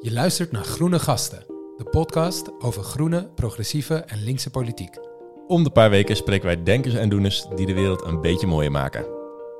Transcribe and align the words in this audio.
Je 0.00 0.12
luistert 0.12 0.52
naar 0.52 0.64
Groene 0.64 0.98
Gasten, 0.98 1.44
de 1.76 1.84
podcast 1.90 2.50
over 2.58 2.82
groene, 2.82 3.30
progressieve 3.34 3.94
en 3.94 4.24
linkse 4.24 4.50
politiek. 4.50 4.98
Om 5.46 5.64
de 5.64 5.70
paar 5.70 5.90
weken 5.90 6.16
spreken 6.16 6.46
wij 6.46 6.62
denkers 6.62 6.94
en 6.94 7.08
doeners 7.08 7.46
die 7.54 7.66
de 7.66 7.74
wereld 7.74 8.04
een 8.04 8.20
beetje 8.20 8.46
mooier 8.46 8.70
maken. 8.70 9.06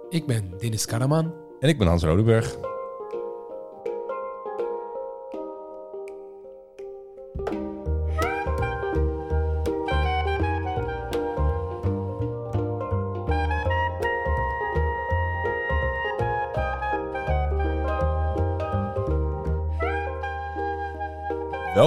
Ik 0.09 0.27
ben 0.27 0.53
Dennis 0.59 0.87
Karaman. 0.87 1.35
En 1.61 1.69
ik 1.69 1.79
ben 1.79 1.87
Hans 1.87 2.03
Rodeburg. 2.03 2.59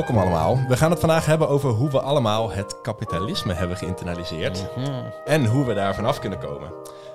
Welkom 0.02 0.22
allemaal. 0.22 0.68
We 0.68 0.78
gaan 0.78 0.92
het 0.92 1.00
vandaag 1.00 1.26
hebben 1.26 1.50
over 1.50 1.70
hoe 1.70 1.90
we 1.90 2.02
allemaal 2.02 2.52
het 2.52 2.82
kapitalisme 2.82 3.54
hebben 3.54 3.78
geïnternaliseerd. 3.78 4.68
En 5.26 5.46
hoe 5.46 5.66
we 5.66 5.74
daar 5.74 5.96
vanaf 5.96 6.20
kunnen 6.20 6.40
komen. 6.40 6.74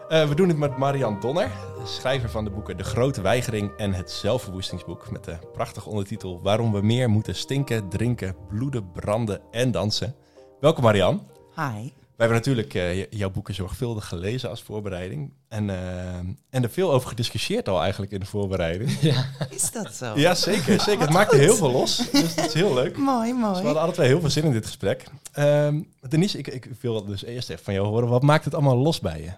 Uh, 0.08 0.28
we 0.28 0.34
doen 0.34 0.48
het 0.48 0.56
met 0.56 0.76
Marian 0.76 1.20
Donner, 1.20 1.50
schrijver 1.84 2.30
van 2.30 2.44
de 2.44 2.50
boeken 2.50 2.76
De 2.76 2.84
Grote 2.84 3.20
Weigering 3.20 3.76
en 3.76 3.92
Het 3.92 4.10
Zelfverwoestingsboek. 4.10 5.10
Met 5.10 5.24
de 5.24 5.38
prachtige 5.52 5.88
ondertitel 5.88 6.40
Waarom 6.42 6.72
we 6.72 6.82
meer 6.82 7.10
moeten 7.10 7.34
stinken, 7.34 7.88
drinken, 7.88 8.36
bloeden, 8.48 8.92
branden 8.92 9.40
en 9.50 9.70
dansen. 9.70 10.14
Welkom 10.60 10.82
Marian. 10.82 11.26
Hi. 11.56 12.05
We 12.16 12.22
hebben 12.22 12.38
natuurlijk 12.38 12.74
uh, 12.74 13.10
jouw 13.10 13.30
boeken 13.30 13.54
zorgvuldig 13.54 14.08
gelezen 14.08 14.50
als 14.50 14.62
voorbereiding. 14.62 15.32
En, 15.48 15.68
uh, 15.68 16.16
en 16.50 16.62
er 16.62 16.70
veel 16.70 16.92
over 16.92 17.08
gediscussieerd 17.08 17.68
al 17.68 17.80
eigenlijk 17.80 18.12
in 18.12 18.20
de 18.20 18.26
voorbereiding. 18.26 19.00
Ja. 19.00 19.24
Is 19.50 19.72
dat 19.72 19.94
zo? 19.94 20.12
Ja, 20.14 20.34
zeker. 20.34 20.80
zeker. 20.80 21.00
Het 21.00 21.10
maakte 21.10 21.36
heel 21.36 21.56
veel 21.56 21.70
los. 21.70 22.10
Dus 22.12 22.34
dat 22.34 22.46
is 22.46 22.54
heel 22.54 22.74
leuk. 22.74 22.96
mooi, 22.96 23.32
mooi. 23.32 23.52
Dus 23.52 23.60
we 23.60 23.66
hadden 23.66 23.82
alle 23.82 23.92
twee 23.92 24.06
heel 24.06 24.20
veel 24.20 24.30
zin 24.30 24.44
in 24.44 24.52
dit 24.52 24.66
gesprek. 24.66 25.04
Um, 25.38 25.92
Denise, 26.08 26.38
ik, 26.38 26.46
ik 26.46 26.68
wil 26.80 27.04
dus 27.04 27.24
eerst 27.24 27.50
even 27.50 27.64
van 27.64 27.74
jou 27.74 27.86
horen. 27.86 28.08
Wat 28.08 28.22
maakt 28.22 28.44
het 28.44 28.54
allemaal 28.54 28.76
los 28.76 29.00
bij 29.00 29.22
je? 29.22 29.32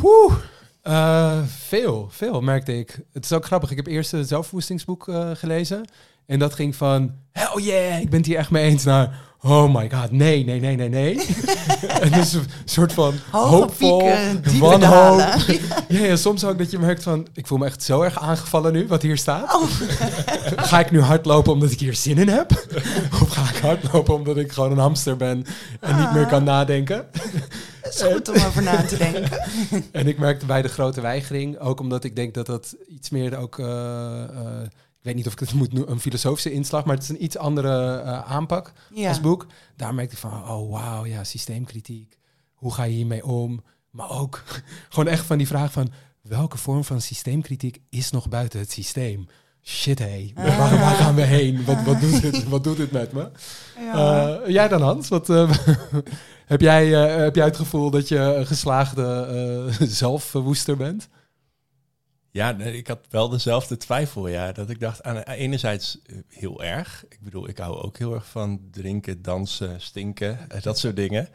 Woe! 0.00 0.30
Uh, 0.82 1.42
veel, 1.46 2.08
veel 2.10 2.40
merkte 2.40 2.78
ik. 2.78 3.00
Het 3.12 3.24
is 3.24 3.32
ook 3.32 3.44
grappig. 3.44 3.70
Ik 3.70 3.76
heb 3.76 3.86
eerst 3.86 4.10
het 4.10 4.28
zelfverwoestingsboek 4.28 5.08
uh, 5.08 5.30
gelezen. 5.34 5.88
En 6.26 6.38
dat 6.38 6.54
ging 6.54 6.76
van, 6.76 7.12
hell 7.32 7.62
yeah, 7.62 8.00
ik 8.00 8.10
ben 8.10 8.18
het 8.18 8.28
hier 8.28 8.36
echt 8.36 8.50
mee 8.50 8.64
eens, 8.64 8.84
naar, 8.84 9.20
oh 9.40 9.74
my 9.74 9.90
god, 9.90 10.10
nee, 10.10 10.44
nee, 10.44 10.60
nee, 10.60 10.76
nee, 10.76 10.88
nee. 10.88 11.26
en 12.00 12.10
dus 12.10 12.32
een 12.32 12.46
soort 12.64 12.92
van 12.92 13.14
Hoge 13.30 13.54
hoopvol, 13.54 13.98
pieken, 13.98 14.58
wanhoop. 14.58 15.18
ja, 15.88 16.04
ja, 16.04 16.16
soms 16.16 16.44
ook 16.44 16.58
dat 16.58 16.70
je 16.70 16.78
merkt 16.78 17.02
van, 17.02 17.26
ik 17.34 17.46
voel 17.46 17.58
me 17.58 17.66
echt 17.66 17.82
zo 17.82 18.02
erg 18.02 18.18
aangevallen 18.20 18.72
nu, 18.72 18.86
wat 18.86 19.02
hier 19.02 19.16
staat. 19.16 19.54
Oh. 19.54 19.70
ga 20.70 20.80
ik 20.80 20.90
nu 20.90 21.00
hardlopen 21.00 21.52
omdat 21.52 21.70
ik 21.70 21.80
hier 21.80 21.94
zin 21.94 22.18
in 22.18 22.28
heb? 22.28 22.50
of 23.22 23.28
ga 23.28 23.50
ik 23.50 23.62
hardlopen 23.62 24.14
omdat 24.14 24.36
ik 24.36 24.52
gewoon 24.52 24.70
een 24.70 24.78
hamster 24.78 25.16
ben 25.16 25.44
en 25.80 25.96
niet 25.96 26.12
meer 26.12 26.26
kan 26.26 26.44
nadenken? 26.44 27.06
Het 27.82 27.94
is 27.94 28.02
goed 28.02 28.28
om 28.28 28.34
over 28.34 28.62
na 28.62 28.82
te 28.82 28.96
denken. 28.96 29.30
en 29.92 30.08
ik 30.08 30.18
merkte 30.18 30.46
bij 30.46 30.62
de 30.62 30.68
grote 30.68 31.00
weigering, 31.00 31.58
ook 31.58 31.80
omdat 31.80 32.04
ik 32.04 32.16
denk 32.16 32.34
dat 32.34 32.46
dat 32.46 32.76
iets 32.88 33.10
meer 33.10 33.36
ook... 33.36 33.58
Uh, 33.58 33.66
uh, 33.66 34.66
ik 35.02 35.08
weet 35.08 35.16
niet 35.16 35.26
of 35.26 35.32
ik 35.32 35.38
het 35.38 35.52
moet 35.52 35.72
noemen, 35.72 35.90
een 35.92 36.00
filosofische 36.00 36.52
inslag, 36.52 36.84
maar 36.84 36.94
het 36.94 37.02
is 37.02 37.08
een 37.10 37.24
iets 37.24 37.36
andere 37.36 38.02
uh, 38.04 38.30
aanpak 38.30 38.72
Ja. 38.94 39.08
als 39.08 39.20
boek. 39.20 39.46
Daar 39.76 39.94
merkte 39.94 40.14
ik 40.14 40.20
van, 40.20 40.48
oh 40.48 40.70
wauw, 40.70 41.06
ja, 41.06 41.24
systeemkritiek. 41.24 42.18
Hoe 42.54 42.72
ga 42.74 42.82
je 42.84 42.94
hiermee 42.94 43.24
om? 43.24 43.62
Maar 43.90 44.10
ook 44.10 44.42
gewoon 44.88 45.08
echt 45.08 45.24
van 45.24 45.38
die 45.38 45.46
vraag 45.46 45.72
van, 45.72 45.92
welke 46.20 46.58
vorm 46.58 46.84
van 46.84 47.00
systeemkritiek 47.00 47.80
is 47.90 48.10
nog 48.10 48.28
buiten 48.28 48.58
het 48.60 48.70
systeem? 48.72 49.26
Shit, 49.62 49.98
hé, 49.98 50.32
waar, 50.34 50.56
waar 50.78 50.94
gaan 50.94 51.14
we 51.14 51.22
heen? 51.22 51.64
Wat, 51.64 51.82
wat, 51.82 52.00
doet 52.00 52.20
dit, 52.22 52.48
wat 52.48 52.64
doet 52.64 52.76
dit 52.76 52.90
met 52.92 53.12
me? 53.12 53.30
Ja. 53.78 54.28
Uh, 54.40 54.48
jij 54.48 54.68
dan, 54.68 54.82
Hans? 54.82 55.08
Wat, 55.08 55.28
uh, 55.28 55.50
heb, 56.52 56.60
jij, 56.60 56.86
heb 56.88 57.34
jij 57.34 57.44
het 57.44 57.56
gevoel 57.56 57.90
dat 57.90 58.08
je 58.08 58.18
een 58.18 58.46
geslaagde 58.46 59.68
zelfverwoester 59.80 60.76
bent? 60.76 61.08
Ja, 62.34 62.58
ik 62.58 62.86
had 62.86 63.00
wel 63.10 63.28
dezelfde 63.28 63.76
twijfel, 63.76 64.28
ja. 64.28 64.52
Dat 64.52 64.70
ik 64.70 64.80
dacht, 64.80 65.02
aan 65.02 65.18
enerzijds 65.18 65.98
heel 66.28 66.62
erg. 66.62 67.04
Ik 67.08 67.18
bedoel, 67.20 67.48
ik 67.48 67.58
hou 67.58 67.76
ook 67.76 67.98
heel 67.98 68.14
erg 68.14 68.26
van 68.26 68.60
drinken, 68.70 69.22
dansen, 69.22 69.80
stinken, 69.80 70.38
dat 70.62 70.78
soort 70.78 70.96
dingen. 70.96 71.28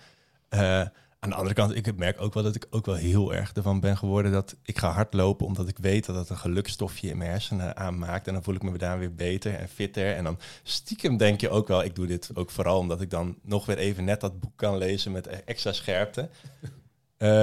Aan 1.20 1.30
de 1.30 1.36
andere 1.36 1.56
kant, 1.56 1.76
ik 1.76 1.96
merk 1.96 2.22
ook 2.22 2.34
wel 2.34 2.44
dat 2.44 2.56
ik 2.56 2.68
ook 2.70 2.86
wel 2.86 2.96
heel 2.96 3.34
erg 3.34 3.54
ervan 3.54 3.80
ben 3.80 3.98
geworden 3.98 4.32
dat 4.32 4.56
ik 4.64 4.78
ga 4.78 4.92
hardlopen 4.92 5.46
omdat 5.46 5.68
ik 5.68 5.78
weet 5.78 6.06
dat 6.06 6.16
het 6.16 6.30
een 6.30 6.38
gelukstofje 6.38 7.10
in 7.10 7.18
mijn 7.18 7.30
hersenen 7.30 7.78
aanmaakt. 7.78 8.28
En 8.28 8.34
dan 8.34 8.44
voel 8.44 8.56
ik 8.56 8.64
me 8.64 8.78
daar 8.78 9.00
weer 9.00 9.16
beter 9.16 9.54
en 9.54 9.70
fitter. 9.70 10.16
En 10.16 10.24
dan 10.24 10.40
stiekem 10.64 11.18
denk 11.18 11.42
je 11.42 11.50
ook 11.50 11.68
wel, 11.68 11.84
ik 11.84 11.96
doe 11.96 12.08
dit 12.08 12.30
ook 12.34 12.52
vooral 12.52 12.80
omdat 12.80 13.02
ik 13.02 13.10
dan 13.10 13.38
nog 13.42 13.66
weer 13.66 13.78
even 13.78 14.04
net 14.04 14.22
dat 14.22 14.40
boek 14.40 14.54
kan 14.56 14.78
lezen 14.78 15.12
met 15.12 15.28
extra 15.28 15.72
scherpte. 15.72 16.30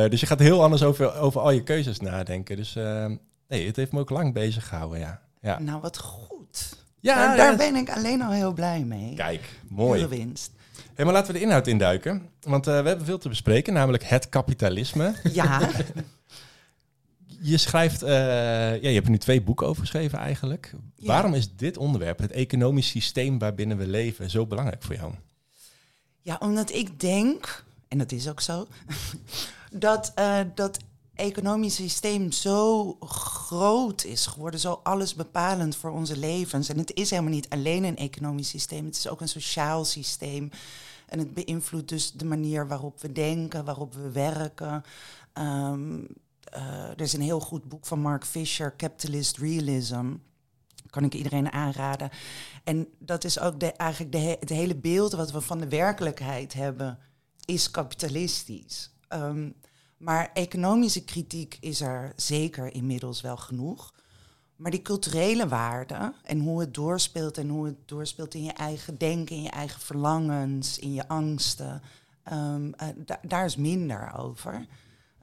Dus 0.08 0.20
je 0.20 0.26
gaat 0.26 0.38
heel 0.38 0.62
anders 0.62 0.82
over, 0.82 1.14
over 1.14 1.40
al 1.40 1.50
je 1.50 1.62
keuzes 1.62 2.00
nadenken. 2.00 2.56
Dus 2.56 2.76
uh, 2.76 3.10
nee, 3.54 3.66
het 3.66 3.76
heeft 3.76 3.92
me 3.92 4.00
ook 4.00 4.10
lang 4.10 4.32
bezig 4.32 4.68
gehouden, 4.68 4.98
ja. 4.98 5.20
ja. 5.40 5.58
Nou, 5.58 5.80
wat 5.80 5.98
goed. 5.98 6.76
Ja, 7.00 7.14
daar, 7.14 7.36
daar 7.36 7.56
ben 7.56 7.76
ik 7.76 7.90
alleen 7.90 8.22
al 8.22 8.30
heel 8.30 8.52
blij 8.52 8.84
mee. 8.84 9.14
Kijk, 9.14 9.60
mooi. 9.68 10.06
Winst. 10.06 10.52
Hey, 10.94 11.04
maar 11.04 11.14
laten 11.14 11.32
we 11.32 11.38
de 11.38 11.44
inhoud 11.44 11.66
induiken. 11.66 12.28
Want 12.40 12.68
uh, 12.68 12.80
we 12.80 12.88
hebben 12.88 13.06
veel 13.06 13.18
te 13.18 13.28
bespreken, 13.28 13.72
namelijk 13.72 14.04
het 14.04 14.28
kapitalisme. 14.28 15.14
Ja. 15.32 15.68
je 17.40 17.56
schrijft, 17.56 18.02
uh, 18.02 18.08
ja, 18.08 18.88
je 18.88 18.94
hebt 18.94 19.04
er 19.04 19.10
nu 19.10 19.18
twee 19.18 19.42
boeken 19.42 19.66
over 19.66 19.80
geschreven 19.80 20.18
eigenlijk. 20.18 20.74
Ja. 20.96 21.06
Waarom 21.06 21.34
is 21.34 21.56
dit 21.56 21.76
onderwerp, 21.76 22.18
het 22.18 22.30
economisch 22.30 22.88
systeem 22.88 23.38
waarbinnen 23.38 23.76
we 23.76 23.86
leven, 23.86 24.30
zo 24.30 24.46
belangrijk 24.46 24.82
voor 24.82 24.94
jou? 24.94 25.12
Ja, 26.22 26.36
omdat 26.40 26.72
ik 26.72 27.00
denk, 27.00 27.64
en 27.88 27.98
dat 27.98 28.12
is 28.12 28.28
ook 28.28 28.40
zo, 28.40 28.66
dat 29.86 30.12
uh, 30.18 30.40
dat 30.54 30.78
economisch 31.14 31.74
systeem 31.74 32.32
zo 32.32 32.92
groot 33.00 34.04
is 34.04 34.26
geworden, 34.26 34.60
zo 34.60 34.80
allesbepalend 34.82 35.76
voor 35.76 35.90
onze 35.90 36.18
levens. 36.18 36.68
En 36.68 36.78
het 36.78 36.94
is 36.94 37.10
helemaal 37.10 37.32
niet 37.32 37.48
alleen 37.48 37.84
een 37.84 37.96
economisch 37.96 38.48
systeem, 38.48 38.84
het 38.84 38.96
is 38.96 39.08
ook 39.08 39.20
een 39.20 39.28
sociaal 39.28 39.84
systeem. 39.84 40.50
En 41.08 41.18
het 41.18 41.34
beïnvloedt 41.34 41.88
dus 41.88 42.12
de 42.12 42.24
manier 42.24 42.68
waarop 42.68 43.00
we 43.00 43.12
denken, 43.12 43.64
waarop 43.64 43.94
we 43.94 44.10
werken. 44.10 44.82
Um, 45.38 46.06
uh, 46.56 46.90
er 46.90 47.00
is 47.00 47.12
een 47.12 47.20
heel 47.20 47.40
goed 47.40 47.68
boek 47.68 47.86
van 47.86 48.00
Mark 48.00 48.24
Fisher, 48.24 48.76
Capitalist 48.76 49.36
Realism. 49.36 50.14
Kan 50.90 51.04
ik 51.04 51.14
iedereen 51.14 51.52
aanraden. 51.52 52.10
En 52.64 52.88
dat 52.98 53.24
is 53.24 53.38
ook 53.38 53.60
de, 53.60 53.72
eigenlijk 53.72 54.12
de, 54.12 54.18
he, 54.18 54.36
het 54.40 54.48
hele 54.48 54.76
beeld 54.76 55.12
wat 55.12 55.32
we 55.32 55.40
van 55.40 55.58
de 55.58 55.68
werkelijkheid 55.68 56.52
hebben, 56.52 56.98
is 57.44 57.70
kapitalistisch. 57.70 58.90
Um, 59.08 59.54
maar 60.04 60.30
economische 60.32 61.04
kritiek 61.04 61.56
is 61.60 61.80
er 61.80 62.12
zeker 62.16 62.74
inmiddels 62.74 63.20
wel 63.20 63.36
genoeg. 63.36 63.92
Maar 64.56 64.70
die 64.70 64.82
culturele 64.82 65.48
waarden 65.48 66.14
en 66.22 66.40
hoe 66.40 66.60
het 66.60 66.74
doorspeelt 66.74 67.38
en 67.38 67.48
hoe 67.48 67.66
het 67.66 67.76
doorspeelt 67.84 68.34
in 68.34 68.44
je 68.44 68.52
eigen 68.52 68.98
denken, 68.98 69.36
in 69.36 69.42
je 69.42 69.50
eigen 69.50 69.80
verlangens, 69.80 70.78
in 70.78 70.92
je 70.92 71.08
angsten, 71.08 71.82
uh, 72.32 72.54
da 72.96 73.18
daar 73.22 73.44
is 73.44 73.56
minder 73.56 74.12
over. 74.16 74.66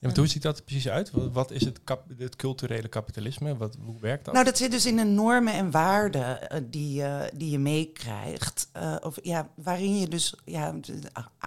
Maar 0.02 0.16
hoe 0.16 0.28
ziet 0.28 0.42
dat 0.42 0.66
precies 0.66 0.90
uit? 0.90 1.12
Wat, 1.32 1.52
is 1.52 1.66
het, 1.66 1.80
het, 2.18 2.36
culturele 2.36 2.88
kapitalisme? 2.88 3.58
Wat, 3.58 3.78
hoe 3.84 4.00
werkt 4.00 4.26
dat? 4.26 4.34
Nou, 4.34 4.46
dat 4.46 4.58
zit 4.58 4.72
dus 4.72 4.86
in 4.86 4.96
de 4.96 5.04
normen 5.04 5.54
en 5.54 5.72
waarden 5.72 6.40
uh, 6.42 6.60
die, 6.70 7.02
uh, 7.02 7.22
die 7.34 7.50
je 7.50 7.60
meekrijgt. 7.60 8.70
Uh, 8.78 8.96
of 9.02 9.18
ja, 9.22 9.50
waarin 9.56 10.00
je 10.00 10.08
dus, 10.08 10.36
ja, 10.46 10.76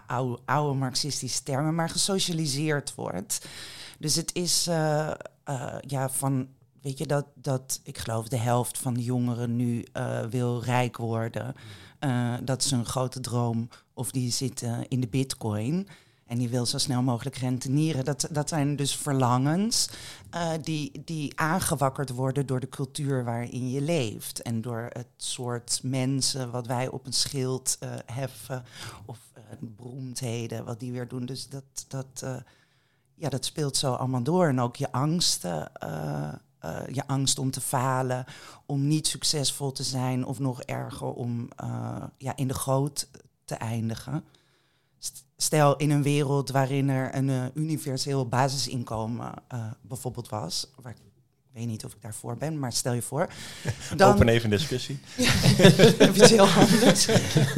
oude, 0.06 0.38
oude 0.44 0.78
marxistische 0.78 1.42
termen, 1.42 1.74
maar 1.74 1.90
gesocialiseerd 1.90 2.94
wordt. 2.94 3.46
Dus 3.98 4.14
het 4.14 4.34
is 4.34 4.64
ja, 5.80 6.08
van, 6.10 6.48
weet 6.82 6.98
je, 6.98 7.06
dat, 7.06 7.26
dat 7.34 7.80
ik 7.82 7.98
geloof 7.98 8.28
de 8.28 8.36
helft 8.36 8.78
van 8.78 8.94
de 8.94 9.02
jongeren 9.02 9.56
nu 9.56 9.86
wil 10.30 10.62
rijk 10.62 10.96
worden. 10.96 11.54
dat 12.44 12.64
is 12.64 12.70
een 12.70 12.86
grote 12.86 13.20
droom. 13.20 13.68
Of 13.94 14.10
die 14.10 14.32
zit 14.32 14.64
in 14.88 15.00
de 15.00 15.08
bitcoin. 15.08 15.88
En 16.26 16.38
die 16.38 16.48
wil 16.48 16.66
zo 16.66 16.78
snel 16.78 17.02
mogelijk 17.02 17.36
rentenieren. 17.36 18.04
Dat, 18.04 18.28
dat 18.30 18.48
zijn 18.48 18.76
dus 18.76 18.96
verlangens 18.96 19.88
uh, 20.34 20.50
die, 20.62 21.02
die 21.04 21.40
aangewakkerd 21.40 22.10
worden 22.10 22.46
door 22.46 22.60
de 22.60 22.68
cultuur 22.68 23.24
waarin 23.24 23.70
je 23.70 23.80
leeft. 23.80 24.42
En 24.42 24.60
door 24.60 24.88
het 24.92 25.08
soort 25.16 25.80
mensen 25.82 26.50
wat 26.50 26.66
wij 26.66 26.88
op 26.88 27.06
een 27.06 27.12
schild 27.12 27.78
uh, 27.82 27.90
heffen. 28.06 28.64
Of 29.06 29.18
uh, 29.36 29.42
beroemdheden, 29.60 30.64
wat 30.64 30.80
die 30.80 30.92
weer 30.92 31.08
doen. 31.08 31.26
Dus 31.26 31.48
dat, 31.48 31.84
dat, 31.88 32.24
ja, 33.14 33.28
dat 33.28 33.44
speelt 33.44 33.76
zo 33.76 33.92
allemaal 33.92 34.22
door. 34.22 34.46
En 34.46 34.60
ook 34.60 34.76
je 34.76 34.92
angsten. 34.92 35.70
je 36.92 37.06
angst 37.06 37.38
om 37.38 37.50
te 37.50 37.60
falen, 37.60 38.24
om 38.66 38.86
niet 38.86 39.06
succesvol 39.06 39.72
te 39.72 39.82
zijn, 39.82 40.24
of 40.24 40.38
nog 40.38 40.62
erger 40.62 41.12
om 41.12 41.48
ja, 42.18 42.36
in 42.36 42.48
de 42.48 42.54
goot 42.54 43.08
te 43.44 43.54
eindigen. 43.54 44.24
Stel 45.36 45.76
in 45.76 45.90
een 45.90 46.02
wereld 46.02 46.50
waarin 46.50 46.88
er 46.88 47.14
een 47.14 47.28
uh, 47.28 47.44
universeel 47.54 48.28
basisinkomen 48.28 49.32
uh, 49.54 49.66
bijvoorbeeld 49.82 50.28
was, 50.28 50.70
waar, 50.82 50.94
weet 51.54 51.66
niet 51.66 51.84
of 51.84 51.92
ik 51.92 52.02
daarvoor 52.02 52.36
ben, 52.36 52.58
maar 52.58 52.72
stel 52.72 52.92
je 52.92 53.02
voor. 53.02 53.28
Open 53.98 54.28
even 54.28 54.50
discussie. 54.50 54.98
Even 55.98 56.28
heel 56.36 56.46
anders. 56.46 57.06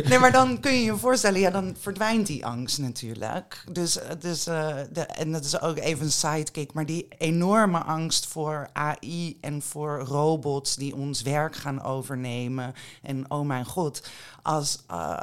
Nee, 0.09 0.19
maar 0.19 0.33
dan 0.33 0.61
kun 0.61 0.73
je 0.73 0.85
je 0.85 0.97
voorstellen, 0.97 1.41
ja, 1.41 1.51
dan 1.51 1.77
verdwijnt 1.81 2.27
die 2.27 2.47
angst 2.47 2.79
natuurlijk. 2.79 3.65
Dus, 3.73 3.99
eh, 3.99 4.11
dus 4.19 4.49
uh, 4.49 4.77
de, 4.93 5.01
en 5.01 5.33
dat 5.33 5.45
is 5.45 5.61
ook 5.61 5.79
even 5.79 6.05
een 6.05 6.13
sidekick, 6.13 6.73
maar 6.73 6.87
die 6.87 7.09
enorme 7.19 7.79
angst 7.79 8.27
voor 8.27 8.69
AI 8.73 9.39
en 9.41 9.63
voor 9.63 9.99
robots 9.99 10.77
die 10.77 10.95
ons 10.95 11.23
werk 11.23 11.57
gaan 11.57 11.83
overnemen. 11.83 12.73
En 13.03 13.31
oh 13.31 13.47
mijn 13.47 13.65
god, 13.65 14.09
als, 14.43 14.85
uh, 14.91 15.23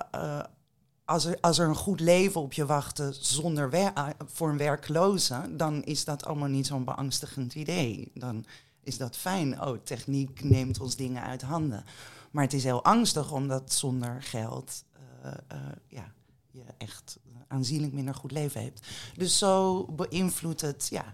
als 1.06 1.26
er, 1.26 1.38
als 1.42 1.60
er 1.60 1.68
een 1.68 1.76
goed 1.76 2.00
leven 2.00 2.42
op 2.42 2.54
je 2.54 2.66
wachtte 2.66 3.14
zonder 3.20 3.70
wer 3.70 3.94
voor 4.26 4.50
een 4.50 4.58
werkloze, 4.58 5.56
dan 5.56 5.84
is 5.84 6.06
dat 6.06 6.26
allemaal 6.26 6.48
niet 6.48 6.68
zo'n 6.68 6.84
beangstigend 6.84 7.56
idee. 7.56 8.12
Dan 8.14 8.46
is 8.84 8.98
dat 8.98 9.18
fijn. 9.18 9.62
Oh, 9.62 9.78
techniek 9.84 10.44
neemt 10.44 10.80
ons 10.80 10.96
dingen 10.96 11.24
uit 11.24 11.42
handen. 11.42 11.84
Maar 12.32 12.44
het 12.44 12.54
is 12.54 12.64
heel 12.64 12.84
angstig 12.84 13.32
omdat 13.32 13.74
zonder 13.74 14.22
geld 14.22 14.84
uh, 15.26 15.32
uh, 15.52 15.58
ja, 15.88 16.14
je 16.52 16.64
echt 16.78 17.20
aanzienlijk 17.48 17.94
minder 17.94 18.16
goed 18.16 18.32
leven 18.32 18.62
hebt. 18.62 18.88
Dus 19.18 19.38
zo 19.38 19.86
beïnvloedt 19.86 20.62
het 20.62 20.88
ja, 20.90 21.14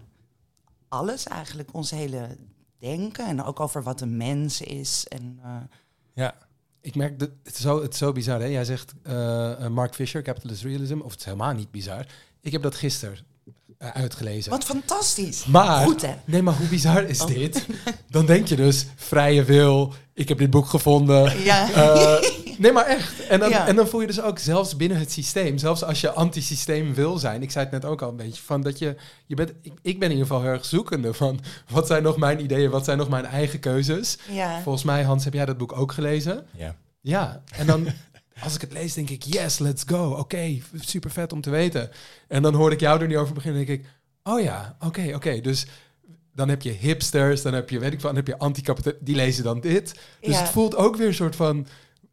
alles 0.88 1.26
eigenlijk, 1.26 1.74
ons 1.74 1.90
hele 1.90 2.36
denken 2.78 3.26
en 3.26 3.42
ook 3.42 3.60
over 3.60 3.82
wat 3.82 4.00
een 4.00 4.16
mens 4.16 4.60
is. 4.60 5.06
En, 5.08 5.40
uh, 5.44 5.56
ja. 6.14 6.34
Ik 6.82 6.94
merk, 6.94 7.18
dat 7.18 7.30
het, 7.44 7.54
is 7.54 7.60
zo, 7.60 7.82
het 7.82 7.92
is 7.92 7.98
zo 7.98 8.12
bizar. 8.12 8.40
Hè? 8.40 8.46
Jij 8.46 8.64
zegt 8.64 8.92
uh, 9.06 9.66
Mark 9.66 9.94
Fisher, 9.94 10.22
Capitalist 10.22 10.62
Realism, 10.62 10.98
of 11.00 11.10
het 11.10 11.20
is 11.20 11.24
helemaal 11.24 11.52
niet 11.52 11.70
bizar. 11.70 12.06
Ik 12.40 12.52
heb 12.52 12.62
dat 12.62 12.74
gisteren 12.74 13.18
uh, 13.82 13.88
uitgelezen. 13.88 14.50
Wat 14.50 14.64
fantastisch. 14.64 15.44
Maar, 15.44 15.86
Goed, 15.86 16.02
hè? 16.02 16.14
Nee, 16.24 16.42
maar 16.42 16.54
hoe 16.54 16.66
bizar 16.66 17.04
is 17.04 17.20
oh. 17.20 17.26
dit? 17.26 17.66
Dan 18.10 18.26
denk 18.26 18.46
je 18.46 18.56
dus, 18.56 18.86
vrije 18.96 19.44
wil, 19.44 19.94
ik 20.14 20.28
heb 20.28 20.38
dit 20.38 20.50
boek 20.50 20.66
gevonden. 20.66 21.42
Ja. 21.42 21.70
Uh, 21.70 22.28
nee, 22.60 22.72
maar 22.72 22.86
echt. 22.86 23.26
En 23.26 23.40
dan, 23.40 23.50
ja. 23.50 23.66
en 23.66 23.76
dan 23.76 23.88
voel 23.88 24.00
je 24.00 24.06
dus 24.06 24.20
ook, 24.20 24.38
zelfs 24.38 24.76
binnen 24.76 24.98
het 24.98 25.12
systeem, 25.12 25.58
zelfs 25.58 25.84
als 25.84 26.00
je 26.00 26.10
antisysteem 26.10 26.94
wil 26.94 27.18
zijn, 27.18 27.42
ik 27.42 27.50
zei 27.50 27.64
het 27.64 27.72
net 27.72 27.84
ook 27.84 28.02
al 28.02 28.08
een 28.08 28.16
beetje, 28.16 28.42
van 28.42 28.60
dat 28.62 28.78
je, 28.78 28.96
je 29.26 29.34
bent, 29.34 29.52
ik, 29.62 29.72
ik 29.82 29.98
ben 29.98 30.08
in 30.10 30.16
ieder 30.16 30.26
geval 30.26 30.42
heel 30.42 30.52
erg 30.52 30.64
zoekende 30.64 31.14
van, 31.14 31.40
wat 31.68 31.86
zijn 31.86 32.02
nog 32.02 32.16
mijn 32.16 32.40
ideeën, 32.42 32.70
wat 32.70 32.84
zijn 32.84 32.98
nog 32.98 33.08
mijn 33.08 33.26
eigen 33.26 33.58
keuzes? 33.58 34.18
Ja. 34.30 34.60
Volgens 34.62 34.84
mij, 34.84 35.02
Hans, 35.02 35.24
heb 35.24 35.34
jij 35.34 35.46
dat 35.46 35.58
boek 35.58 35.72
ook 35.78 35.92
gelezen? 35.92 36.46
Ja. 36.56 36.76
Ja, 37.00 37.42
en 37.56 37.66
dan 37.66 37.86
als 38.44 38.54
ik 38.54 38.60
het 38.60 38.72
lees, 38.72 38.94
denk 38.94 39.10
ik, 39.10 39.22
yes, 39.22 39.58
let's 39.58 39.82
go. 39.86 40.10
Oké, 40.10 40.20
okay, 40.20 40.62
super 40.80 41.10
vet 41.10 41.32
om 41.32 41.40
te 41.40 41.50
weten. 41.50 41.90
En 42.28 42.42
dan 42.42 42.54
hoorde 42.54 42.74
ik 42.74 42.80
jou 42.80 43.00
er 43.00 43.06
niet 43.06 43.16
over 43.16 43.34
beginnen, 43.34 43.66
denk 43.66 43.80
ik, 43.80 43.86
oh 44.22 44.40
ja, 44.40 44.76
oké, 44.76 44.86
okay, 44.86 45.06
oké. 45.06 45.16
Okay. 45.16 45.40
Dus 45.40 45.66
dan 46.34 46.48
heb 46.48 46.62
je 46.62 46.70
hipsters, 46.70 47.42
dan 47.42 47.54
heb 47.54 47.70
je, 47.70 47.78
weet 47.78 47.92
ik 47.92 48.00
van, 48.00 48.14
dan 48.14 48.24
heb 48.24 48.26
je 48.26 48.38
anti 48.38 48.62
die 49.00 49.16
lezen 49.16 49.44
dan 49.44 49.60
dit. 49.60 49.94
Dus 50.20 50.34
Ja. 50.34 50.40
het 50.40 50.50
voelt 50.50 50.76
ook 50.76 50.96
weer 50.96 51.06
een 51.06 51.14
soort 51.14 51.36
van, 51.36 51.66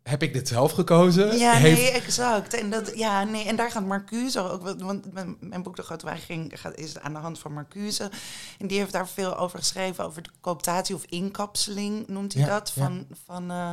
heb 0.10 0.24
ik 0.24 0.34
dit 0.34 0.48
zelf 0.48 0.72
gekozen? 0.72 1.38
Ja, 1.38 1.52
Heeft- 1.54 1.82
nee, 1.82 1.92
exact. 1.92 2.54
En, 2.54 2.70
dat, 2.70 2.92
ja, 2.98 3.24
nee, 3.24 3.46
en 3.46 3.56
daar 3.56 3.72
gaat 3.72 3.86
Marcuse 3.86 4.40
ook, 4.40 4.62
wel- 4.62 4.78
want 4.78 5.14
mijn, 5.14 5.38
mijn 5.40 5.64
boek 5.64 5.76
De 5.76 5.82
Grote 5.82 6.06
Weigering 6.06 6.52
gaat, 6.60 6.76
is 6.76 7.00
aan 7.00 7.14
de 7.14 7.20
hand 7.20 7.40
van 7.40 7.54
Marcuse. 7.54 8.12
En 8.60 8.68
die 8.68 8.80
heeft 8.80 8.92
daar 8.92 9.08
veel 9.08 9.38
over 9.38 9.60
geschreven, 9.60 10.06
over 10.06 10.22
de 10.22 10.30
cooptatie 10.42 10.96
of 10.96 11.06
inkapseling, 11.06 12.08
noemt 12.08 12.34
hij 12.34 12.42
Ja, 12.44 12.48
dat, 12.50 12.72
ja. 12.76 12.84
van, 12.84 13.08
van, 13.26 13.52
eh, 13.52 13.72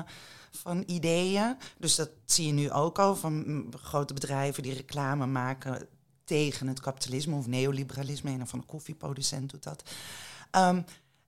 van 0.51 0.83
ideeën. 0.87 1.57
Dus 1.79 1.95
dat 1.95 2.11
zie 2.25 2.47
je 2.47 2.53
nu 2.53 2.71
ook 2.71 2.99
al, 2.99 3.17
van 3.17 3.33
mm, 3.47 3.69
grote 3.83 4.15
bedrijven 4.15 4.63
die 4.63 4.75
reclame 4.75 5.27
maken 5.27 5.87
tegen 6.25 6.67
het 6.67 6.81
kapitalisme 6.81 7.37
of 7.37 7.47
neoliberalisme. 7.47 8.31
Een 8.31 8.47
van 8.47 8.59
de 8.59 8.67
koffieproducent 8.67 9.51
doet 9.51 9.63
dat. 9.63 9.83
Ehm, 10.51 10.81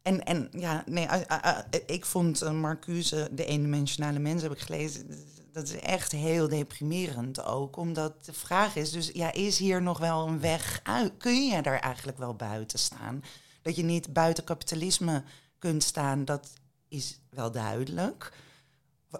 en, 0.06 0.24
en 0.24 0.48
ja, 0.52 0.82
nee, 0.86 1.06
eh, 1.06 1.20
eh, 1.28 1.58
eh, 1.70 1.80
ik 1.86 2.04
vond 2.04 2.42
uh, 2.42 2.50
Marcuse, 2.50 3.28
de 3.32 3.44
eendimensionale 3.44 4.18
mens, 4.18 4.42
heb 4.42 4.52
ik 4.52 4.58
gelezen. 4.58 5.08
Dat 5.52 5.68
is 5.68 5.78
echt 5.78 6.12
heel 6.12 6.48
deprimerend 6.48 7.44
ook. 7.44 7.76
Omdat 7.76 8.24
de 8.24 8.32
vraag 8.32 8.76
is, 8.76 8.90
dus 8.90 9.10
ja, 9.12 9.32
is 9.32 9.58
hier 9.58 9.82
nog 9.82 9.98
wel 9.98 10.26
een 10.26 10.40
weg 10.40 10.80
uit? 10.82 11.12
Kun 11.18 11.46
je 11.46 11.62
daar 11.62 11.78
eigenlijk 11.78 12.18
wel 12.18 12.34
buiten 12.34 12.78
staan? 12.78 13.22
Dat 13.62 13.76
je 13.76 13.82
niet 13.82 14.12
buiten 14.12 14.44
kapitalisme 14.44 15.22
kunt 15.58 15.82
staan, 15.82 16.24
dat 16.24 16.52
is 16.88 17.20
wel 17.30 17.50
duidelijk. 17.50 18.32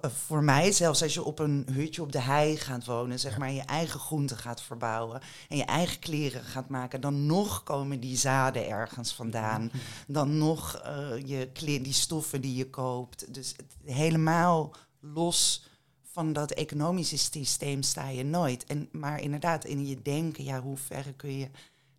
V- 0.03 0.13
Voor 0.27 0.45
mij, 0.45 0.73
zelfs 0.73 1.03
als 1.03 1.15
je 1.15 1.25
op 1.25 1.39
een 1.39 1.67
hutje 1.73 2.03
op 2.03 2.13
de 2.13 2.21
hei 2.21 2.57
gaat 2.57 2.85
wonen, 2.85 3.19
zeg 3.21 3.39
maar, 3.39 3.53
je 3.53 3.63
eigen 3.63 4.01
groenten 4.01 4.37
gaat 4.37 4.63
verbouwen 4.63 5.21
en 5.49 5.57
je 5.57 5.65
eigen 5.65 5.99
kleren 5.99 6.45
gaat 6.45 6.69
maken, 6.69 7.01
dan 7.01 7.27
nog 7.27 7.63
komen 7.63 8.01
die 8.01 8.17
zaden 8.17 8.69
ergens 8.69 9.13
vandaan. 9.13 9.71
Dan 10.07 10.39
nog 10.39 10.75
eh, 10.75 11.27
je 11.27 11.51
die 11.53 11.93
stoffen 11.93 12.41
die 12.41 12.57
je 12.57 12.71
koopt. 12.71 13.35
Dus 13.35 13.55
het, 13.57 13.95
helemaal 13.95 14.75
los 15.01 15.67
van 16.03 16.33
dat 16.33 16.51
economische 16.51 17.19
systeem 17.19 17.83
sta 17.83 18.09
je 18.09 18.25
nooit. 18.25 18.65
En, 18.65 18.89
maar 18.93 19.21
inderdaad, 19.21 19.65
in 19.65 19.87
je 19.87 20.03
denken, 20.03 20.45
ja, 20.45 20.61
hoe 20.61 20.77
ver 20.77 21.13
kun 21.17 21.39
je 21.39 21.49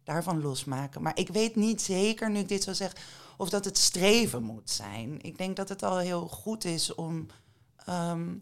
daarvan 0.03 0.41
losmaken? 0.41 1.01
Maar 1.01 1.17
ik 1.17 1.27
weet 1.29 1.55
niet 1.55 1.81
zeker, 1.81 2.31
nu 2.31 2.39
ik 2.39 2.47
dit 2.47 2.63
zo 2.63 2.73
zeg, 2.73 2.95
of 3.37 3.49
dat 3.49 3.65
het 3.65 3.77
streven 3.77 4.43
moet 4.43 4.69
zijn. 4.69 5.21
Ik 5.21 5.37
denk 5.37 5.55
dat 5.55 5.69
het 5.69 5.83
al 5.83 5.97
heel 5.97 6.27
goed 6.27 6.65
is 6.65 6.95
om 6.95 7.27
ehm, 7.87 8.35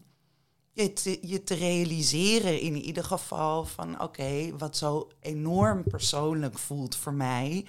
je, 0.72 0.92
te, 0.92 1.18
je 1.22 1.42
te 1.42 1.54
realiseren 1.54 2.60
in 2.60 2.76
ieder 2.76 3.04
geval 3.04 3.64
van 3.64 4.02
oké, 4.02 4.56
wat 4.58 4.76
zo 4.76 5.10
enorm 5.20 5.82
persoonlijk 5.82 6.58
voelt 6.58 6.96
voor 6.96 7.14
mij, 7.14 7.64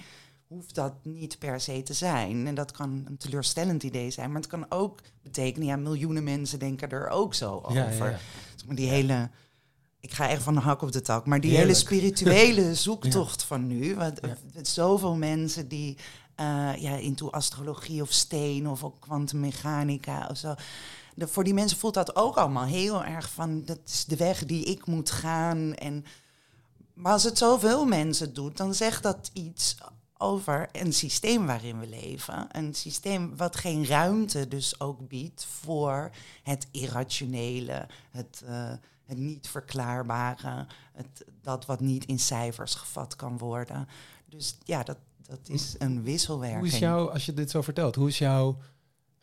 hoeft 0.46 0.74
dat 0.74 0.92
niet 1.02 1.38
per 1.38 1.60
se 1.60 1.82
te 1.82 1.92
zijn. 1.92 2.46
En 2.46 2.54
dat 2.54 2.72
kan 2.72 3.04
een 3.06 3.16
teleurstellend 3.16 3.82
idee 3.82 4.10
zijn, 4.10 4.28
maar 4.32 4.40
het 4.40 4.50
kan 4.50 4.66
ook 4.68 5.00
betekenen, 5.22 5.68
ja, 5.68 5.76
miljoenen 5.76 6.24
mensen 6.24 6.58
denken 6.58 6.90
er 6.90 7.08
ook 7.08 7.34
zo 7.34 7.60
over. 7.64 7.74
Ja, 7.74 8.18
ja, 8.66 8.74
die 8.74 8.88
hele, 8.88 9.30
ik 10.00 10.12
ga 10.12 10.28
echt 10.28 10.42
van 10.42 10.54
de 10.54 10.60
hak 10.60 10.82
op 10.82 10.92
de 10.92 11.00
tak, 11.00 11.26
maar 11.26 11.40
die 11.40 11.50
Heerlijk. 11.50 11.88
hele 11.88 12.00
spirituele 12.00 12.74
zoektocht 12.88 13.42
van 13.42 13.66
nu, 13.66 13.94
wat, 13.94 14.20
met 14.54 14.68
zoveel 14.68 15.16
mensen 15.16 15.68
die 15.68 15.96
eh 16.34 16.72
ja, 16.78 16.96
into 16.96 17.30
astrologie 17.30 18.02
of 18.02 18.12
steen 18.12 18.68
of 18.68 18.84
ook 18.84 19.00
kwantummechanica 19.00 20.26
of 20.30 20.36
zo. 20.36 20.54
Voor 21.18 21.44
die 21.44 21.54
mensen 21.54 21.78
voelt 21.78 21.94
dat 21.94 22.16
ook 22.16 22.36
allemaal 22.36 22.64
heel 22.64 23.04
erg 23.04 23.30
van, 23.30 23.64
dat 23.64 23.78
is 23.84 24.04
de 24.04 24.16
weg 24.16 24.44
die 24.44 24.64
ik 24.64 24.86
moet 24.86 25.10
gaan. 25.10 25.74
En, 25.74 26.04
maar 26.92 27.12
als 27.12 27.24
het 27.24 27.38
zoveel 27.38 27.84
mensen 27.84 28.34
doet, 28.34 28.56
dan 28.56 28.74
zegt 28.74 29.02
dat 29.02 29.30
iets 29.32 29.76
over 30.18 30.68
een 30.72 30.92
systeem 30.92 31.46
waarin 31.46 31.80
we 31.80 31.88
leven. 31.88 32.46
Een 32.52 32.74
systeem 32.74 33.36
wat 33.36 33.56
geen 33.56 33.86
ruimte 33.86 34.48
dus 34.48 34.80
ook 34.80 35.08
biedt 35.08 35.46
voor 35.62 36.10
het 36.42 36.66
irrationele, 36.70 37.86
het, 38.10 38.42
eh, 38.46 38.72
het 39.04 39.18
niet 39.18 39.48
verklaarbare, 39.48 40.66
het, 40.92 41.24
dat 41.42 41.66
wat 41.66 41.80
niet 41.80 42.04
in 42.04 42.18
cijfers 42.18 42.74
gevat 42.74 43.16
kan 43.16 43.38
worden. 43.38 43.88
Dus 44.26 44.58
ja, 44.64 44.82
dat, 44.82 44.98
dat 45.26 45.48
is 45.48 45.74
een 45.78 46.02
wisselwerking. 46.02 46.60
Hoe 46.60 46.68
is 46.68 46.78
jouw, 46.78 47.10
als 47.10 47.26
je 47.26 47.34
dit 47.34 47.50
zo 47.50 47.62
vertelt, 47.62 47.94
hoe 47.94 48.08
is 48.08 48.18
jouw, 48.18 48.58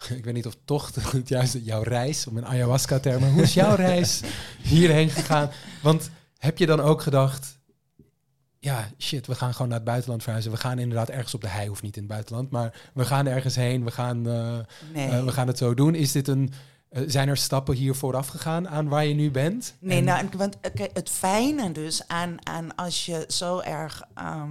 ik 0.17 0.23
weet 0.25 0.33
niet 0.33 0.45
of 0.45 0.55
tocht 0.65 0.95
het 1.11 1.29
juist 1.29 1.57
jouw 1.63 1.81
reis, 1.81 2.27
om 2.27 2.37
een 2.37 2.45
ayahuasca-term, 2.45 3.21
maar 3.21 3.31
hoe 3.31 3.41
is 3.41 3.53
jouw 3.53 3.75
reis 3.89 4.21
hierheen 4.61 5.09
gegaan? 5.09 5.49
Want 5.81 6.09
heb 6.37 6.57
je 6.57 6.65
dan 6.65 6.79
ook 6.79 7.01
gedacht, 7.01 7.57
ja, 8.59 8.89
shit, 8.97 9.27
we 9.27 9.35
gaan 9.35 9.51
gewoon 9.53 9.67
naar 9.67 9.77
het 9.77 9.87
buitenland 9.87 10.21
verhuizen. 10.23 10.51
We 10.51 10.57
gaan 10.57 10.79
inderdaad 10.79 11.09
ergens 11.09 11.33
op 11.33 11.41
de 11.41 11.47
hei, 11.47 11.69
of 11.69 11.81
niet 11.81 11.95
in 11.95 12.01
het 12.03 12.11
buitenland, 12.11 12.49
maar 12.51 12.89
we 12.93 13.05
gaan 13.05 13.27
ergens 13.27 13.55
heen, 13.55 13.83
we 13.83 13.91
gaan, 13.91 14.27
eh, 14.29 14.57
Nee. 14.93 15.09
eh, 15.09 15.23
we 15.23 15.31
gaan 15.31 15.47
het 15.47 15.57
zo 15.57 15.73
doen. 15.73 15.95
Is 15.95 16.11
dit 16.11 16.27
een, 16.27 16.53
eh, 16.89 17.03
zijn 17.07 17.27
er 17.29 17.37
stappen 17.37 17.75
hier 17.75 17.95
vooraf 17.95 18.27
gegaan 18.27 18.67
aan 18.69 18.87
waar 18.87 19.05
je 19.05 19.13
nu 19.13 19.31
bent? 19.31 19.75
Nee, 19.79 19.97
En- 19.97 20.03
nou, 20.03 20.27
want 20.37 20.57
het 20.93 21.09
fijne 21.09 21.71
dus 21.71 22.07
aan, 22.07 22.37
aan 22.47 22.75
als 22.75 23.05
je 23.05 23.23
zo 23.27 23.59
erg, 23.59 24.01
ehm, 24.15 24.49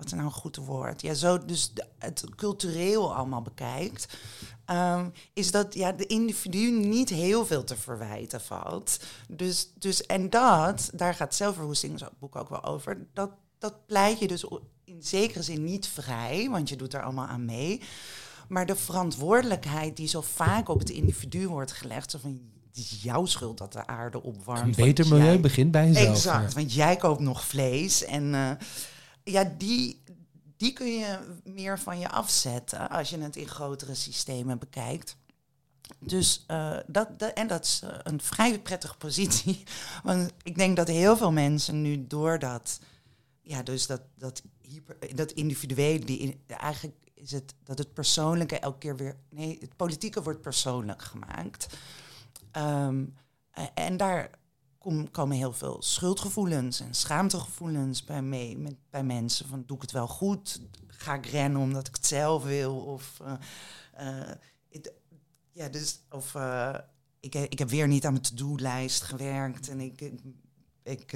wat 0.00 0.08
is 0.08 0.14
nou 0.18 0.24
een 0.26 0.40
goed 0.40 0.56
woord, 0.56 1.02
ja, 1.02 1.14
zo 1.14 1.44
dus 1.44 1.72
het 1.98 2.24
cultureel 2.36 3.14
allemaal 3.14 3.42
bekijkt, 3.42 4.18
ehm, 4.64 5.08
is 5.32 5.50
dat 5.50 5.74
ja, 5.74 5.92
de 5.92 6.06
individu 6.06 6.70
niet 6.70 7.08
heel 7.08 7.46
veel 7.46 7.64
te 7.64 7.76
verwijten 7.76 8.40
valt. 8.40 9.00
Dus, 9.28 9.72
dus 9.78 10.06
en 10.06 10.30
dat, 10.30 10.90
daar 10.94 11.14
gaat 11.14 11.34
zelfverwoestingsboek 11.34 12.36
ook 12.36 12.48
wel 12.48 12.64
over, 12.64 13.06
dat, 13.14 13.30
dat 13.58 13.86
pleit 13.86 14.18
je 14.18 14.28
dus 14.28 14.44
in 14.84 15.02
zekere 15.02 15.42
zin 15.42 15.64
niet 15.64 15.86
vrij, 15.86 16.48
want 16.50 16.68
je 16.68 16.76
doet 16.76 16.94
er 16.94 17.02
allemaal 17.02 17.26
aan 17.26 17.44
mee. 17.44 17.80
Maar 18.48 18.66
de 18.66 18.76
verantwoordelijkheid 18.76 19.96
die 19.96 20.08
zo 20.08 20.20
vaak 20.20 20.68
op 20.68 20.78
het 20.78 20.90
individu 20.90 21.48
wordt 21.48 21.72
gelegd, 21.72 22.10
zo 22.10 22.18
van 22.18 22.40
het 22.68 22.78
is 22.78 23.02
jouw 23.02 23.24
schuld 23.24 23.58
dat 23.58 23.72
de 23.72 23.86
aarde 23.86 24.22
opwarmt. 24.22 24.76
een 24.78 24.84
beter 24.84 25.08
milieu 25.08 25.24
jij- 25.24 25.40
begint 25.40 25.70
bij 25.70 25.86
jezelf. 25.86 26.08
Exact, 26.08 26.54
want 26.54 26.72
jij 26.74 26.96
koopt 26.96 27.20
nog 27.20 27.44
vlees. 27.44 28.04
En 28.04 28.34
eh, 28.34 28.50
ja, 29.30 29.44
die, 29.58 30.02
die 30.56 30.72
kun 30.72 30.86
je 30.98 31.18
meer 31.44 31.78
van 31.78 31.98
je 31.98 32.08
afzetten 32.08 32.88
als 32.90 33.10
je 33.10 33.18
het 33.18 33.36
in 33.36 33.48
grotere 33.48 33.94
systemen 33.94 34.58
bekijkt. 34.58 35.16
Dus 35.98 36.44
eh, 36.46 36.76
dat, 36.86 37.18
dat, 37.18 37.32
en 37.32 37.46
dat 37.46 37.64
is 37.64 37.80
eh, 37.82 37.98
een 38.02 38.20
vrij 38.20 38.60
prettige 38.60 38.96
positie. 38.96 39.62
Want 40.02 40.32
ik 40.42 40.56
denk 40.56 40.76
dat 40.76 40.88
heel 40.88 41.16
veel 41.16 41.32
mensen 41.32 41.82
nu 41.82 42.06
door 42.06 42.38
dat, 42.38 42.80
ja, 43.42 43.62
dus 43.62 43.86
dat, 43.86 44.00
dat, 44.14 44.42
hyper, 44.60 45.16
dat 45.16 45.32
individuele, 45.32 46.04
die 46.04 46.18
in- 46.18 46.40
eigenlijk 46.46 46.96
is 47.14 47.30
het 47.32 47.54
dat 47.64 47.78
het 47.78 47.92
persoonlijke 47.94 48.58
elke 48.58 48.78
keer 48.78 48.96
weer. 48.96 49.16
Nee, 49.30 49.56
het 49.60 49.76
politieke 49.76 50.22
wordt 50.22 50.40
persoonlijk 50.40 51.02
gemaakt. 51.02 51.66
Ehm, 52.50 53.04
en 53.74 53.96
daar 53.96 54.30
komen 55.10 55.36
heel 55.36 55.52
veel 55.52 55.82
schuldgevoelens 55.82 56.80
en 56.80 56.94
schaamtegevoelens 56.94 58.04
bij 58.04 58.22
mee 58.22 58.58
met, 58.58 58.76
bij 58.90 59.04
mensen. 59.04 59.48
Van 59.48 59.62
doe 59.66 59.76
ik 59.76 59.82
het 59.82 59.92
wel 59.92 60.08
goed? 60.08 60.60
Ga 60.86 61.14
ik 61.14 61.26
rennen 61.26 61.60
omdat 61.60 61.88
ik 61.88 61.94
het 61.94 62.06
zelf 62.06 62.44
wil? 62.44 62.76
Of 62.76 63.20
uh, 63.98 64.30
ja, 65.52 65.68
dus 65.68 66.00
of 66.10 66.34
ik, 67.20 67.34
ik 67.34 67.58
heb 67.58 67.68
weer 67.68 67.88
niet 67.88 68.04
aan 68.04 68.12
mijn 68.12 68.24
to-do-lijst 68.24 69.02
gewerkt 69.02 69.68
en 69.68 69.80
ik, 69.80 70.00
ik, 70.82 71.10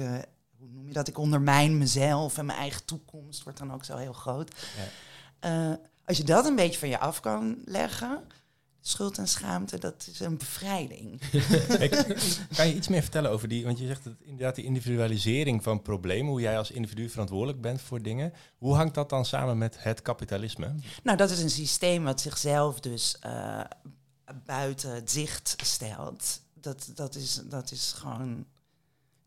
hoe 0.57 0.69
noem 0.69 0.87
je 0.87 0.93
dat? 0.93 1.07
Ik 1.07 1.17
ondermijn 1.17 1.77
mezelf 1.77 2.37
en 2.37 2.45
mijn 2.45 2.59
eigen 2.59 2.85
toekomst 2.85 3.43
wordt 3.43 3.59
dan 3.59 3.73
ook 3.73 3.83
zo 3.83 3.97
heel 3.97 4.13
groot. 4.13 4.51
Ja. 5.41 5.79
als 6.05 6.17
je 6.17 6.23
dat 6.23 6.45
een 6.45 6.55
beetje 6.55 6.79
van 6.79 6.89
je 6.89 6.99
af 6.99 7.19
kan 7.19 7.61
leggen, 7.65 8.27
schuld 8.87 9.17
en 9.17 9.27
schaamte, 9.27 9.79
dat 9.79 10.07
is 10.11 10.19
een 10.19 10.37
bevrijding. 10.37 11.21
kan 12.57 12.67
je 12.67 12.75
iets 12.75 12.87
meer 12.87 13.01
vertellen 13.01 13.31
over 13.31 13.47
die, 13.47 13.63
want 13.63 13.79
je 13.79 13.87
zegt 13.87 14.03
dat 14.03 14.13
inderdaad 14.19 14.55
die 14.55 14.65
individualisering 14.65 15.63
van 15.63 15.81
problemen, 15.81 16.31
hoe 16.31 16.41
jij 16.41 16.57
als 16.57 16.71
individu 16.71 17.09
verantwoordelijk 17.09 17.61
bent 17.61 17.81
voor 17.81 18.01
dingen. 18.01 18.33
Hoe 18.57 18.75
hangt 18.75 18.95
dat 18.95 19.09
dan 19.09 19.25
samen 19.25 19.57
met 19.57 19.83
het 19.83 20.01
kapitalisme? 20.01 20.75
Nou, 21.03 21.17
dat 21.17 21.29
is 21.29 21.41
een 21.41 21.49
systeem 21.49 22.03
wat 22.03 22.21
zichzelf 22.21 22.79
dus 22.79 23.17
uh, 23.25 23.61
buiten 24.45 24.93
het 24.93 25.11
zicht 25.11 25.55
stelt. 25.63 26.41
Dat, 26.53 26.91
dat, 26.95 27.15
is, 27.15 27.41
dat 27.45 27.71
is 27.71 27.93
gewoon 27.97 28.45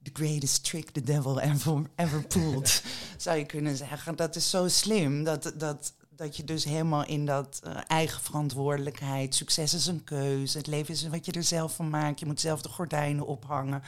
the 0.03 0.11
greatest 0.13 0.65
trick 0.65 0.91
the 0.91 1.03
devil 1.03 1.41
ever, 1.41 1.83
ever 1.97 2.27
pulled, 2.27 2.83
zou 3.17 3.39
je 3.39 3.47
kunnen 3.47 3.77
zeggen. 3.77 4.17
Dat 4.17 4.37
is 4.37 4.51
zo 4.51 4.69
slim 4.69 5.25
dat, 5.25 5.53
dat 5.57 5.93
dat 6.19 6.37
je 6.37 6.45
dus 6.45 6.65
helemaal 6.65 7.05
in 7.05 7.27
dat 7.27 7.61
uh, 7.67 7.77
eigen 7.87 8.23
verantwoordelijkheid, 8.23 9.35
succes 9.35 9.75
is 9.75 9.87
een 9.87 10.05
keuze, 10.05 10.59
het 10.59 10.67
leven 10.67 10.95
is 10.95 11.09
wat 11.09 11.27
je 11.27 11.33
er 11.33 11.43
zelf 11.43 11.75
van 11.75 11.91
maakt, 11.91 12.21
je 12.21 12.27
moet 12.27 12.41
zelf 12.41 12.63
de 12.63 12.69
gordijnen 12.69 13.27
ophangen. 13.27 13.83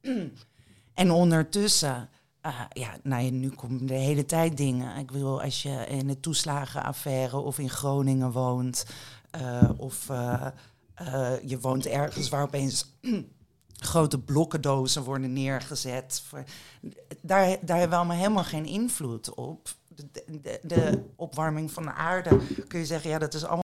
en 0.94 1.10
ondertussen, 1.10 2.08
uh, 2.46 2.60
ja, 2.72 2.96
nou, 3.02 3.30
nu 3.30 3.50
komen 3.50 3.86
de 3.86 3.94
hele 3.94 4.26
tijd 4.26 4.56
dingen. 4.56 4.96
Ik 4.96 5.10
wil 5.10 5.42
als 5.42 5.62
je 5.62 5.86
in 5.88 6.06
de 6.06 6.20
toeslagenaffaire 6.20 7.36
of 7.36 7.58
in 7.58 7.70
Groningen 7.70 8.32
woont, 8.32 8.86
uh, 9.40 9.70
of 9.76 10.06
je 11.42 11.58
woont 11.60 11.86
ergens 11.86 12.28
waar 12.28 12.42
opeens 12.42 12.86
grote 13.84 14.18
blokkendozen 14.18 15.02
worden 15.02 15.32
neergezet. 15.32 16.22
Daar, 17.20 17.56
daar 17.60 17.78
hebben 17.78 17.88
we 17.88 17.96
allemaal 17.96 18.16
helemaal 18.16 18.44
geen 18.44 18.66
invloed 18.66 19.34
op 19.34 19.68
de, 20.42 20.60
de, 20.62 21.02
opwarming 21.16 21.72
van 21.72 21.82
de 21.82 21.92
aarde, 21.92 22.38
kun 22.68 22.78
je 22.78 22.86
zeggen, 22.86 23.10
ja, 23.10 23.18
dat 23.18 23.34
is 23.34 23.42
allemaal. 23.44 23.62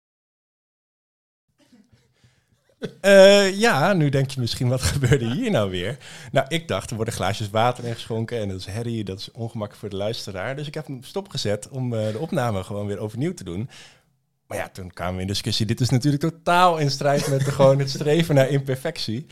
Uh, 3.02 3.60
ja, 3.60 3.94
nu 3.94 4.10
denk 4.10 4.32
je 4.32 4.40
misschien, 4.40 4.68
wat 4.68 4.82
gebeurde 4.82 5.34
hier 5.34 5.52
nou 5.52 5.70
weer? 5.70 5.98
Nou, 6.32 6.46
ik 6.50 6.68
dacht, 6.68 6.90
er 6.90 6.96
worden 6.96 7.14
glaasjes 7.14 7.50
water 7.50 7.86
ingeschonken 7.86 8.40
en 8.40 8.48
dat 8.48 8.60
is 8.60 8.66
herrie, 8.66 9.04
dat 9.04 9.20
is 9.20 9.32
ongemakkelijk 9.32 9.76
voor 9.76 9.90
de 9.90 9.96
luisteraar. 9.96 10.56
Dus 10.56 10.68
ik 10.68 10.74
heb 10.74 10.88
hem 10.88 11.04
stopgezet 11.04 11.70
om 11.70 11.94
uh, 11.94 12.12
de 12.12 12.20
opname 12.20 12.64
gewoon 12.64 12.88
weer 12.88 13.00
overnieuw 13.00 13.34
te 13.34 13.44
doen. 13.44 13.70
Maar 14.48 14.58
ja, 14.58 14.70
toen 14.70 14.94
kwamen 14.94 15.16
we 15.16 15.22
in 15.22 15.28
discussie. 15.28 15.66
Dit 15.66 15.82
is 15.82 15.90
natuurlijk 15.90 16.24
totaal 16.24 16.78
in 16.78 16.92
strijd 16.92 17.28
met 17.28 17.46
de, 17.46 17.52
gewoon 17.52 17.80
het 17.80 17.90
streven 17.90 18.36
naar 18.36 18.50
imperfectie. 18.50 19.26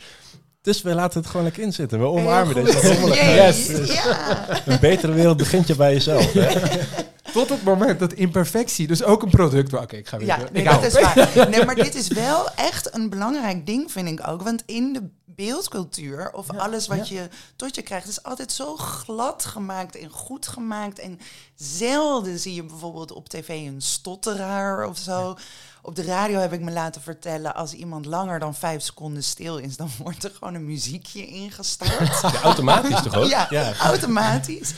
Dus 0.66 0.82
we 0.82 0.94
laten 0.94 1.20
het 1.20 1.28
gewoon 1.28 1.44
lekker 1.44 1.62
inzitten. 1.62 1.98
We 1.98 2.04
omarmen 2.04 2.54
deze 2.64 2.80
rommeligheid. 2.80 3.56
Yes. 3.56 3.94
Ja. 3.94 4.66
Een 4.66 4.80
betere 4.80 5.12
wereld 5.12 5.36
begint 5.36 5.66
je 5.66 5.74
bij 5.74 5.92
jezelf. 5.92 6.32
Hè? 6.32 6.80
Tot 7.32 7.48
het 7.48 7.62
moment 7.62 7.98
dat 7.98 8.12
imperfectie 8.12 8.86
dus 8.86 9.02
ook 9.02 9.22
een 9.22 9.30
product... 9.30 9.72
Oké, 9.72 9.96
ik 9.96 10.08
ga 10.08 10.18
weer... 10.18 10.26
Ja, 10.26 10.38
nee, 10.52 10.64
dat 10.64 10.82
is 10.82 10.92
waar. 10.92 11.28
Nee, 11.50 11.64
maar 11.64 11.74
dit 11.74 11.94
is 11.94 12.08
wel 12.08 12.50
echt 12.50 12.94
een 12.94 13.10
belangrijk 13.10 13.66
ding, 13.66 13.92
vind 13.92 14.08
ik 14.08 14.28
ook. 14.28 14.42
Want 14.42 14.62
in 14.66 14.92
de 14.92 15.02
beeldcultuur 15.24 16.32
of 16.32 16.50
alles 16.50 16.86
wat 16.86 17.08
je 17.08 17.28
tot 17.56 17.74
je 17.74 17.82
krijgt... 17.82 18.08
is 18.08 18.22
altijd 18.22 18.52
zo 18.52 18.76
glad 18.76 19.44
gemaakt 19.44 19.96
en 19.96 20.10
goed 20.10 20.46
gemaakt. 20.46 20.98
En 20.98 21.18
zelden 21.54 22.38
zie 22.38 22.54
je 22.54 22.64
bijvoorbeeld 22.64 23.12
op 23.12 23.28
tv 23.28 23.48
een 23.48 23.82
stotteraar 23.82 24.88
of 24.88 24.98
zo... 24.98 25.36
Op 25.86 25.94
de 25.94 26.04
radio 26.04 26.38
heb 26.38 26.52
ik 26.52 26.60
me 26.60 26.70
laten 26.70 27.02
vertellen, 27.02 27.54
als 27.54 27.72
iemand 27.72 28.06
langer 28.06 28.38
dan 28.38 28.54
vijf 28.54 28.82
seconden 28.82 29.24
stil 29.24 29.58
is, 29.58 29.76
dan 29.76 29.90
wordt 30.02 30.24
er 30.24 30.30
gewoon 30.30 30.54
een 30.54 30.64
muziekje 30.64 31.26
ingestart. 31.26 32.20
Ja, 32.32 32.40
automatisch 32.42 33.02
toch 33.02 33.14
ook? 33.14 33.28
Ja, 33.28 33.74
automatisch 33.74 34.74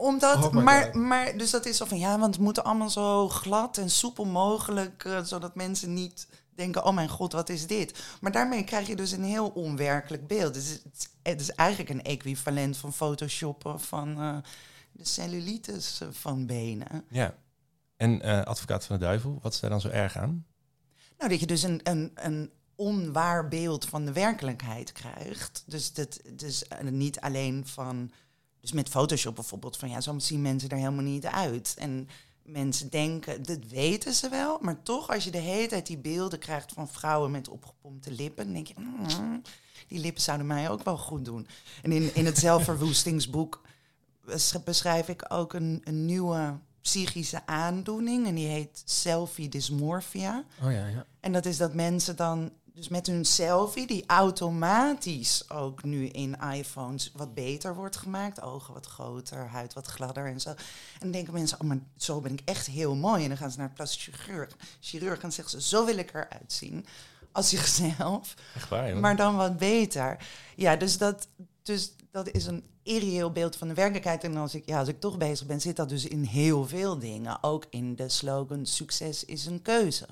omdat, 0.00 0.44
oh 0.44 0.52
maar, 0.52 0.98
maar, 0.98 1.36
dus 1.36 1.50
dat 1.50 1.66
is 1.66 1.76
zo 1.76 1.84
van 1.84 1.98
ja, 1.98 2.18
want 2.18 2.34
het 2.34 2.44
moet 2.44 2.64
allemaal 2.64 2.90
zo 2.90 3.28
glad 3.28 3.78
en 3.78 3.90
soepel 3.90 4.24
mogelijk, 4.24 5.04
uh, 5.04 5.22
zodat 5.22 5.54
mensen 5.54 5.94
niet 5.94 6.26
denken, 6.54 6.84
oh 6.84 6.94
mijn 6.94 7.08
god, 7.08 7.32
wat 7.32 7.48
is 7.48 7.66
dit? 7.66 8.02
Maar 8.20 8.32
daarmee 8.32 8.64
krijg 8.64 8.86
je 8.86 8.96
dus 8.96 9.12
een 9.12 9.24
heel 9.24 9.48
onwerkelijk 9.48 10.26
beeld. 10.26 10.54
Dus 10.54 10.68
het, 10.68 11.10
het 11.22 11.40
is 11.40 11.50
eigenlijk 11.50 11.90
een 11.90 12.02
equivalent 12.02 12.76
van 12.76 12.92
photoshoppen 12.92 13.80
van 13.80 14.22
uh, 14.22 14.36
de 14.92 15.04
cellulitis 15.04 16.00
van 16.10 16.46
benen. 16.46 17.04
Ja. 17.08 17.34
En 18.00 18.26
uh, 18.26 18.42
advocaat 18.42 18.84
van 18.84 18.98
de 18.98 19.04
duivel, 19.04 19.38
wat 19.42 19.54
is 19.54 19.60
daar 19.60 19.70
dan 19.70 19.80
zo 19.80 19.88
erg 19.88 20.16
aan? 20.16 20.46
Nou, 21.18 21.30
dat 21.30 21.40
je 21.40 21.46
dus 21.46 21.62
een, 21.62 21.80
een, 21.82 22.10
een 22.14 22.50
onwaar 22.74 23.48
beeld 23.48 23.84
van 23.84 24.04
de 24.04 24.12
werkelijkheid 24.12 24.92
krijgt. 24.92 25.64
Dus, 25.66 25.92
dat, 25.92 26.20
dus 26.32 26.64
uh, 26.82 26.90
niet 26.90 27.20
alleen 27.20 27.66
van... 27.66 28.10
Dus 28.60 28.72
met 28.72 28.88
Photoshop 28.88 29.34
bijvoorbeeld, 29.34 29.76
van 29.76 29.90
ja, 29.90 30.00
zo 30.00 30.18
zien 30.18 30.42
mensen 30.42 30.68
er 30.68 30.76
helemaal 30.76 31.04
niet 31.04 31.26
uit. 31.26 31.74
En 31.78 32.08
mensen 32.42 32.90
denken, 32.90 33.42
dat 33.42 33.64
weten 33.68 34.12
ze 34.12 34.28
wel, 34.28 34.58
maar 34.60 34.82
toch 34.82 35.08
als 35.08 35.24
je 35.24 35.30
de 35.30 35.38
hele 35.38 35.66
tijd 35.66 35.86
die 35.86 35.98
beelden 35.98 36.38
krijgt 36.38 36.72
van 36.72 36.88
vrouwen 36.88 37.30
met 37.30 37.48
opgepompte 37.48 38.12
lippen, 38.12 38.44
dan 38.44 38.54
denk 38.54 38.66
je, 38.66 38.74
mm, 38.76 39.42
die 39.88 40.00
lippen 40.00 40.22
zouden 40.22 40.46
mij 40.46 40.70
ook 40.70 40.82
wel 40.82 40.98
goed 40.98 41.24
doen. 41.24 41.46
En 41.82 41.92
in, 41.92 42.14
in 42.14 42.26
het 42.26 42.38
zelfverwoestingsboek 42.38 43.62
beschrijf 44.64 45.08
ik 45.08 45.24
ook 45.28 45.52
een, 45.52 45.80
een 45.84 46.04
nieuwe 46.04 46.58
psychische 46.82 47.46
aandoening 47.46 48.26
en 48.26 48.34
die 48.34 48.48
heet 48.48 48.82
selfie 48.84 49.48
dysmorphia. 49.48 50.44
Oh 50.62 50.72
ja, 50.72 50.86
ja. 50.86 51.06
En 51.20 51.32
dat 51.32 51.46
is 51.46 51.56
dat 51.56 51.74
mensen 51.74 52.16
dan 52.16 52.50
dus 52.74 52.88
met 52.88 53.06
hun 53.06 53.24
selfie, 53.24 53.86
die 53.86 54.04
automatisch 54.06 55.50
ook 55.50 55.82
nu 55.82 56.06
in 56.06 56.36
iPhones 56.52 57.12
wat 57.14 57.34
beter 57.34 57.74
wordt 57.74 57.96
gemaakt. 57.96 58.42
Ogen 58.42 58.74
wat 58.74 58.86
groter, 58.86 59.46
huid 59.48 59.72
wat 59.72 59.86
gladder 59.86 60.26
en 60.26 60.40
zo. 60.40 60.50
En 60.50 60.56
dan 60.98 61.10
denken 61.10 61.32
mensen, 61.32 61.60
oh, 61.60 61.66
maar 61.66 61.78
zo 61.96 62.20
ben 62.20 62.32
ik 62.32 62.40
echt 62.44 62.66
heel 62.66 62.94
mooi. 62.94 63.22
En 63.22 63.28
dan 63.28 63.38
gaan 63.38 63.50
ze 63.50 63.58
naar 63.58 63.72
plastic 63.72 64.14
chirurg, 64.14 64.56
chirurg 64.80 65.20
en 65.20 65.32
zeggen 65.32 65.60
ze, 65.60 65.68
zo 65.68 65.84
wil 65.84 65.98
ik 65.98 66.10
eruit 66.10 66.52
zien. 66.52 66.86
Als 67.32 67.48
zichzelf. 67.48 68.34
Echt 68.54 68.68
waar, 68.68 68.96
maar 68.96 69.16
dan 69.16 69.36
wat 69.36 69.58
beter. 69.58 70.26
Ja, 70.56 70.76
dus 70.76 70.98
dat, 70.98 71.28
dus 71.62 71.92
dat 72.10 72.28
is 72.28 72.46
een 72.46 72.64
irreëel 72.82 73.30
beeld 73.30 73.56
van 73.56 73.68
de 73.68 73.74
werkelijkheid. 73.74 74.24
En 74.24 74.36
als 74.36 74.54
ik, 74.54 74.66
ja, 74.66 74.78
als 74.78 74.88
ik 74.88 75.00
toch 75.00 75.18
bezig 75.18 75.46
ben, 75.46 75.60
zit 75.60 75.76
dat 75.76 75.88
dus 75.88 76.04
in 76.04 76.22
heel 76.22 76.66
veel 76.66 76.98
dingen. 76.98 77.42
Ook 77.42 77.66
in 77.70 77.96
de 77.96 78.08
slogan 78.08 78.66
succes 78.66 79.24
is 79.24 79.46
een 79.46 79.62
keuze. 79.62 80.06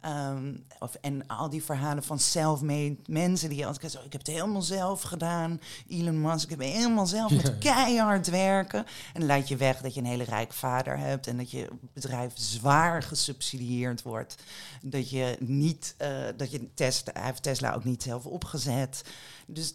Ehm, 0.00 0.54
of, 0.78 0.94
en 0.94 1.26
al 1.26 1.50
die 1.50 1.62
verhalen 1.62 2.02
van 2.02 2.18
self-made 2.18 2.96
mensen 3.06 3.48
die 3.48 3.66
altijd 3.66 3.90
zeggen, 3.90 4.06
ik 4.06 4.12
heb 4.12 4.26
het 4.26 4.36
helemaal 4.36 4.62
zelf 4.62 5.02
gedaan. 5.02 5.60
Elon 5.88 6.20
Musk, 6.20 6.44
ik 6.44 6.50
heb 6.50 6.60
helemaal 6.68 7.06
zelf 7.06 7.30
met 7.30 7.58
keihard 7.58 8.26
werken. 8.26 8.84
En 9.14 9.24
leid 9.24 9.48
je 9.48 9.56
weg 9.56 9.80
dat 9.80 9.94
je 9.94 10.00
een 10.00 10.06
hele 10.06 10.24
rijke 10.24 10.54
vader 10.54 10.98
hebt 10.98 11.26
en 11.26 11.36
dat 11.36 11.50
je 11.50 11.68
bedrijf 11.92 12.32
zwaar 12.34 13.02
gesubsidieerd 13.02 14.02
wordt. 14.02 14.36
Dat 14.82 15.10
je 15.10 15.36
niet, 15.40 15.94
uh, 16.02 16.08
dat 16.36 16.50
je 16.50 16.74
Tesla, 16.74 17.12
hij 17.12 17.24
heeft 17.24 17.42
Tesla 17.42 17.74
ook 17.74 17.84
niet 17.84 18.02
zelf 18.02 18.26
opgezet. 18.26 19.04
Dus 19.46 19.74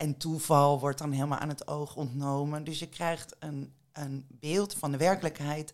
en 0.00 0.16
toeval 0.16 0.80
wordt 0.80 0.98
dan 0.98 1.12
helemaal 1.12 1.38
aan 1.38 1.48
het 1.48 1.68
oog 1.68 1.96
ontnomen. 1.96 2.64
Dus 2.64 2.78
je 2.78 2.88
krijgt 2.88 3.36
een, 3.38 3.72
een 3.92 4.26
beeld 4.28 4.74
van 4.74 4.90
de 4.90 4.96
werkelijkheid, 4.96 5.72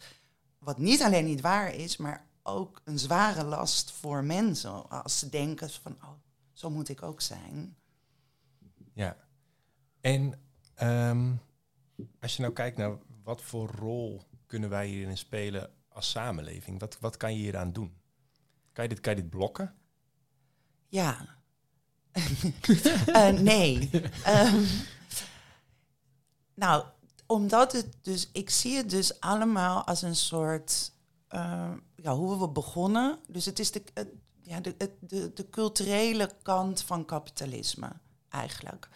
wat 0.58 0.78
niet 0.78 1.02
alleen 1.02 1.24
niet 1.24 1.40
waar 1.40 1.74
is, 1.74 1.96
maar 1.96 2.26
ook 2.42 2.80
een 2.84 2.98
zware 2.98 3.44
last 3.44 3.90
voor 3.90 4.24
mensen. 4.24 4.90
Als 4.90 5.18
ze 5.18 5.28
denken 5.28 5.70
van, 5.70 5.96
oh, 6.02 6.10
zo 6.52 6.70
moet 6.70 6.88
ik 6.88 7.02
ook 7.02 7.20
zijn. 7.20 7.76
Ja. 8.92 9.16
En 10.00 10.40
ehm, 10.74 11.32
als 12.20 12.36
je 12.36 12.42
nou 12.42 12.54
kijkt 12.54 12.76
naar 12.76 12.96
wat 13.22 13.42
voor 13.42 13.70
rol 13.70 14.22
kunnen 14.46 14.70
wij 14.70 14.86
hierin 14.86 15.18
spelen 15.18 15.70
als 15.88 16.10
samenleving, 16.10 16.80
wat, 16.80 16.98
wat 17.00 17.16
kan 17.16 17.32
je 17.32 17.38
hieraan 17.38 17.72
doen? 17.72 17.96
Kan 18.72 18.84
je 18.84 18.90
dit, 18.90 19.00
kan 19.00 19.14
je 19.14 19.22
dit 19.22 19.30
blokken? 19.30 19.74
Ja, 20.88 21.35
uh, 23.08 23.28
nee. 23.28 23.90
um, 24.26 24.66
nou, 26.54 26.84
omdat 27.26 27.72
het 27.72 27.96
dus, 28.02 28.28
ik 28.32 28.50
zie 28.50 28.76
het 28.76 28.90
dus 28.90 29.20
allemaal 29.20 29.84
als 29.84 30.02
een 30.02 30.16
soort, 30.16 30.92
uh, 31.30 31.72
ja, 31.96 32.14
hoe 32.14 32.38
we 32.38 32.48
begonnen. 32.48 33.18
Dus 33.28 33.44
het 33.44 33.58
is 33.58 33.70
de, 33.70 33.82
ja, 34.42 34.60
de, 34.60 34.76
de, 35.00 35.32
de 35.34 35.50
culturele 35.50 36.30
kant 36.42 36.82
van 36.82 37.04
kapitalisme, 37.04 37.92
eigenlijk. 38.28 38.88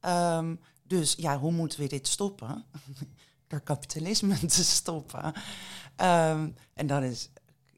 Um, 0.00 0.60
dus 0.82 1.14
ja, 1.18 1.38
hoe 1.38 1.52
moeten 1.52 1.80
we 1.80 1.86
dit 1.86 2.08
stoppen? 2.08 2.64
Door 3.48 3.60
kapitalisme 3.60 4.38
te 4.46 4.64
stoppen. 4.64 5.32
En 6.74 6.86
dan 6.86 7.02
is 7.02 7.30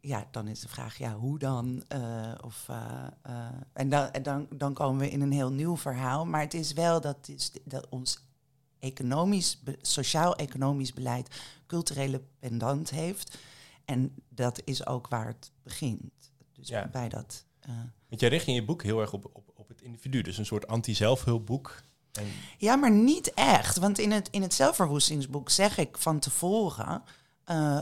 ja, 0.06 0.26
dan 0.30 0.48
is 0.48 0.60
de 0.60 0.68
vraag, 0.68 0.98
ja, 0.98 1.14
hoe 1.14 1.38
dan? 1.38 1.84
Uh, 1.94 2.32
of, 2.40 2.66
uh, 2.70 3.06
uh, 3.26 3.48
en 3.72 3.88
dan, 3.88 4.10
dan, 4.22 4.46
dan 4.50 4.74
komen 4.74 5.00
we 5.00 5.10
in 5.10 5.20
een 5.20 5.32
heel 5.32 5.52
nieuw 5.52 5.76
verhaal. 5.76 6.26
Maar 6.26 6.40
het 6.40 6.54
is 6.54 6.72
wel 6.72 7.00
dat, 7.00 7.28
is, 7.28 7.52
dat 7.64 7.88
ons 7.88 8.18
economisch, 8.78 9.62
sociaal-economisch 9.80 10.92
beleid 10.92 11.40
culturele 11.66 12.22
pendant 12.38 12.90
heeft. 12.90 13.38
En 13.84 14.14
dat 14.28 14.60
is 14.64 14.86
ook 14.86 15.08
waar 15.08 15.26
het 15.26 15.50
begint. 15.62 16.32
Dus 16.52 16.68
ja. 16.68 16.88
bij 16.88 17.08
dat. 17.08 17.44
Want 18.08 18.20
jij 18.20 18.28
richt 18.28 18.46
in 18.46 18.54
je 18.54 18.64
boek 18.64 18.82
heel 18.82 19.00
erg 19.00 19.12
op, 19.12 19.30
op, 19.32 19.50
op 19.54 19.68
het 19.68 19.82
individu, 19.82 20.22
dus 20.22 20.38
een 20.38 20.46
soort 20.46 20.66
anti-zelfhulpboek. 20.66 21.82
En... 22.12 22.26
Ja, 22.58 22.76
maar 22.76 22.90
niet 22.90 23.34
echt. 23.34 23.76
Want 23.76 23.98
in 23.98 24.10
het, 24.10 24.28
in 24.30 24.42
het 24.42 24.54
zelfverwoestingsboek 24.54 25.50
zeg 25.50 25.78
ik 25.78 25.98
van 25.98 26.18
tevoren 26.18 27.02
uh, 27.50 27.80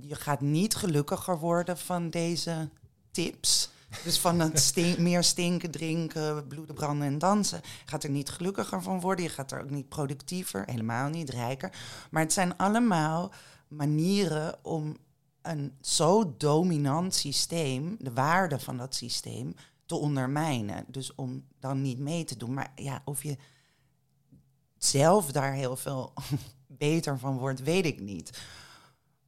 je 0.00 0.14
gaat 0.14 0.40
niet 0.40 0.74
gelukkiger 0.74 1.38
worden 1.38 1.78
van 1.78 2.10
deze 2.10 2.68
tips. 3.10 3.70
Dus 4.04 4.18
van 4.18 4.40
het 4.40 4.74
meer 4.98 5.24
stinken, 5.24 5.70
drinken, 5.70 6.46
bloeden, 6.46 6.74
branden 6.74 7.06
en 7.06 7.18
dansen. 7.18 7.60
Gaat 7.84 8.04
er 8.04 8.10
niet 8.10 8.28
gelukkiger 8.28 8.82
van 8.82 9.00
worden. 9.00 9.24
Je 9.24 9.30
gaat 9.30 9.52
er 9.52 9.62
ook 9.62 9.70
niet 9.70 9.88
productiever, 9.88 10.62
helemaal 10.66 11.08
niet 11.08 11.30
rijker. 11.30 11.72
Maar 12.10 12.22
het 12.22 12.32
zijn 12.32 12.56
allemaal 12.56 13.32
manieren 13.68 14.64
om 14.64 14.96
een 15.42 15.76
zo 15.80 16.34
dominant 16.36 17.14
systeem, 17.14 17.96
de 17.98 18.12
waarde 18.12 18.58
van 18.58 18.76
dat 18.76 18.94
systeem, 18.94 19.54
te 19.86 19.94
ondermijnen. 19.94 20.84
Dus 20.88 21.14
om 21.14 21.44
dan 21.60 21.82
niet 21.82 21.98
mee 21.98 22.24
te 22.24 22.36
doen. 22.36 22.54
Maar 22.54 22.72
ja, 22.74 23.02
of 23.04 23.22
je 23.22 23.36
zelf 24.78 25.32
daar 25.32 25.52
heel 25.52 25.76
veel 25.76 26.12
beter 26.66 27.18
van 27.18 27.38
wordt, 27.38 27.62
weet 27.62 27.84
ik 27.84 28.00
niet. 28.00 28.40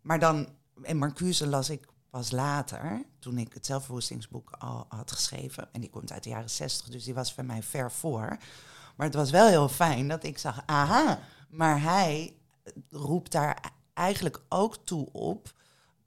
Maar 0.03 0.19
dan, 0.19 0.49
en 0.83 0.97
Marcuse 0.97 1.47
las 1.47 1.71
ik 1.71 1.87
pas 2.11 2.31
later, 2.31 3.05
toen 3.19 3.39
ik 3.39 3.55
het 3.55 3.67
zelfverwoestingsboek 3.67 4.51
al 4.51 4.87
had 4.89 5.13
geschreven. 5.13 5.69
En 5.73 5.81
die 5.81 5.91
komt 5.91 6.13
uit 6.13 6.23
de 6.23 6.31
jaren 6.31 6.51
zestig, 6.51 6.89
dus 6.89 7.05
die 7.05 7.15
was 7.15 7.33
van 7.33 7.47
mij 7.47 7.63
ver 7.63 7.93
voor. 7.93 8.39
Maar 8.97 9.07
het 9.07 9.15
was 9.15 9.31
wel 9.31 9.49
heel 9.49 9.69
fijn 9.69 10.09
dat 10.09 10.25
ik 10.25 10.39
zag, 10.39 10.63
aha, 10.67 11.19
maar 11.49 11.83
hij 11.83 12.37
roept 12.91 13.33
daar 13.33 13.73
eigenlijk 13.95 14.43
ook 14.49 14.77
toe 14.77 15.13
op 15.13 15.53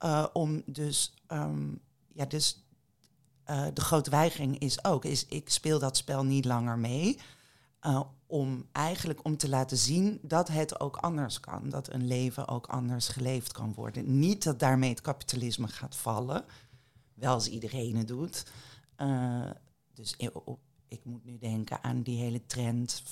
uh, 0.00 0.26
om 0.32 0.62
dus, 0.66 1.14
um, 1.28 1.80
ja, 2.12 2.24
dus 2.24 2.66
uh, 3.46 3.66
de 3.74 3.80
grote 3.80 4.10
weigering 4.10 4.58
is 4.58 4.84
ook, 4.84 5.04
is 5.04 5.26
ik 5.26 5.50
speel 5.50 5.78
dat 5.78 5.96
spel 5.96 6.24
niet 6.24 6.44
langer 6.44 6.78
mee. 6.78 7.18
Om 8.34 8.66
eigenlijk 8.72 9.24
om 9.24 9.36
te 9.36 9.48
laten 9.48 9.76
zien 9.76 10.18
dat 10.22 10.48
het 10.48 10.80
ook 10.80 10.96
anders 10.96 11.40
kan. 11.40 11.68
Dat 11.68 11.92
een 11.92 12.06
leven 12.06 12.48
ook 12.48 12.66
anders 12.66 13.08
geleefd 13.08 13.52
kan 13.52 13.74
worden. 13.74 14.18
Niet 14.18 14.42
dat 14.42 14.58
daarmee 14.58 14.90
het 14.90 15.00
kapitalisme 15.00 15.68
gaat 15.68 15.96
vallen. 15.96 16.44
Wel 17.14 17.32
als 17.34 17.48
iedereen 17.48 17.96
het 17.96 18.08
doet. 18.08 18.46
Uh, 18.98 19.50
dus 19.92 20.16
ik 20.88 21.04
moet 21.04 21.24
nu 21.24 21.38
denken 21.38 21.82
aan 21.82 22.02
die 22.02 22.18
hele 22.18 22.46
trend, 22.46 23.02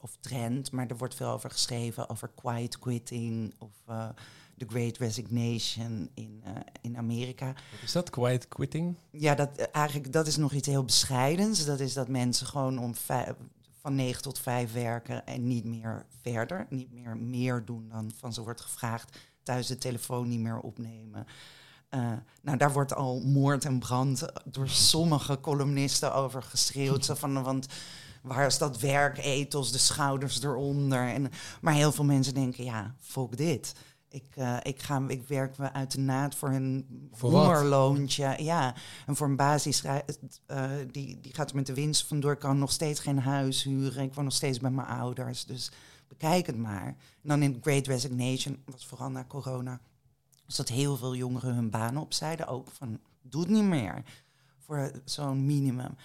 of 0.00 0.16
trend, 0.20 0.70
maar 0.70 0.86
er 0.86 0.96
wordt 0.96 1.14
veel 1.14 1.30
over 1.30 1.50
geschreven, 1.50 2.08
over 2.08 2.30
quiet 2.34 2.78
quitting 2.78 3.54
of 3.58 3.72
uh, 3.88 4.08
the 4.56 4.66
great 4.68 4.96
resignation 4.96 6.10
in, 6.14 6.42
uh, 6.46 6.50
in 6.80 6.96
Amerika. 6.96 7.46
Wat 7.46 7.82
is 7.82 7.92
dat, 7.92 8.10
quiet 8.10 8.48
quitting? 8.48 8.96
Ja, 9.10 9.34
dat, 9.34 9.58
eigenlijk, 9.58 10.12
dat 10.12 10.26
is 10.26 10.36
nog 10.36 10.52
iets 10.52 10.68
heel 10.68 10.84
bescheidens. 10.84 11.64
Dat 11.64 11.80
is 11.80 11.92
dat 11.92 12.08
mensen 12.08 12.46
gewoon 12.46 12.78
om 12.78 12.94
van 13.82 13.94
9 13.94 14.22
tot 14.22 14.38
5 14.38 14.72
werken 14.72 15.26
en 15.26 15.46
niet 15.46 15.64
meer 15.64 16.06
verder. 16.22 16.66
Niet 16.68 16.92
meer 16.92 17.16
meer 17.16 17.64
doen 17.64 17.88
dan 17.88 18.12
van 18.16 18.32
ze 18.32 18.42
wordt 18.42 18.60
gevraagd. 18.60 19.18
Thuis 19.42 19.66
de 19.66 19.78
telefoon 19.78 20.28
niet 20.28 20.40
meer 20.40 20.58
opnemen. 20.58 21.26
Uh, 21.90 22.12
nou, 22.42 22.58
daar 22.58 22.72
wordt 22.72 22.94
al 22.94 23.20
moord 23.20 23.64
en 23.64 23.78
brand 23.78 24.26
door 24.44 24.68
sommige 24.68 25.40
columnisten 25.40 26.14
over 26.14 26.42
geschreeuwd. 26.42 27.06
Van, 27.06 27.42
want 27.42 27.66
waar 28.22 28.46
is 28.46 28.58
dat 28.58 28.78
werkethos, 28.78 29.72
de 29.72 29.78
schouders 29.78 30.42
eronder? 30.42 31.08
En, 31.08 31.30
maar 31.60 31.74
heel 31.74 31.92
veel 31.92 32.04
mensen 32.04 32.34
denken, 32.34 32.64
ja, 32.64 32.94
volk 33.00 33.36
dit. 33.36 33.74
Ik, 34.12 34.36
uh, 34.38 34.56
ik, 34.62 34.82
ga, 34.82 35.02
ik 35.08 35.28
werk 35.28 35.58
me 35.58 35.72
uit 35.72 35.92
de 35.92 36.00
naad 36.00 36.34
voor 36.34 36.48
een 36.48 36.86
hongerloontje. 37.18 38.34
Ja, 38.38 38.74
en 39.06 39.16
voor 39.16 39.26
een 39.26 39.36
basis, 39.36 39.84
uh, 39.84 39.98
die, 40.90 41.20
die 41.20 41.34
gaat 41.34 41.50
er 41.50 41.56
met 41.56 41.66
de 41.66 41.74
winst 41.74 42.06
vandoor. 42.06 42.32
Ik 42.32 42.38
kan 42.38 42.58
nog 42.58 42.72
steeds 42.72 43.00
geen 43.00 43.18
huis 43.18 43.62
huren. 43.62 44.02
Ik 44.02 44.14
woon 44.14 44.24
nog 44.24 44.32
steeds 44.32 44.58
bij 44.58 44.70
mijn 44.70 44.86
ouders. 44.86 45.44
Dus 45.44 45.70
bekijk 46.08 46.46
het 46.46 46.56
maar. 46.56 46.86
En 46.86 47.28
dan 47.28 47.42
in 47.42 47.58
Great 47.60 47.86
Resignation, 47.86 48.62
was 48.64 48.86
vooral 48.86 49.10
na 49.10 49.24
corona, 49.24 49.80
was 50.46 50.56
dat 50.56 50.68
heel 50.68 50.96
veel 50.96 51.14
jongeren 51.14 51.54
hun 51.54 51.70
baan 51.70 51.96
opzeiden. 51.96 52.46
Ook 52.46 52.68
van, 52.70 53.00
doe 53.22 53.40
het 53.40 53.50
niet 53.50 53.64
meer 53.64 54.02
voor 54.58 54.90
zo'n 55.04 55.46
minimum. 55.46 55.96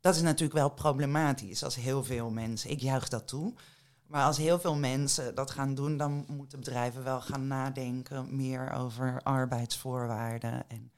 Dat 0.00 0.14
is 0.14 0.22
natuurlijk 0.22 0.58
wel 0.58 0.70
problematisch 0.70 1.64
als 1.64 1.74
heel 1.74 2.04
veel 2.04 2.30
mensen, 2.30 2.70
ik 2.70 2.80
juich 2.80 3.08
dat 3.08 3.28
toe, 3.28 3.54
maar 4.12 4.24
als 4.24 4.36
heel 4.36 4.60
veel 4.60 4.76
mensen 4.76 5.34
dat 5.34 5.50
gaan 5.50 5.74
doen, 5.74 5.96
dan 5.96 6.24
moeten 6.28 6.58
bedrijven 6.58 7.04
wel 7.04 7.20
gaan 7.20 7.46
nadenken 7.46 8.36
meer 8.36 8.72
over 8.72 9.22
arbeidsvoorwaarden. 9.22 10.68
En, 10.68 10.90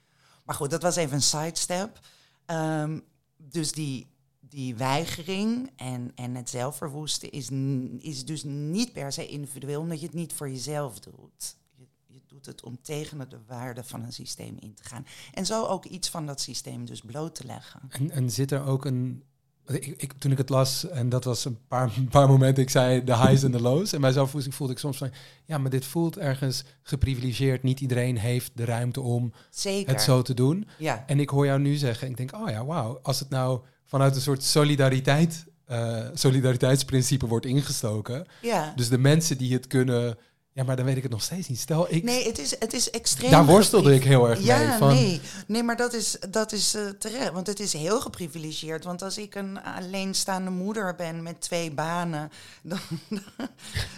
maar 0.44 0.54
goed, 0.54 0.70
dat 0.70 0.82
was 0.82 0.96
even 0.96 1.14
een 1.14 1.22
sidestep. 1.22 2.00
Um, 2.46 3.02
dus 3.36 3.72
die, 3.72 4.06
die 4.40 4.74
weigering 4.74 5.70
en, 5.76 6.12
en 6.14 6.34
het 6.34 6.50
zelfverwoesten 6.50 7.30
is, 7.30 7.50
is 7.98 8.24
dus 8.24 8.42
niet 8.44 8.92
per 8.92 9.12
se 9.12 9.26
individueel, 9.26 9.80
omdat 9.80 10.00
je 10.00 10.06
het 10.06 10.14
niet 10.14 10.32
voor 10.32 10.50
jezelf 10.50 10.98
doet. 10.98 11.56
Je, 11.74 11.86
je 12.06 12.20
doet 12.26 12.46
het 12.46 12.62
om 12.62 12.78
tegen 12.82 13.28
de 13.28 13.40
waarde 13.46 13.84
van 13.84 14.02
een 14.02 14.12
systeem 14.12 14.56
in 14.58 14.74
te 14.74 14.84
gaan. 14.84 15.06
En 15.32 15.46
zo 15.46 15.66
ook 15.66 15.84
iets 15.84 16.08
van 16.08 16.26
dat 16.26 16.40
systeem 16.40 16.84
dus 16.84 17.00
bloot 17.00 17.34
te 17.34 17.46
leggen. 17.46 17.80
En, 17.88 18.10
en 18.10 18.30
zit 18.30 18.50
er 18.50 18.64
ook 18.64 18.84
een 18.84 19.24
ik, 19.66 19.86
ik, 19.86 20.12
toen 20.18 20.32
ik 20.32 20.38
het 20.38 20.48
las, 20.48 20.88
en 20.88 21.08
dat 21.08 21.24
was 21.24 21.44
een 21.44 21.58
paar, 21.68 21.90
paar 22.10 22.28
momenten, 22.28 22.62
ik 22.62 22.70
zei 22.70 23.04
de 23.04 23.16
highs 23.16 23.42
en 23.42 23.50
de 23.50 23.60
lows. 23.60 23.92
En 23.92 24.00
mijzelf 24.00 24.30
voelde, 24.30 24.52
voelde 24.52 24.72
ik 24.72 24.78
soms 24.78 24.96
van, 24.96 25.10
ja, 25.44 25.58
maar 25.58 25.70
dit 25.70 25.84
voelt 25.84 26.18
ergens 26.18 26.64
geprivilegeerd. 26.82 27.62
Niet 27.62 27.80
iedereen 27.80 28.18
heeft 28.18 28.50
de 28.54 28.64
ruimte 28.64 29.00
om 29.00 29.32
Zeker. 29.50 29.92
het 29.92 30.02
zo 30.02 30.22
te 30.22 30.34
doen. 30.34 30.68
Ja. 30.78 31.04
En 31.06 31.20
ik 31.20 31.28
hoor 31.28 31.46
jou 31.46 31.60
nu 31.60 31.74
zeggen, 31.74 32.08
ik 32.08 32.16
denk, 32.16 32.34
oh 32.34 32.50
ja, 32.50 32.64
wauw. 32.64 32.98
Als 33.02 33.20
het 33.20 33.30
nou 33.30 33.60
vanuit 33.84 34.14
een 34.14 34.20
soort 34.20 34.42
solidariteit, 34.42 35.44
uh, 35.68 35.98
solidariteitsprincipe 36.14 37.26
wordt 37.26 37.46
ingestoken. 37.46 38.26
Ja. 38.42 38.72
Dus 38.76 38.88
de 38.88 38.98
mensen 38.98 39.38
die 39.38 39.52
het 39.52 39.66
kunnen 39.66 40.16
ja, 40.54 40.64
maar 40.64 40.76
dan 40.76 40.84
weet 40.84 40.96
ik 40.96 41.02
het 41.02 41.12
nog 41.12 41.22
steeds 41.22 41.48
niet. 41.48 41.58
Stel, 41.58 41.86
ik... 41.88 42.02
Nee, 42.04 42.26
het 42.26 42.38
is, 42.38 42.58
het 42.58 42.72
is 42.72 42.90
extreem... 42.90 43.30
Daar 43.30 43.46
worstelde 43.46 43.94
ik 43.94 44.04
heel 44.04 44.28
erg 44.28 44.40
ja, 44.40 44.58
mee. 44.58 44.78
Van... 44.78 44.88
Nee. 44.88 45.20
nee, 45.46 45.62
maar 45.62 45.76
dat 45.76 45.92
is, 45.92 46.16
dat 46.30 46.52
is 46.52 46.74
uh, 46.74 46.88
terecht. 46.88 47.32
Want 47.32 47.46
het 47.46 47.60
is 47.60 47.72
heel 47.72 48.00
geprivilegeerd. 48.00 48.84
Want 48.84 49.02
als 49.02 49.18
ik 49.18 49.34
een 49.34 49.62
alleenstaande 49.62 50.50
moeder 50.50 50.94
ben 50.94 51.22
met 51.22 51.40
twee 51.40 51.70
banen... 51.70 52.30
dan, 52.62 52.78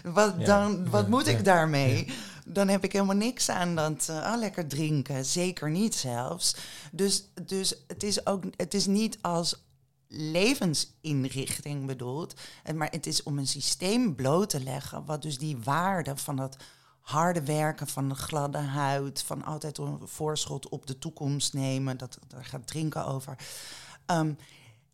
wat, 0.05 0.45
dan, 0.45 0.91
wat 0.91 1.09
moet 1.09 1.27
ik 1.27 1.45
daarmee? 1.45 2.07
Dan 2.45 2.69
heb 2.69 2.85
ik 2.85 2.93
helemaal 2.93 3.17
niks 3.17 3.49
aan 3.49 3.75
dat 3.75 4.07
uh, 4.11 4.33
ah, 4.33 4.39
lekker 4.39 4.67
drinken. 4.67 5.25
Zeker 5.25 5.71
niet 5.71 5.95
zelfs. 5.95 6.57
Dus, 6.93 7.25
dus 7.47 7.75
het, 7.87 8.03
is 8.03 8.27
ook, 8.27 8.45
het 8.57 8.75
is 8.75 8.87
niet 8.87 9.19
als 9.21 9.66
levensinrichting 10.09 11.87
bedoeld. 11.87 12.35
Maar 12.75 12.91
het 12.91 13.07
is 13.07 13.23
om 13.23 13.39
een 13.39 13.47
systeem 13.47 14.15
bloot 14.15 14.51
te 14.51 14.63
leggen, 14.63 15.05
wat 15.05 15.23
dus 15.23 15.39
die 15.39 15.59
waarde 15.59 16.17
van 16.17 16.37
dat 16.37 16.57
harde 17.01 17.43
werken, 17.43 17.87
van 17.87 18.09
de 18.09 18.15
gladde 18.15 18.59
huid, 18.59 19.23
van 19.23 19.45
altijd 19.45 19.79
een 19.79 19.99
voorschot 20.05 20.69
op 20.69 20.87
de 20.87 20.99
toekomst 20.99 21.55
nemen, 21.55 21.99
dat, 21.99 22.19
daar 22.27 22.45
gaat 22.45 22.67
drinken 22.67 23.07
over. 23.07 23.37
Ehm, 24.07 24.33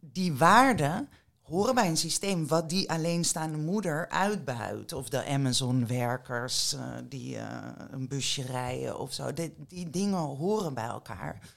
die 0.01 0.35
waarden 0.35 1.09
horen 1.43 1.75
bij 1.75 1.89
een 1.89 1.97
systeem 1.97 2.47
wat 2.47 2.69
die 2.69 2.91
alleenstaande 2.91 3.59
moeder 3.59 4.09
uitbuit. 4.09 4.93
Of 4.93 5.09
de 5.09 5.25
Amazon-werkers 5.25 6.75
uh, 6.75 6.81
die 7.09 7.35
uh, 7.35 7.59
een 7.91 8.09
busje 8.09 8.43
rijden 8.43 8.99
of 8.99 9.13
zo. 9.13 9.33
Die, 9.33 9.55
die 9.69 9.91
dingen 9.91 10.19
horen 10.19 10.75
bij 10.75 10.85
elkaar. 10.85 11.57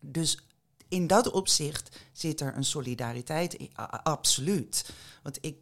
Dus 0.00 0.49
in 0.90 1.06
dat 1.06 1.30
opzicht 1.30 1.98
zit 2.12 2.40
er 2.40 2.56
een 2.56 2.64
solidariteit 2.64 3.54
in, 3.54 3.76
absoluut. 4.02 4.92
Want 5.22 5.38
ik, 5.40 5.56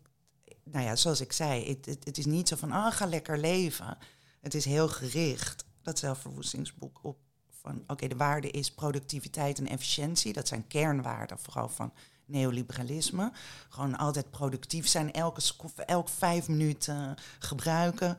nou 0.65 0.85
ja, 0.85 0.97
zoals 0.97 1.21
ik 1.21 1.33
zei, 1.33 1.69
het, 1.69 1.87
het, 1.87 2.05
het 2.05 2.19
is 2.19 2.27
niet 2.27 2.49
zo 2.49 2.57
van, 2.57 2.73
ah, 2.73 2.93
ga 2.93 3.07
lekker 3.07 3.39
leven. 3.39 3.99
Het 4.41 4.55
is 4.55 4.65
heel 4.65 4.89
gericht, 4.89 5.65
dat 5.83 5.99
zelfverwoestingsboek, 5.99 6.99
op 7.03 7.19
van, 7.51 7.85
oké, 7.87 8.09
de 8.09 8.17
waarde 8.17 8.51
is 8.51 8.71
productiviteit 8.71 9.59
en 9.59 9.67
efficiëntie. 9.67 10.33
Dat 10.33 10.49
zijn 10.49 10.67
kernwaarden, 10.67 11.39
vooral 11.39 11.69
van 11.69 11.93
neoliberalisme. 12.29 13.33
Gewoon 13.69 13.97
altijd 13.97 14.31
productief 14.31 14.89
zijn, 14.89 15.13
elke, 15.13 15.41
elk 15.87 16.09
vijf 16.09 16.49
minuten 16.49 17.15
gebruiken. 17.39 18.17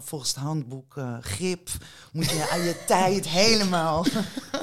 volgens 0.00 0.34
het 0.34 0.42
handboek 0.42 0.96
uh, 0.96 1.16
grip 1.20 1.68
moet 2.12 2.30
je 2.30 2.48
aan 2.50 2.62
je 2.62 2.84
tijd 2.86 3.28
helemaal 3.28 4.04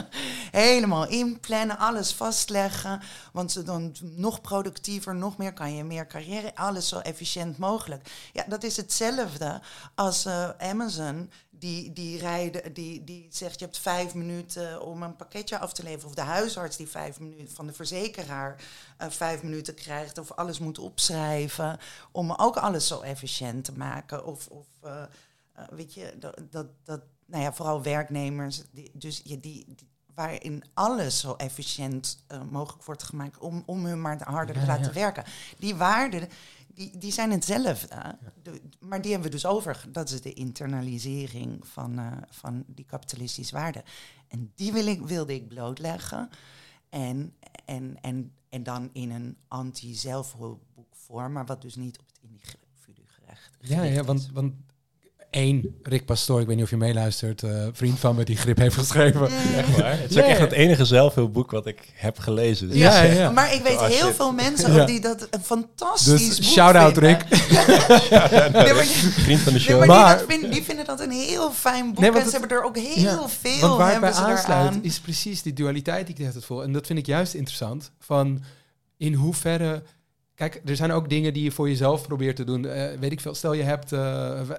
helemaal 0.52 1.08
inplannen, 1.08 1.78
alles 1.78 2.14
vastleggen. 2.14 3.02
Want 3.34 3.52
ze 3.52 3.64
dan 3.64 3.96
nog 4.02 4.42
productiever, 4.42 5.16
nog 5.16 5.38
meer 5.38 5.54
kan 5.54 5.76
je 5.76 5.84
meer 5.84 6.08
carrière, 6.08 6.56
alles 6.56 6.88
zo 6.88 7.00
efficiënt 7.00 7.58
mogelijk. 7.58 8.30
Ja, 8.34 8.46
dat 8.48 8.64
is 8.64 8.78
hetzelfde 8.78 9.62
als 9.96 10.26
uh, 10.26 10.50
Amazon 10.58 11.30
die, 11.60 11.94
die, 11.94 12.20
rijden, 12.20 12.74
die, 12.74 13.04
die 13.04 13.28
zegt 13.30 13.60
je 13.60 13.66
hebt 13.66 13.78
vijf 13.78 14.14
minuten 14.14 14.82
om 14.82 15.04
een 15.04 15.16
pakketje 15.16 15.60
af 15.60 15.74
te 15.74 15.84
leveren. 15.84 16.08
Of 16.08 16.16
de 16.16 16.22
huisarts 16.22 16.78
die 16.78 16.88
vijf 16.88 17.20
minuten 17.20 17.56
van 17.56 17.68
de 17.68 17.74
verzekeraar 17.74 18.64
uh, 19.02 19.10
vijf 19.10 19.44
minuten 19.44 19.76
krijgt. 19.76 20.18
Of 20.18 20.32
alles 20.32 20.60
moet 20.60 20.80
opschrijven. 20.80 21.78
Om 22.12 22.32
ook 22.32 22.58
alles 22.58 22.88
zo 22.88 23.02
efficiënt 23.02 23.64
te 23.64 23.78
maken. 23.78 24.26
Of, 24.26 24.48
of 24.48 24.68
uh, 24.86 24.92
uh, 25.58 25.64
weet 25.70 25.94
je, 25.94 26.16
dat, 26.20 26.40
dat, 26.50 26.68
dat, 26.84 27.02
nou 27.26 27.44
ja, 27.44 27.54
vooral 27.54 27.82
werknemers. 27.82 28.64
Die, 28.72 28.92
dus 28.94 29.22
ja, 29.24 29.36
die, 29.36 29.66
die, 29.68 29.90
waarin 30.16 30.64
alles 30.74 31.20
zo 31.20 31.36
efficiënt 31.36 32.26
mogelijk 32.50 32.84
wordt 32.84 33.04
gemaakt 33.04 33.38
om, 33.38 33.64
om 33.66 33.86
hun 33.86 34.02
maar 34.02 34.22
harder 34.24 34.60
te 34.60 34.66
laten 34.66 34.94
werken. 34.94 35.24
Die 35.58 35.76
waarden 35.76 36.30
die, 36.80 36.98
die 36.98 37.12
zijn 37.12 37.32
hetzelfde. 37.32 38.18
De, 38.44 38.62
maar 38.80 39.02
die 39.02 39.12
hebben 39.12 39.30
we 39.30 39.36
dus 39.36 39.46
over. 39.46 39.86
Dat 39.92 40.10
is 40.10 40.22
de 40.22 40.34
internalisering 40.34 41.68
van, 41.68 42.00
uh, 42.00 42.12
van 42.30 42.64
die 42.68 42.86
kapitalistische 42.86 43.56
waarden. 43.56 43.84
En 44.28 44.52
die 44.56 44.72
wil 44.72 44.86
ik, 44.86 45.02
wilde 45.02 45.34
ik 45.34 45.48
blootleggen. 45.48 46.30
En, 46.90 47.34
en, 47.66 48.02
en, 48.02 48.34
en 48.50 48.64
dan 48.64 48.90
in 48.94 49.12
een 49.12 49.38
anti-zelfhulpboekvorm, 49.48 51.32
maar 51.32 51.46
wat 51.46 51.62
dus 51.62 51.76
niet 51.76 52.00
op 52.00 52.08
het 52.08 52.20
individu 52.22 53.02
gerecht 53.06 53.58
Ja, 53.60 53.84
ja 53.84 54.04
want, 54.04 54.30
want 54.34 54.54
één, 55.30 55.80
Rick 55.84 56.06
Pastoor, 56.06 56.42
ik 56.42 56.48
weet 56.48 56.56
niet 56.56 56.66
of 56.66 56.70
je 56.70 56.78
meeluistert, 56.78 57.42
uh, 57.42 57.68
vriend 57.72 58.00
van 58.00 58.16
me 58.16 58.24
die 58.24 58.38
grip 58.38 58.58
heeft 58.58 58.76
geschreven. 58.76 59.30
Echt 59.56 59.78
waar? 59.78 60.00
Het 60.00 60.12
is 60.12 60.18
ook 60.18 60.24
echt 60.24 60.40
het 60.40 60.52
enige 60.52 60.86
zelfhulpboek 60.86 61.52
wat 61.52 61.66
ik 61.66 61.92
heb 61.94 62.20
gelezen. 62.20 62.68
Dus 62.68 62.78
ja, 62.78 63.04
ja, 63.04 63.14
ja, 63.14 63.32
maar 63.32 63.54
ik 63.54 63.62
weet 63.62 63.80
heel 63.80 64.14
veel 64.14 64.32
mensen 64.32 64.82
ook 64.82 64.88
die 64.88 65.00
dat 65.00 65.28
een 65.30 65.44
fantastisch 65.44 66.28
dus, 66.28 66.40
boek 66.40 66.50
shout-out 66.50 66.98
Rick. 66.98 67.26
vriend 69.26 69.40
van 69.40 69.54
de 69.54 69.60
show. 69.60 69.80
Nee, 69.80 69.88
maar, 69.88 70.18
die, 70.18 70.26
vinden, 70.28 70.52
die, 70.52 70.64
vinden 70.64 70.86
dat 70.86 71.00
een 71.00 71.12
heel 71.12 71.52
fijn 71.52 71.94
boek 71.94 72.00
nee, 72.00 72.12
en 72.12 72.26
ze 72.26 72.32
hebben 72.32 72.50
er 72.50 72.64
ook 72.64 72.78
heel 72.78 73.28
veel 73.28 73.60
Want 73.60 73.78
waar 73.78 74.00
bij 74.00 74.14
aansluit 74.14 74.78
is 74.82 75.00
precies 75.00 75.42
die 75.42 75.54
dualiteit 75.54 76.06
die 76.06 76.16
ik 76.16 76.22
net 76.22 76.34
het 76.34 76.46
vol. 76.46 76.64
En 76.64 76.72
dat 76.72 76.86
vind 76.88 77.00
ik 77.00 77.06
juist 77.06 77.34
interessant. 77.34 77.92
Van 78.00 78.44
in 78.98 79.14
hoeverre... 79.14 79.84
Kijk, 80.36 80.62
er 80.66 80.76
zijn 80.76 80.92
ook 80.92 81.10
dingen 81.10 81.34
die 81.34 81.44
je 81.44 81.52
voor 81.52 81.70
jezelf 81.70 82.08
probeert 82.08 82.36
te 82.36 82.44
doen. 82.44 82.66
Uh, 82.66 82.86
weet 83.00 83.12
ik 83.12 83.20
veel. 83.20 83.36
Stel 83.36 83.54
je 83.54 83.64
hebt, 83.64 83.92
uh, 83.92 84.00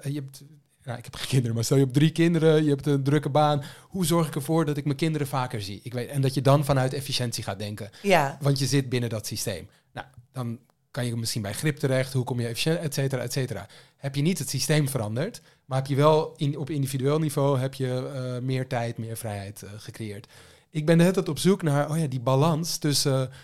je 0.03 0.13
hebt 0.13 0.43
ja, 0.85 0.97
ik 0.97 1.03
heb 1.03 1.15
geen 1.15 1.27
kinderen, 1.27 1.55
maar 1.55 1.63
stel 1.63 1.77
je 1.77 1.83
hebt 1.83 1.95
drie 1.95 2.11
kinderen, 2.11 2.63
je 2.63 2.69
hebt 2.69 2.85
een 2.85 3.03
drukke 3.03 3.29
baan. 3.29 3.63
Hoe 3.81 4.05
zorg 4.05 4.27
ik 4.27 4.35
ervoor 4.35 4.65
dat 4.65 4.77
ik 4.77 4.85
mijn 4.85 4.97
kinderen 4.97 5.27
vaker 5.27 5.61
zie? 5.61 5.79
Ik 5.83 5.93
weet, 5.93 6.09
en 6.09 6.21
dat 6.21 6.33
je 6.33 6.41
dan 6.41 6.65
vanuit 6.65 6.93
efficiëntie 6.93 7.43
gaat 7.43 7.59
denken. 7.59 7.89
Ja. 8.01 8.37
Want 8.41 8.59
je 8.59 8.65
zit 8.65 8.89
binnen 8.89 9.09
dat 9.09 9.27
systeem. 9.27 9.69
Nou, 9.93 10.07
dan 10.31 10.59
kan 10.91 11.05
je 11.05 11.15
misschien 11.15 11.41
bij 11.41 11.53
grip 11.53 11.77
terecht. 11.77 12.13
Hoe 12.13 12.23
kom 12.23 12.39
je 12.39 12.47
efficiënt, 12.47 12.79
et 12.79 12.93
cetera, 12.93 13.21
et 13.21 13.33
cetera. 13.33 13.67
Heb 13.97 14.15
je 14.15 14.21
niet 14.21 14.39
het 14.39 14.49
systeem 14.49 14.89
veranderd, 14.89 15.41
maar 15.65 15.77
heb 15.77 15.87
je 15.87 15.95
wel 15.95 16.33
in, 16.37 16.57
op 16.57 16.69
individueel 16.69 17.19
niveau 17.19 17.59
heb 17.59 17.73
je 17.73 18.11
uh, 18.15 18.45
meer 18.45 18.67
tijd, 18.67 18.97
meer 18.97 19.17
vrijheid 19.17 19.61
uh, 19.63 19.69
gecreëerd. 19.77 20.27
Ik 20.69 20.85
ben 20.85 20.97
de 20.97 21.03
hele 21.03 21.15
tijd 21.15 21.29
op 21.29 21.39
zoek 21.39 21.61
naar 21.61 21.89
oh 21.89 21.97
ja, 21.97 22.07
die 22.07 22.19
balans 22.19 22.77
tussen... 22.77 23.21
Uh, 23.21 23.35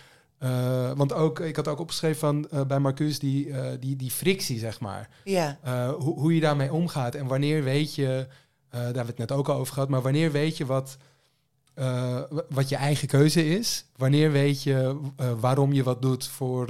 want 0.95 1.13
ook, 1.13 1.39
ik 1.39 1.55
had 1.55 1.67
ook 1.67 1.79
opgeschreven 1.79 2.19
van 2.19 2.47
uh, 2.53 2.61
bij 2.61 2.79
Marcus 2.79 3.19
die, 3.19 3.47
uh, 3.47 3.65
die, 3.79 3.95
die 3.95 4.11
frictie, 4.11 4.59
zeg 4.59 4.79
maar. 4.79 5.09
Ja. 5.23 5.57
Hoe, 5.97 6.19
hoe 6.19 6.35
je 6.35 6.41
daarmee 6.41 6.73
omgaat 6.73 7.15
en 7.15 7.27
wanneer 7.27 7.63
weet 7.63 7.95
je, 7.95 8.27
daar 8.69 8.83
hebben 8.83 9.03
we 9.03 9.09
het 9.09 9.17
net 9.17 9.31
ook 9.31 9.49
al 9.49 9.57
over 9.57 9.73
gehad, 9.73 9.89
maar 9.89 10.01
wanneer 10.01 10.31
weet 10.31 10.57
je 10.57 10.65
wat, 10.65 10.97
wat 12.49 12.69
je 12.69 12.75
eigen 12.75 13.07
keuze 13.07 13.47
is? 13.47 13.85
Wanneer 13.95 14.31
weet 14.31 14.63
je 14.63 14.99
waarom 15.39 15.73
je 15.73 15.83
wat 15.83 16.01
doet 16.01 16.27
voor, 16.27 16.67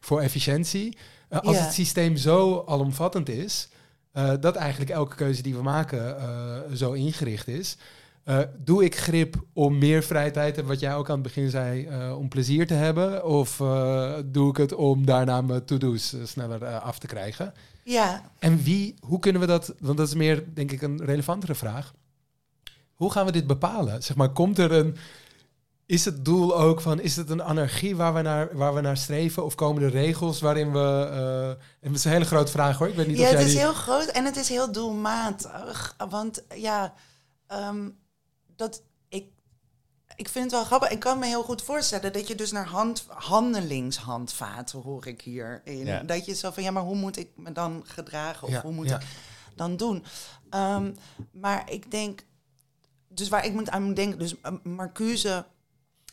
voor 0.00 0.20
efficiëntie? 0.20 0.96
als 1.28 1.56
ja. 1.56 1.62
het 1.62 1.72
systeem 1.72 2.16
zo 2.16 2.64
alomvattend 2.66 3.28
is, 3.28 3.68
dat 4.40 4.56
eigenlijk 4.56 4.90
elke 4.90 5.16
keuze 5.16 5.42
die 5.42 5.54
we 5.54 5.62
maken 5.62 6.16
zo 6.76 6.92
ingericht 6.92 7.48
is. 7.48 7.76
Uh, 8.28 8.38
doe 8.58 8.84
ik 8.84 8.96
grip 8.96 9.36
om 9.52 9.78
meer 9.78 10.06
te 10.06 10.14
hebben, 10.14 10.66
wat 10.66 10.80
jij 10.80 10.94
ook 10.94 11.08
aan 11.08 11.14
het 11.14 11.22
begin 11.22 11.50
zei, 11.50 11.88
uh, 11.88 12.18
om 12.18 12.28
plezier 12.28 12.66
te 12.66 12.74
hebben? 12.74 13.24
Of 13.24 13.58
uh, 13.58 14.14
doe 14.24 14.50
ik 14.50 14.56
het 14.56 14.74
om 14.74 15.06
daarna 15.06 15.40
mijn 15.40 15.64
to-do's 15.64 16.16
sneller 16.24 16.78
af 16.78 16.98
te 16.98 17.06
krijgen? 17.06 17.54
Ja. 17.82 18.30
En 18.38 18.62
wie, 18.62 18.94
hoe 19.00 19.18
kunnen 19.18 19.40
we 19.40 19.46
dat, 19.46 19.74
want 19.78 19.96
dat 19.96 20.06
is 20.06 20.14
meer 20.14 20.44
denk 20.54 20.70
ik 20.70 20.82
een 20.82 21.04
relevantere 21.04 21.54
vraag. 21.54 21.94
Hoe 22.94 23.12
gaan 23.12 23.26
we 23.26 23.32
dit 23.32 23.46
bepalen? 23.46 24.02
Zeg 24.02 24.16
maar, 24.16 24.30
komt 24.32 24.58
er 24.58 24.72
een, 24.72 24.96
is 25.86 26.04
het 26.04 26.24
doel 26.24 26.56
ook 26.56 26.80
van, 26.80 27.00
is 27.00 27.16
het 27.16 27.30
een 27.30 27.42
anarchie 27.42 27.96
waar 27.96 28.14
we 28.14 28.22
naar, 28.22 28.56
waar 28.56 28.74
we 28.74 28.80
naar 28.80 28.96
streven? 28.96 29.44
Of 29.44 29.54
komen 29.54 29.82
er 29.82 29.90
regels 29.90 30.40
waarin 30.40 30.72
we, 30.72 31.08
en 31.80 31.88
dat 31.88 31.98
is 31.98 32.04
een 32.04 32.12
hele 32.12 32.24
grote 32.24 32.52
vraag 32.52 32.78
hoor, 32.78 32.88
ik 32.88 32.94
weet 32.94 33.06
niet 33.06 33.18
ja, 33.18 33.22
of 33.22 33.30
jij 33.30 33.38
het 33.38 33.48
is 33.48 33.54
die... 33.54 33.62
heel 33.62 33.74
groot 33.74 34.08
en 34.08 34.24
het 34.24 34.36
is 34.36 34.48
heel 34.48 34.72
doelmatig. 34.72 35.96
Want 36.10 36.42
ja... 36.54 36.94
Um, 37.52 38.02
dat 38.56 38.82
ik, 39.08 39.26
ik 40.16 40.28
vind 40.28 40.44
het 40.44 40.52
wel 40.52 40.64
grappig. 40.64 40.90
Ik 40.90 41.00
kan 41.00 41.18
me 41.18 41.26
heel 41.26 41.42
goed 41.42 41.62
voorstellen 41.62 42.12
dat 42.12 42.28
je 42.28 42.34
dus 42.34 42.52
naar 42.52 42.66
hand, 42.66 43.04
handelingshandvaten 43.08 44.80
hoor 44.80 45.06
ik 45.06 45.20
hier 45.20 45.60
in. 45.64 45.86
Ja. 45.86 46.02
Dat 46.02 46.24
je 46.24 46.34
zo 46.34 46.50
van 46.50 46.62
ja, 46.62 46.70
maar 46.70 46.82
hoe 46.82 46.96
moet 46.96 47.16
ik 47.16 47.30
me 47.36 47.52
dan 47.52 47.82
gedragen 47.86 48.46
of 48.46 48.52
Ja, 48.52 48.62
hoe 48.62 48.72
moet 48.72 48.88
ja. 48.88 49.00
ik 49.00 49.06
dan 49.54 49.76
doen? 49.76 50.04
Ehm, 50.50 50.92
maar 51.30 51.70
ik 51.70 51.90
denk, 51.90 52.24
dus 53.08 53.28
waar 53.28 53.44
ik 53.44 53.52
moet 53.52 53.70
aan 53.70 53.82
moet 53.82 53.96
denken, 53.96 54.18
dus 54.18 54.34
uh, 54.34 54.52
Marcuse. 54.62 55.46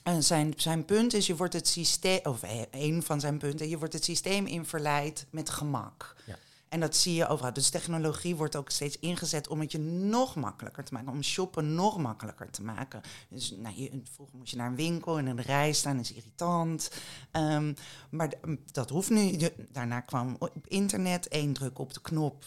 eh, 0.03 0.15
zijn, 0.19 0.53
zijn 0.57 0.85
punt 0.85 1.13
is, 1.13 1.27
je 1.27 1.35
wordt 1.35 1.53
het 1.53 1.67
systeem, 1.67 2.19
of 2.23 2.43
eh, 2.43 2.61
een 2.71 3.03
van 3.03 3.19
zijn 3.19 3.37
punten, 3.37 3.69
je 3.69 3.77
wordt 3.77 3.93
het 3.93 4.03
systeem 4.03 4.45
in 4.45 4.65
verleid 4.65 5.25
met 5.29 5.49
gemak. 5.49 6.15
Ja. 6.25 6.37
En 6.71 6.79
dat 6.79 6.95
zie 6.95 7.13
je 7.15 7.27
overal. 7.27 7.53
Dus 7.53 7.69
technologie 7.69 8.35
wordt 8.35 8.55
ook 8.55 8.69
steeds 8.69 8.99
ingezet 8.99 9.47
om 9.47 9.59
het 9.59 9.71
je 9.71 9.79
nog 9.79 10.35
makkelijker 10.35 10.83
te 10.83 10.93
maken. 10.93 11.11
Om 11.11 11.23
shoppen 11.23 11.75
nog 11.75 11.97
makkelijker 11.97 12.49
te 12.51 12.63
maken. 12.63 13.01
Dus 13.29 13.51
nou, 13.57 13.75
je, 13.81 14.01
vroeger 14.03 14.37
moest 14.37 14.51
je 14.51 14.57
naar 14.57 14.67
een 14.67 14.75
winkel 14.75 15.17
en 15.17 15.27
in 15.27 15.35
de 15.35 15.41
rij 15.41 15.71
staan. 15.73 15.95
Dat 15.95 16.05
is 16.05 16.13
irritant. 16.13 16.91
Ehm, 17.31 17.73
maar 18.09 18.29
dat 18.71 18.89
hoeft 18.89 19.09
nu. 19.09 19.37
Daarna 19.71 19.99
kwam 19.99 20.35
op 20.39 20.67
internet 20.67 21.27
één 21.27 21.53
druk 21.53 21.79
op 21.79 21.93
de 21.93 22.01
knop. 22.01 22.43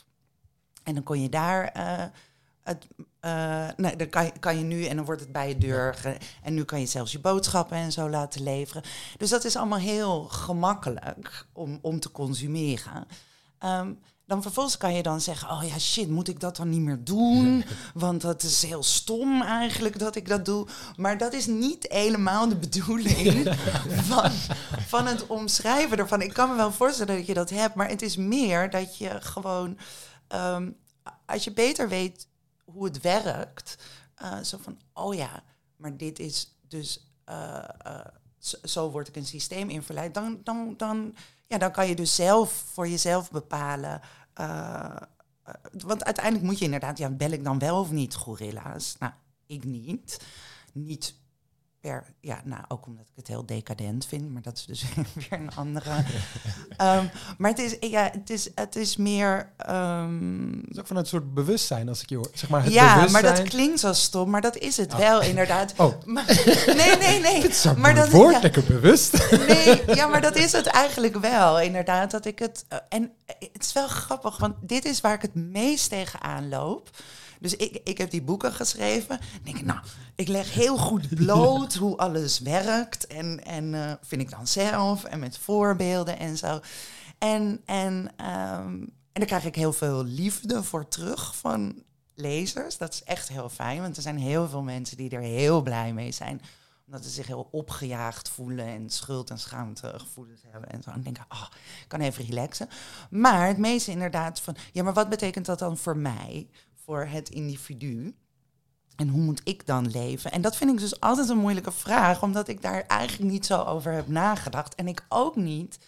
En 0.83 0.95
dan 0.95 1.03
kon 1.03 1.23
je 1.23 1.29
daar... 1.29 1.65
eh, 1.69 2.05
het, 2.63 2.87
eh, 3.21 3.69
nee, 3.77 3.97
dan 3.97 4.09
kan 4.09 4.25
je, 4.25 4.33
kan 4.39 4.59
je 4.59 4.65
nu 4.65 4.85
en 4.85 4.97
dan 4.97 5.05
wordt 5.05 5.21
het 5.21 5.33
bij 5.33 5.49
je 5.49 5.59
deur. 5.59 5.95
ge- 5.95 6.19
en 6.43 6.55
nu 6.55 6.65
kan 6.65 6.81
je 6.81 6.87
zelfs 6.87 7.13
je 7.13 7.21
boodschappen 7.21 7.77
en 7.77 7.93
zo 7.93 8.11
laten 8.11 8.43
leveren. 8.43 8.83
Dus 9.17 9.31
dat 9.31 9.45
is 9.45 9.57
allemaal 9.57 9.79
heel 9.79 10.25
gemakkelijk 10.25 11.47
om, 11.53 11.79
om 11.83 12.01
te 12.01 12.11
consumeren. 12.13 13.07
Ehm, 13.59 13.93
dan 14.35 14.43
vervolgens 14.43 14.77
kan 14.77 14.95
je 14.95 15.03
dan 15.03 15.21
zeggen, 15.21 15.51
oh 15.51 15.65
ja, 15.65 15.79
shit, 15.79 16.09
moet 16.09 16.29
ik 16.29 16.41
dat 16.41 16.57
dan 16.57 16.69
niet 16.69 16.81
meer 16.81 17.05
doen? 17.05 17.65
Want 17.95 18.21
dat 18.21 18.43
is 18.43 18.63
heel 18.63 18.83
stom 18.83 19.43
eigenlijk 19.43 19.99
dat 19.99 20.17
ik 20.17 20.29
dat 20.29 20.45
doe. 20.45 20.67
Maar 20.97 21.19
dat 21.19 21.33
is 21.33 21.47
niet 21.47 21.87
helemaal 21.89 22.49
de 22.49 22.57
bedoeling 22.57 23.55
van, 24.11 24.31
van 24.87 25.07
het 25.07 25.27
omschrijven 25.27 25.99
ervan. 25.99 26.23
Ik 26.23 26.33
kan 26.33 26.49
me 26.49 26.57
wel 26.57 26.73
voorstellen 26.73 27.17
dat 27.17 27.27
je 27.27 27.35
dat 27.35 27.51
hebt, 27.51 27.75
maar 27.75 27.89
het 27.89 28.03
is 28.03 28.17
meer 28.17 28.71
dat 28.71 28.97
je 28.97 29.21
gewoon, 29.21 29.79
ehm, 30.29 30.71
als 31.27 31.45
je 31.45 31.53
beter 31.53 31.89
weet 31.89 32.27
hoe 32.65 32.85
het 32.85 33.01
werkt, 33.01 33.79
eh, 34.15 34.39
zo 34.41 34.59
van, 34.61 34.79
oh 34.93 35.15
ja, 35.15 35.43
maar 35.77 35.97
dit 35.97 36.19
is 36.19 36.57
dus, 36.69 37.13
eh, 37.25 37.65
eh, 37.79 38.07
zo, 38.39 38.57
zo 38.63 38.91
word 38.91 39.09
ik 39.09 39.17
een 39.17 39.27
systeem 39.27 39.69
in 39.71 39.83
verleid. 39.83 40.15
Dan, 40.15 40.41
dan, 40.45 40.75
dan, 40.77 41.15
ja, 41.47 41.59
dan 41.59 41.73
kan 41.73 41.89
je 41.89 41.95
dus 41.95 42.15
zelf 42.15 42.65
voor 42.73 42.89
jezelf 42.89 43.31
bepalen. 43.31 44.01
Eh, 44.35 44.97
eh, 45.43 45.55
want 45.71 46.05
uiteindelijk 46.05 46.45
moet 46.45 46.59
je 46.59 46.65
inderdaad, 46.65 46.99
ja, 46.99 47.11
bel 47.11 47.31
ik 47.31 47.45
dan 47.45 47.59
wel 47.59 47.81
of 47.81 47.91
niet 47.91 48.15
gorilla's? 48.15 48.97
Nou, 48.99 49.13
ik 49.47 49.65
niet. 49.65 50.27
Niet 50.73 51.15
per, 51.85 52.05
ja, 52.21 52.41
nou, 52.45 52.63
ook 52.69 52.87
omdat 52.87 53.05
ik 53.05 53.13
het 53.17 53.29
heel 53.29 53.47
decadent 53.47 54.07
vind, 54.07 54.31
maar 54.33 54.43
dat 54.43 54.57
is 54.57 54.65
dus 54.65 54.85
weer 55.15 55.41
een 55.41 55.55
andere. 55.55 55.91
Ehm, 56.77 57.05
maar 57.39 57.51
het 57.51 57.59
is, 57.59 57.77
ja, 57.91 58.11
het 58.13 58.31
is, 58.31 58.49
het 58.55 58.77
is 58.77 58.97
meer. 58.97 59.53
ehm, 59.57 60.53
Het 60.61 60.71
is 60.71 60.79
ook 60.79 60.87
vanuit 60.87 61.05
een 61.05 61.11
soort 61.11 61.35
bewustzijn, 61.35 61.89
als 61.89 62.03
ik 62.03 62.09
je 62.09 62.17
hoor. 62.17 62.29
Zeg 62.35 62.51
maar 62.51 62.65
het 62.65 62.73
ja, 62.73 63.07
maar 63.11 63.23
dat 63.23 63.43
klinkt 63.43 63.81
zo 63.81 63.93
stom, 63.93 64.31
maar 64.31 64.41
dat 64.41 64.57
is 64.57 64.77
het 64.77 64.93
Ah. 64.93 64.99
wel 64.99 65.23
inderdaad. 65.23 65.75
Oh. 65.77 66.03
Maar, 66.05 66.25
nee, 66.77 66.97
nee, 66.97 67.21
nee. 67.21 67.41
Dit 67.41 67.51
is 67.51 67.67
maar 67.77 67.95
dat, 67.95 68.11
woord, 68.11 68.35
ja, 68.35 68.41
lekker 68.41 68.65
bewust. 68.65 69.31
nee, 69.49 69.83
ja, 69.95 70.07
maar 70.07 70.21
dat 70.21 70.37
is 70.37 70.53
het 70.53 70.67
eigenlijk 70.67 71.17
wel, 71.17 71.61
inderdaad. 71.61 72.11
Dat 72.11 72.25
ik 72.25 72.39
het. 72.39 72.65
eh, 72.69 72.79
en 72.89 73.13
het 73.53 73.65
is 73.65 73.73
wel 73.73 73.89
grappig, 73.89 74.37
want 74.39 74.55
dit 74.61 74.85
is 74.85 75.01
waar 75.01 75.15
ik 75.15 75.23
het 75.23 75.35
meest 75.35 75.89
tegenaan 75.91 76.49
loop. 76.49 76.91
Dus 77.45 77.57
ik, 77.57 77.81
ik 77.85 77.99
heb 77.99 78.11
die 78.11 78.23
boeken 78.23 78.53
geschreven. 78.53 79.19
Denk 79.43 79.57
ik, 79.57 79.65
nou, 79.65 79.79
ik 80.15 80.29
leg 80.29 80.53
heel 80.53 80.77
goed 80.77 81.15
bloot 81.15 81.75
hoe 81.83 81.97
alles 81.97 82.39
werkt. 82.39 83.07
En, 83.07 83.45
en 83.45 83.75
eh, 83.75 83.93
vind 84.03 84.21
ik 84.21 84.31
dan 84.31 84.47
zelf 84.47 85.05
en 85.05 85.19
met 85.19 85.39
voorbeelden 85.39 86.19
en 86.19 86.37
zo. 86.37 86.61
En, 87.19 87.61
en, 87.65 88.13
ehm, 88.17 88.73
en 88.83 88.91
daar 89.13 89.27
krijg 89.27 89.45
ik 89.45 89.55
heel 89.55 89.73
veel 89.73 90.05
liefde 90.05 90.63
voor 90.63 90.89
terug 90.89 91.37
van 91.37 91.83
lezers. 92.15 92.79
Dat 92.79 92.93
is 92.93 93.03
echt 93.03 93.29
heel 93.29 93.49
fijn, 93.49 93.81
want 93.81 93.97
er 93.97 94.03
zijn 94.03 94.19
heel 94.19 94.49
veel 94.49 94.63
mensen 94.63 94.97
die 94.97 95.11
er 95.11 95.21
heel 95.21 95.63
blij 95.63 95.93
mee 95.93 96.13
zijn 96.13 96.41
omdat 96.87 97.05
ze 97.05 97.11
zich 97.11 97.27
heel 97.27 97.49
opgejaagd 97.51 98.29
voelen 98.29 98.67
en 98.67 98.91
schuld- 98.91 99.31
en 99.31 99.39
schaamtegevoelens 99.39 100.43
hebben. 100.51 100.71
En 100.71 100.83
zo. 100.83 100.91
En 100.91 101.03
denken, 101.03 101.25
ah, 101.29 101.47
ik 101.83 101.89
kan 101.89 102.01
even 102.01 102.25
relaxen. 102.25 102.69
Maar 103.11 103.47
het 103.47 103.59
meeste 103.59 103.91
inderdaad 103.91 104.41
van, 104.41 104.57
ja, 104.73 104.83
maar 104.83 104.93
wat 104.93 105.09
betekent 105.09 105.47
dat 105.47 105.59
dan 105.59 105.77
voor 105.77 105.97
mij, 105.97 106.49
voor 106.85 107.05
het 107.05 107.29
individu? 107.29 108.15
En 108.97 109.09
hoe 109.09 109.21
moet 109.21 109.41
ik 109.45 109.67
dan 109.67 109.91
leven? 109.91 110.33
En 110.33 110.43
dat 110.43 110.57
vind 110.57 110.71
ik 110.71 110.79
dus 110.79 111.01
altijd 111.01 111.29
een 111.29 111.39
moeilijke 111.39 111.73
vraag, 111.73 112.23
omdat 112.23 112.49
ik 112.49 112.63
daar 112.63 112.83
eigenlijk 112.83 113.31
niet 113.31 113.47
zo 113.47 113.63
over 113.63 113.93
heb 113.93 114.09
nagedacht. 114.09 114.75
En 114.75 114.89
ik 114.89 115.05
ook 115.09 115.37
niet 115.37 115.79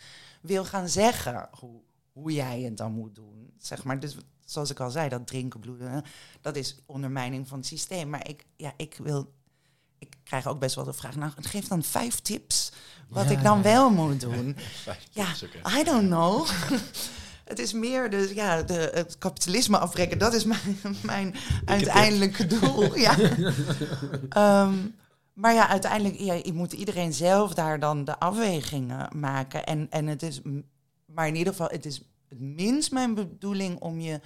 wil 0.40 0.64
gaan 0.64 0.88
zeggen 0.88 1.48
hoe, 1.58 1.80
hoe 2.12 2.32
jij 2.32 2.60
het 2.60 2.76
dan 2.76 2.92
moet 2.92 3.14
doen. 3.14 3.52
Zeg 3.58 3.84
maar, 3.84 4.00
dus 4.00 4.16
zoals 4.44 4.70
ik 4.70 4.80
al 4.80 4.90
zei, 4.90 5.08
dat 5.08 5.26
drinken, 5.26 5.60
bloeden, 5.60 6.04
dat 6.40 6.56
is 6.56 6.76
ondermijning 6.86 7.48
van 7.48 7.58
het 7.58 7.66
systeem. 7.66 8.08
Maar 8.08 8.28
ik, 8.28 8.44
ja, 8.56 8.72
ik 8.76 8.98
wil 9.02 9.34
ik 9.98 10.16
krijg 10.24 10.46
ook 10.46 10.58
best 10.58 10.74
wel 10.74 10.84
de 10.84 10.92
vraag, 10.92 11.16
nou, 11.16 11.32
geef 11.36 11.68
dan 11.68 11.82
vijf 11.82 12.20
tips 12.20 12.72
wat 13.08 13.30
ik 13.30 13.42
dan 13.42 13.62
wel 13.62 13.90
moet 13.90 14.20
doen. 14.20 14.56
ja, 15.10 15.26
I 15.78 15.84
don't 15.84 16.06
know. 16.06 16.46
het 17.46 17.58
is 17.58 17.72
meer 17.72 18.10
de, 18.10 18.32
ja, 18.34 18.62
de, 18.62 18.90
het 18.94 19.18
kapitalisme 19.18 19.78
afbreken, 19.78 20.18
dat 20.18 20.34
is 20.34 20.44
mijn, 20.54 20.78
mijn 21.02 21.34
uiteindelijke 21.64 22.46
doel. 22.46 22.96
ja. 23.06 23.16
Ehm, 24.28 24.74
maar 25.32 25.54
ja, 25.54 25.68
uiteindelijk, 25.68 26.18
ja, 26.18 26.34
je 26.34 26.52
moet 26.52 26.72
iedereen 26.72 27.12
zelf 27.12 27.54
daar 27.54 27.80
dan 27.80 28.04
de 28.04 28.18
afwegingen 28.18 29.18
maken. 29.18 29.64
En, 29.64 29.86
en 29.90 30.06
het 30.06 30.22
is, 30.22 30.40
maar 31.06 31.26
in 31.28 31.36
ieder 31.36 31.52
geval, 31.52 31.68
het 31.68 31.86
is 31.86 32.02
het 32.28 32.40
minst 32.40 32.92
mijn 32.92 33.14
bedoeling 33.14 33.80
om 33.80 34.00
je 34.00 34.20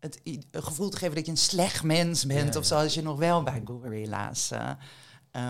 het, 0.00 0.20
gevoel 0.50 0.88
te 0.88 0.96
geven 0.96 1.14
dat 1.14 1.24
je 1.24 1.30
een 1.30 1.36
slecht 1.36 1.82
mens 1.82 2.26
bent. 2.26 2.56
Of 2.56 2.64
zoals 2.64 2.94
je 2.94 3.02
nog 3.02 3.18
wel 3.18 3.42
bij 3.42 3.62
Gorilla's 3.64 4.50
uh, 4.52 4.70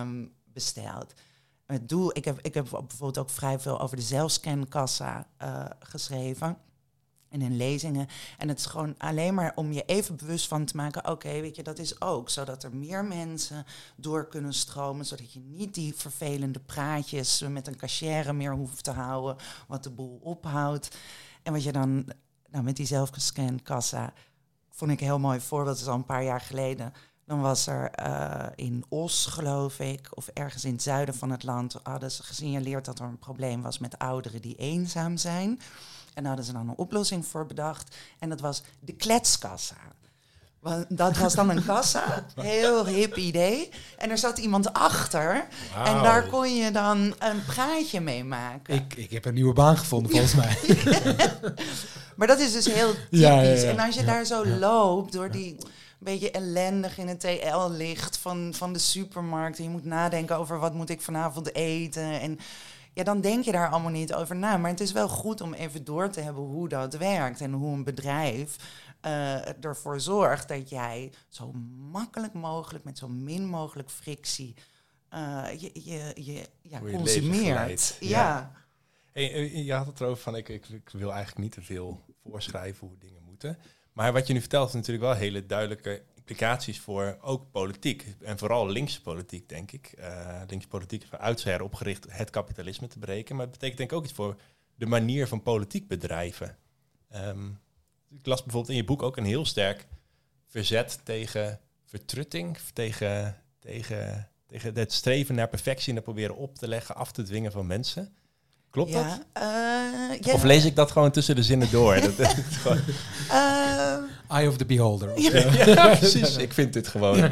um, 0.00 0.32
bestelt. 0.44 1.12
Het 1.66 1.88
doel, 1.88 2.16
ik 2.16 2.24
heb, 2.24 2.38
ik 2.40 2.54
heb 2.54 2.68
bijvoorbeeld 2.70 3.18
ook 3.18 3.30
vrij 3.30 3.58
veel 3.58 3.80
over 3.80 3.96
de 3.96 4.02
zelfscankassa 4.02 5.26
uh, 5.42 5.64
geschreven. 5.78 6.58
En 7.32 7.42
in 7.42 7.56
lezingen. 7.56 8.06
En 8.38 8.48
het 8.48 8.58
is 8.58 8.66
gewoon 8.66 8.94
alleen 8.98 9.34
maar 9.34 9.52
om 9.54 9.72
je 9.72 9.84
even 9.84 10.16
bewust 10.16 10.48
van 10.48 10.64
te 10.64 10.76
maken. 10.76 11.08
Oké, 11.08 11.40
weet 11.40 11.56
je, 11.56 11.62
dat 11.62 11.78
is 11.78 12.00
ook 12.00 12.30
zodat 12.30 12.62
er 12.62 12.76
meer 12.76 13.04
mensen 13.04 13.66
door 13.96 14.28
kunnen 14.28 14.54
stromen. 14.54 15.06
Zodat 15.06 15.32
je 15.32 15.40
niet 15.40 15.74
die 15.74 15.94
vervelende 15.94 16.60
praatjes 16.60 17.44
met 17.48 17.66
een 17.66 17.76
cachère 17.76 18.32
meer 18.32 18.54
hoeft 18.54 18.84
te 18.84 18.90
houden. 18.90 19.36
Wat 19.68 19.82
de 19.82 19.90
boel 19.90 20.20
ophoudt. 20.22 20.96
En 21.42 21.52
wat 21.52 21.62
je 21.62 21.72
dan 21.72 22.12
nou, 22.50 22.64
met 22.64 22.76
die 22.76 22.86
zelfscankassa 22.86 24.12
vond 24.70 24.90
ik 24.90 25.00
een 25.00 25.06
heel 25.06 25.18
mooi 25.18 25.40
voorbeeld. 25.40 25.76
Dat 25.76 25.86
is 25.86 25.90
al 25.90 25.98
een 25.98 26.04
paar 26.04 26.24
jaar 26.24 26.40
geleden. 26.40 26.92
Dan 27.24 27.40
was 27.40 27.66
er 27.66 27.90
uh, 28.06 28.46
in 28.54 28.84
Os, 28.88 29.26
geloof 29.26 29.78
ik, 29.78 30.08
of 30.10 30.28
ergens 30.28 30.64
in 30.64 30.72
het 30.72 30.82
zuiden 30.82 31.14
van 31.14 31.30
het 31.30 31.42
land, 31.42 31.76
hadden 31.82 32.10
ze 32.10 32.22
gesignaleerd 32.22 32.84
dat 32.84 32.98
er 32.98 33.04
een 33.04 33.18
probleem 33.18 33.62
was 33.62 33.78
met 33.78 33.98
ouderen 33.98 34.42
die 34.42 34.54
eenzaam 34.54 35.16
zijn. 35.16 35.60
En 36.14 36.22
daar 36.22 36.26
hadden 36.26 36.44
ze 36.44 36.52
dan 36.52 36.68
een 36.68 36.76
oplossing 36.76 37.26
voor 37.26 37.46
bedacht. 37.46 37.96
En 38.18 38.28
dat 38.28 38.40
was 38.40 38.62
de 38.80 38.92
kletskassa. 38.92 39.76
Want 40.58 40.86
dat 40.88 41.16
was 41.16 41.34
dan 41.34 41.50
een 41.50 41.64
kassa, 41.64 42.24
heel 42.40 42.86
hip 42.86 43.16
idee. 43.16 43.68
En 43.98 44.10
er 44.10 44.18
zat 44.18 44.38
iemand 44.38 44.72
achter. 44.72 45.46
En 45.84 46.02
daar 46.02 46.26
kon 46.26 46.56
je 46.56 46.70
dan 46.70 47.14
een 47.18 47.44
praatje 47.46 48.00
mee 48.00 48.24
maken. 48.24 48.74
Ik, 48.74 48.94
ik 48.94 49.10
heb 49.10 49.24
een 49.24 49.34
nieuwe 49.34 49.52
baan 49.52 49.78
gevonden, 49.78 50.10
volgens 50.10 50.34
mij. 50.34 50.56
Maar 52.16 52.26
dat 52.26 52.40
is 52.40 52.52
dus 52.52 52.66
heel 52.66 52.94
typisch. 53.10 53.62
en 53.62 53.78
als 53.78 53.94
je 53.94 54.04
daar 54.04 54.24
zo 54.24 54.46
loopt 54.46 55.12
door 55.12 55.30
die 55.30 55.56
beetje 56.02 56.30
ellendig 56.30 56.98
in 56.98 57.08
het 57.08 57.20
TL-licht 57.20 58.16
van, 58.16 58.54
van 58.54 58.72
de 58.72 58.78
supermarkt. 58.78 59.58
En 59.58 59.64
je 59.64 59.70
moet 59.70 59.84
nadenken 59.84 60.36
over 60.36 60.58
wat 60.58 60.74
moet 60.74 60.90
ik 60.90 61.00
vanavond 61.00 61.54
eten. 61.54 62.20
En 62.20 62.38
ja, 62.92 63.02
dan 63.02 63.20
denk 63.20 63.44
je 63.44 63.52
daar 63.52 63.70
allemaal 63.70 63.90
niet 63.90 64.14
over 64.14 64.36
na. 64.36 64.56
Maar 64.56 64.70
het 64.70 64.80
is 64.80 64.92
wel 64.92 65.08
goed 65.08 65.40
om 65.40 65.54
even 65.54 65.84
door 65.84 66.10
te 66.10 66.20
hebben 66.20 66.42
hoe 66.42 66.68
dat 66.68 66.94
werkt. 66.94 67.40
En 67.40 67.52
hoe 67.52 67.74
een 67.74 67.84
bedrijf 67.84 68.56
uh, 69.06 69.64
ervoor 69.64 70.00
zorgt 70.00 70.48
dat 70.48 70.68
jij 70.68 71.12
zo 71.28 71.52
makkelijk 71.90 72.32
mogelijk, 72.32 72.84
met 72.84 72.98
zo 72.98 73.08
min 73.08 73.46
mogelijk 73.46 73.90
frictie, 73.90 74.54
uh, 75.14 75.46
je, 75.58 75.70
je, 75.74 76.12
je 76.14 76.48
ja, 76.62 76.80
consumeert. 76.80 77.96
ja. 78.00 78.08
ja. 78.08 78.52
Hey, 79.12 79.32
eh, 79.32 79.64
je 79.66 79.72
had 79.72 79.86
het 79.86 80.00
erover 80.00 80.22
van 80.22 80.36
ik, 80.36 80.48
ik, 80.48 80.68
ik, 80.68 80.88
wil 80.92 81.12
eigenlijk 81.12 81.38
niet 81.38 81.52
te 81.52 81.62
veel 81.62 82.00
voorschrijven 82.22 82.86
hoe 82.86 82.98
dingen 82.98 83.22
moeten. 83.26 83.58
Maar 83.92 84.12
wat 84.12 84.26
je 84.26 84.32
nu 84.32 84.40
vertelt 84.40 84.68
is 84.68 84.74
natuurlijk 84.74 85.04
wel 85.04 85.14
hele 85.14 85.46
duidelijke 85.46 86.02
implicaties 86.22 86.80
voor 86.80 87.18
ook 87.20 87.50
politiek. 87.50 88.06
En 88.20 88.38
vooral 88.38 88.68
linkse 88.68 89.02
politiek, 89.02 89.48
denk 89.48 89.72
ik. 89.72 89.94
Uh, 89.98 90.40
linkse 90.46 90.68
politiek 90.68 91.02
is 91.02 91.08
van 91.08 91.62
opgericht 91.62 92.06
het 92.08 92.30
kapitalisme 92.30 92.86
te 92.86 92.98
breken. 92.98 93.36
Maar 93.36 93.44
het 93.44 93.54
betekent 93.54 93.78
denk 93.78 93.90
ik 93.90 93.96
ook 93.96 94.04
iets 94.04 94.12
voor 94.12 94.36
de 94.74 94.86
manier 94.86 95.28
van 95.28 95.42
politiek 95.42 95.88
bedrijven. 95.88 96.56
Um, 97.14 97.58
ik 98.10 98.26
las 98.26 98.42
bijvoorbeeld 98.42 98.72
in 98.72 98.76
je 98.76 98.84
boek 98.84 99.02
ook 99.02 99.16
een 99.16 99.24
heel 99.24 99.44
sterk 99.44 99.86
verzet 100.46 101.00
tegen 101.04 101.60
vertrutting, 101.84 102.58
tegen, 102.72 103.42
tegen, 103.58 104.30
tegen 104.46 104.74
het 104.74 104.92
streven 104.92 105.34
naar 105.34 105.48
perfectie 105.48 105.88
en 105.88 105.94
dat 105.94 106.04
proberen 106.04 106.36
op 106.36 106.58
te 106.58 106.68
leggen, 106.68 106.94
af 106.94 107.12
te 107.12 107.22
dwingen 107.22 107.52
van 107.52 107.66
mensen. 107.66 108.16
Klopt 108.72 108.92
dat? 108.92 109.20
Uh, 109.42 110.34
Of 110.34 110.42
lees 110.42 110.64
ik 110.64 110.76
dat 110.76 110.90
gewoon 110.90 111.10
tussen 111.10 111.36
de 111.36 111.42
zinnen 111.42 111.70
door? 111.70 112.00
dat, 112.00 112.34
gewoon... 112.50 112.80
uh, 113.28 113.96
Eye 114.28 114.48
of 114.48 114.56
the 114.56 114.64
beholder. 114.64 115.20
Ja, 115.20 115.96
precies. 115.96 116.36
Ik 116.36 116.52
vind 116.52 116.72
dit 116.72 116.88
gewoon. 116.88 117.30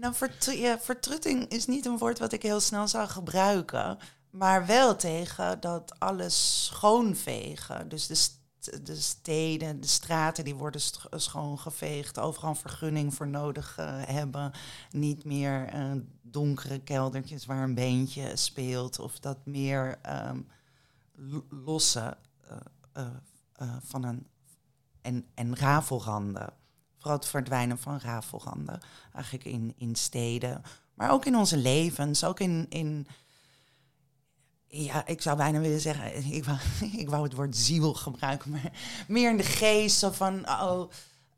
nou, 0.00 0.14
ja, 0.56 0.78
vertrutting 0.80 1.48
is 1.48 1.66
niet 1.66 1.86
een 1.86 1.98
woord 1.98 2.18
wat 2.18 2.32
ik 2.32 2.42
heel 2.42 2.60
snel 2.60 2.88
zou 2.88 3.08
gebruiken. 3.08 3.98
Maar 4.30 4.66
wel 4.66 4.96
tegen 4.96 5.60
dat 5.60 5.94
alles 5.98 6.64
schoonvegen. 6.64 7.88
Dus 7.88 8.06
de 8.06 8.16
de 8.82 8.96
steden, 8.96 9.80
de 9.80 9.86
straten, 9.86 10.44
die 10.44 10.54
worden 10.54 10.80
schoongeveegd. 11.10 12.18
Overal 12.18 12.50
een 12.50 12.56
vergunning 12.56 13.14
voor 13.14 13.28
nodig 13.28 13.76
uh, 13.80 13.86
hebben. 13.90 14.52
Niet 14.90 15.24
meer 15.24 15.74
uh, 15.74 15.92
donkere 16.34 16.78
keldertjes 16.78 17.46
waar 17.46 17.62
een 17.62 17.74
beentje 17.74 18.36
speelt. 18.36 18.98
Of 18.98 19.18
dat 19.18 19.38
meer 19.44 19.98
um, 20.28 20.46
losse 21.48 22.16
uh, 22.96 23.76
van 23.84 24.04
een... 24.04 24.26
En, 25.02 25.26
en 25.34 25.56
rafelranden. 25.56 26.52
Vooral 26.96 27.16
het 27.16 27.26
verdwijnen 27.26 27.78
van 27.78 27.98
rafelranden. 27.98 28.80
Eigenlijk 29.12 29.44
in, 29.44 29.74
in 29.76 29.94
steden. 29.94 30.62
Maar 30.94 31.10
ook 31.10 31.24
in 31.24 31.36
onze 31.36 31.56
levens. 31.56 32.24
Ook 32.24 32.40
in... 32.40 32.66
in 32.68 33.06
ja, 34.66 35.06
ik 35.06 35.22
zou 35.22 35.36
bijna 35.36 35.58
willen 35.60 35.80
zeggen, 35.80 36.24
ik 36.32 36.44
wou, 36.44 36.58
ik 36.92 37.08
wou 37.08 37.22
het 37.22 37.34
woord 37.34 37.56
ziel 37.56 37.94
gebruiken, 37.94 38.50
maar 38.50 38.72
meer 39.08 39.30
in 39.30 39.36
de 39.36 39.42
geest 39.42 40.06
van, 40.10 40.48
oh, 40.48 40.90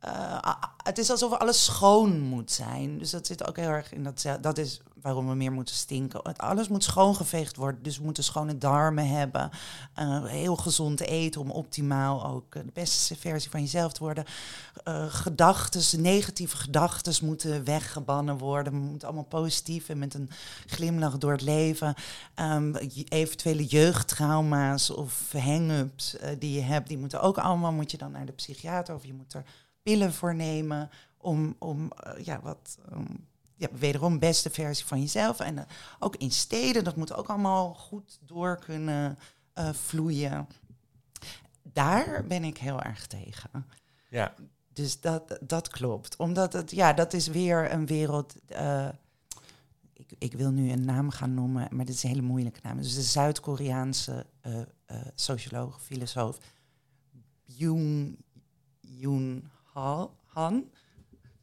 uh, 0.04 0.54
het 0.82 0.98
is 0.98 1.10
alsof 1.10 1.32
alles 1.32 1.64
schoon 1.64 2.20
moet 2.20 2.50
zijn. 2.50 2.98
Dus 2.98 3.10
dat 3.10 3.26
zit 3.26 3.48
ook 3.48 3.56
heel 3.56 3.68
erg 3.68 3.92
in 3.92 4.02
dat, 4.02 4.26
dat 4.40 4.58
is 4.58 4.80
waarom 5.06 5.28
we 5.28 5.34
meer 5.34 5.52
moeten 5.52 5.74
stinken. 5.74 6.36
Alles 6.36 6.68
moet 6.68 6.84
schoongeveegd 6.84 7.56
worden. 7.56 7.82
Dus 7.82 7.98
we 7.98 8.04
moeten 8.04 8.24
schone 8.24 8.58
darmen 8.58 9.08
hebben. 9.08 9.50
Uh, 9.98 10.24
heel 10.24 10.56
gezond 10.56 11.00
eten 11.00 11.40
om 11.40 11.50
optimaal 11.50 12.26
ook 12.26 12.52
de 12.52 12.70
beste 12.72 13.16
versie 13.16 13.50
van 13.50 13.60
jezelf 13.60 13.92
te 13.92 14.00
worden. 14.00 14.24
Uh, 14.88 15.06
gedachten, 15.06 16.02
negatieve 16.02 16.56
gedachten 16.56 17.26
moeten 17.26 17.64
weggebannen 17.64 18.38
worden. 18.38 18.72
We 18.72 18.78
moeten 18.78 19.08
allemaal 19.08 19.26
positief 19.26 19.88
en 19.88 19.98
met 19.98 20.14
een 20.14 20.30
glimlach 20.66 21.18
door 21.18 21.32
het 21.32 21.42
leven. 21.42 21.94
Um, 22.34 22.74
eventuele 23.08 23.64
jeugdtrauma's 23.64 24.90
of 24.90 25.32
hang-ups 25.32 26.16
die 26.38 26.52
je 26.52 26.62
hebt, 26.62 26.88
die 26.88 26.98
moeten 26.98 27.20
ook 27.20 27.38
allemaal, 27.38 27.72
moet 27.72 27.90
je 27.90 27.98
dan 27.98 28.12
naar 28.12 28.26
de 28.26 28.32
psychiater 28.32 28.94
of 28.94 29.04
je 29.04 29.14
moet 29.14 29.34
er 29.34 29.44
pillen 29.86 30.12
voor 30.12 30.34
nemen 30.34 30.90
om, 31.16 31.56
om 31.58 31.92
ja, 32.22 32.40
wat... 32.40 32.78
Um, 32.92 33.26
ja, 33.58 33.68
wederom 33.72 34.18
beste 34.18 34.50
versie 34.50 34.86
van 34.86 35.00
jezelf. 35.00 35.40
En 35.40 35.56
uh, 35.56 35.62
ook 35.98 36.16
in 36.16 36.30
steden, 36.30 36.84
dat 36.84 36.96
moet 36.96 37.14
ook 37.14 37.26
allemaal 37.26 37.74
goed 37.74 38.18
door 38.20 38.58
kunnen 38.58 39.18
uh, 39.54 39.72
vloeien. 39.72 40.48
Daar 41.62 42.24
ben 42.26 42.44
ik 42.44 42.58
heel 42.58 42.82
erg 42.82 43.06
tegen. 43.06 43.66
Ja. 44.10 44.34
Dus 44.72 45.00
dat, 45.00 45.38
dat 45.40 45.68
klopt. 45.68 46.16
Omdat 46.16 46.52
het, 46.52 46.70
ja, 46.70 46.92
dat 46.92 47.12
is 47.12 47.26
weer 47.26 47.72
een 47.72 47.86
wereld. 47.86 48.34
Uh, 48.48 48.88
ik, 49.92 50.12
ik 50.18 50.32
wil 50.32 50.50
nu 50.50 50.70
een 50.70 50.84
naam 50.84 51.10
gaan 51.10 51.34
noemen, 51.34 51.68
maar 51.70 51.84
dit 51.84 51.94
is 51.94 52.02
een 52.02 52.10
hele 52.10 52.22
moeilijke 52.22 52.60
naam. 52.62 52.76
Dus 52.76 52.94
de 52.94 53.02
Zuid-Koreaanse 53.02 54.26
socioloog, 55.14 55.82
filosoof 55.82 56.38
Yoon, 57.44 58.16
Yoon 58.80 59.50
Han 60.26 60.70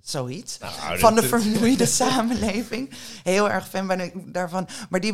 Zoiets. 0.03 0.57
Nou, 0.57 0.99
van 0.99 1.15
de 1.15 1.23
vermoeide 1.23 1.85
samenleving. 2.01 2.89
Heel 3.23 3.49
erg 3.49 3.69
fan 3.69 3.87
ben 3.87 3.99
ik 3.99 4.33
daarvan. 4.33 4.67
Maar 4.89 4.99
die, 4.99 5.13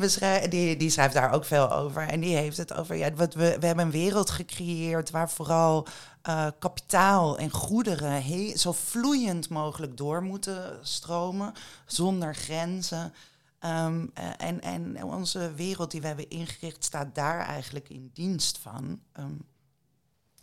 die, 0.49 0.77
die 0.77 0.89
schrijft 0.89 1.13
daar 1.13 1.33
ook 1.33 1.45
veel 1.45 1.71
over. 1.71 2.07
En 2.07 2.19
die 2.19 2.35
heeft 2.35 2.57
het 2.57 2.73
over... 2.73 2.95
Ja, 2.95 3.13
wat 3.13 3.33
we, 3.33 3.57
we 3.59 3.65
hebben 3.65 3.85
een 3.85 3.91
wereld 3.91 4.29
gecreëerd 4.29 5.09
waar 5.09 5.29
vooral 5.29 5.87
eh, 6.21 6.47
kapitaal 6.59 7.37
en 7.37 7.49
goederen... 7.49 8.57
zo 8.57 8.71
vloeiend 8.71 9.49
mogelijk 9.49 9.97
door 9.97 10.23
moeten 10.23 10.79
stromen. 10.81 11.53
Zonder 11.85 12.35
grenzen. 12.35 13.13
Ehm, 13.59 14.05
eh, 14.13 14.25
en, 14.37 14.61
en 14.61 15.03
onze 15.03 15.53
wereld 15.53 15.91
die 15.91 16.01
we 16.01 16.07
hebben 16.07 16.29
ingericht 16.29 16.83
staat 16.83 17.15
daar 17.15 17.39
eigenlijk 17.39 17.89
in 17.89 18.11
dienst 18.13 18.57
van. 18.57 18.99
Ehm, 19.11 19.31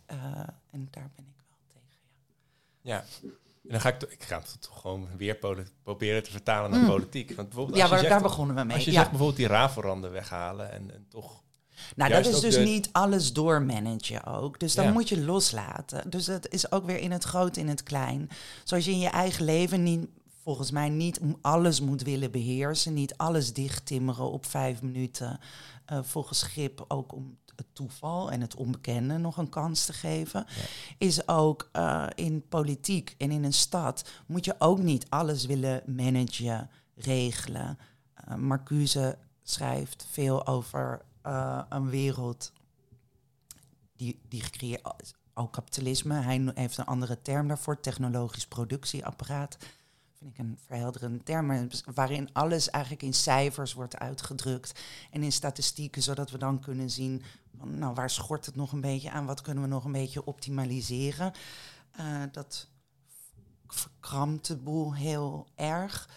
eh, 0.05 0.17
en 0.71 0.87
daar 0.91 1.09
ben 1.15 1.25
ik 1.25 1.36
ja. 2.87 3.03
Ja. 3.21 3.29
En 3.63 3.73
dan 3.73 3.81
ga 3.81 3.89
ik, 3.89 4.03
ik 4.03 4.23
ga 4.23 4.37
het 4.39 4.57
toch 4.61 4.81
gewoon 4.81 5.07
weer 5.17 5.37
proberen 5.83 6.23
te 6.23 6.31
vertalen 6.31 6.71
naar 6.71 6.79
Mm. 6.79 6.85
politiek. 6.87 7.31
Want 7.35 7.47
bijvoorbeeld 7.47 7.77
Ja, 7.77 7.83
als 7.83 7.91
je 7.91 7.95
waar, 7.97 8.05
zegt, 8.09 8.21
daar 8.21 8.29
begonnen 8.29 8.55
we 8.55 8.63
mee. 8.63 8.75
Als 8.75 8.85
je 8.85 8.91
ja. 8.91 8.97
zegt 8.97 9.09
bijvoorbeeld 9.09 9.39
die 9.39 9.47
rafelranden 9.47 10.11
weghalen 10.11 10.71
en, 10.71 10.93
en 10.93 11.05
toch... 11.09 11.43
Nou, 11.95 12.11
dat 12.11 12.25
is 12.25 12.39
dus 12.39 12.53
de- 12.55 12.61
niet 12.61 12.89
alles 12.91 13.33
doormanagen 13.33 14.25
ook. 14.25 14.59
Dus 14.59 14.75
dan 14.75 14.85
Ja. 14.85 14.91
moet 14.91 15.09
je 15.09 15.21
loslaten. 15.21 16.09
Dus 16.09 16.25
dat 16.25 16.47
is 16.49 16.71
ook 16.71 16.85
weer 16.85 16.97
in 16.99 17.11
het 17.11 17.23
groot, 17.23 17.57
in 17.57 17.67
het 17.67 17.83
klein. 17.83 18.29
Zoals 18.63 18.85
je 18.85 18.91
in 18.91 18.99
je 18.99 19.09
eigen 19.09 19.45
leven 19.45 19.83
niet, 19.83 20.07
volgens 20.43 20.71
mij 20.71 20.89
niet 20.89 21.19
alles 21.41 21.81
moet 21.81 22.01
willen 22.01 22.31
beheersen. 22.31 22.93
Niet 22.93 23.17
alles 23.17 23.53
dichttimmeren 23.53 24.31
op 24.31 24.45
vijf 24.45 24.81
minuten. 24.81 25.39
eh, 25.85 25.99
volgens 26.03 26.41
grip 26.41 26.85
ook 26.87 27.13
om 27.13 27.37
het 27.57 27.75
toeval 27.75 28.31
en 28.31 28.41
het 28.41 28.55
onbekende 28.55 29.17
nog 29.17 29.37
een 29.37 29.49
kans 29.49 29.85
te 29.85 29.93
geven. 29.93 30.45
Is 30.97 31.27
ook 31.27 31.69
eh, 31.71 32.07
in 32.15 32.47
politiek 32.47 33.15
en 33.17 33.31
in 33.31 33.43
een 33.43 33.53
stad 33.53 34.09
moet 34.25 34.45
je 34.45 34.55
ook 34.59 34.79
niet 34.79 35.09
alles 35.09 35.45
willen 35.45 35.81
managen, 35.85 36.69
regelen. 36.95 37.77
Eh, 38.13 38.35
Marcuse 38.35 39.17
schrijft 39.43 40.07
veel 40.11 40.47
over 40.47 41.01
eh, 41.21 41.61
een 41.69 41.89
wereld 41.89 42.51
die, 43.95 44.19
die 44.27 44.41
gecreëerd. 44.41 45.15
Ook 45.33 45.53
kapitalisme. 45.53 46.13
Hij 46.13 46.51
heeft 46.53 46.77
een 46.77 46.85
andere 46.85 47.21
term 47.21 47.47
daarvoor, 47.47 47.79
technologisch 47.79 48.47
productieapparaat. 48.47 49.57
Ik 50.27 50.37
een 50.37 50.57
verhelderende 50.65 51.23
term, 51.23 51.69
waarin 51.93 52.29
alles 52.33 52.69
eigenlijk 52.69 53.03
in 53.03 53.13
cijfers 53.13 53.73
wordt 53.73 53.97
uitgedrukt 53.97 54.79
en 55.11 55.23
in 55.23 55.31
statistieken, 55.31 56.01
zodat 56.01 56.31
we 56.31 56.37
dan 56.37 56.59
kunnen 56.59 56.89
zien, 56.89 57.23
van, 57.57 57.77
nou, 57.77 57.93
waar 57.93 58.09
schort 58.09 58.45
het 58.45 58.55
nog 58.55 58.71
een 58.71 58.81
beetje 58.81 59.11
aan, 59.11 59.25
wat 59.25 59.41
kunnen 59.41 59.63
we 59.63 59.69
nog 59.69 59.85
een 59.85 59.91
beetje 59.91 60.25
optimaliseren. 60.25 61.31
Eh, 61.91 62.21
dat 62.31 62.67
verkrampt 63.67 64.47
de 64.47 64.57
boel 64.57 64.95
heel 64.95 65.47
erg. 65.55 66.09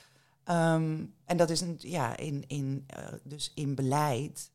Ehm, 0.45 1.05
en 1.25 1.37
dat 1.37 1.51
is 1.51 1.61
een, 1.61 1.77
ja, 1.79 2.17
in, 2.17 2.45
in, 2.47 2.85
eh, 2.87 3.13
dus 3.23 3.53
in 3.55 3.75
beleid. 3.75 4.51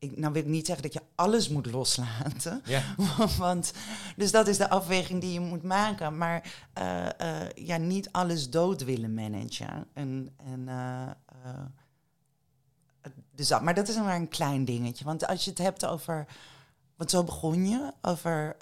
Ik, 0.00 0.16
nou 0.16 0.32
wil 0.32 0.42
ik 0.42 0.48
niet 0.48 0.66
zeggen 0.66 0.84
dat 0.84 0.92
je 0.92 1.02
alles 1.14 1.48
moet 1.48 1.66
loslaten. 1.66 2.62
Ja. 2.64 2.82
Want, 3.38 3.72
dus 4.16 4.30
dat 4.30 4.48
is 4.48 4.56
de 4.56 4.70
afweging 4.70 5.20
die 5.20 5.32
je 5.32 5.40
moet 5.40 5.62
maken. 5.62 6.16
Maar 6.18 6.68
eh, 6.72 7.20
eh, 7.42 7.50
ja, 7.54 7.76
niet 7.76 8.12
alles 8.12 8.50
dood 8.50 8.84
willen 8.84 9.14
managen. 9.14 9.86
En, 9.92 10.34
en, 10.36 10.68
eh, 10.68 11.10
eh, 11.26 11.64
dus 13.34 13.48
dat, 13.48 13.62
maar 13.62 13.74
dat 13.74 13.88
is 13.88 13.96
maar 13.96 14.16
een 14.16 14.28
klein 14.28 14.64
dingetje. 14.64 15.04
Want 15.04 15.26
als 15.26 15.44
je 15.44 15.50
het 15.50 15.58
hebt 15.58 15.86
over. 15.86 16.26
Want 16.96 17.10
zo 17.12 17.24
begon 17.24 17.68
je 17.68 17.92
over, 18.00 18.56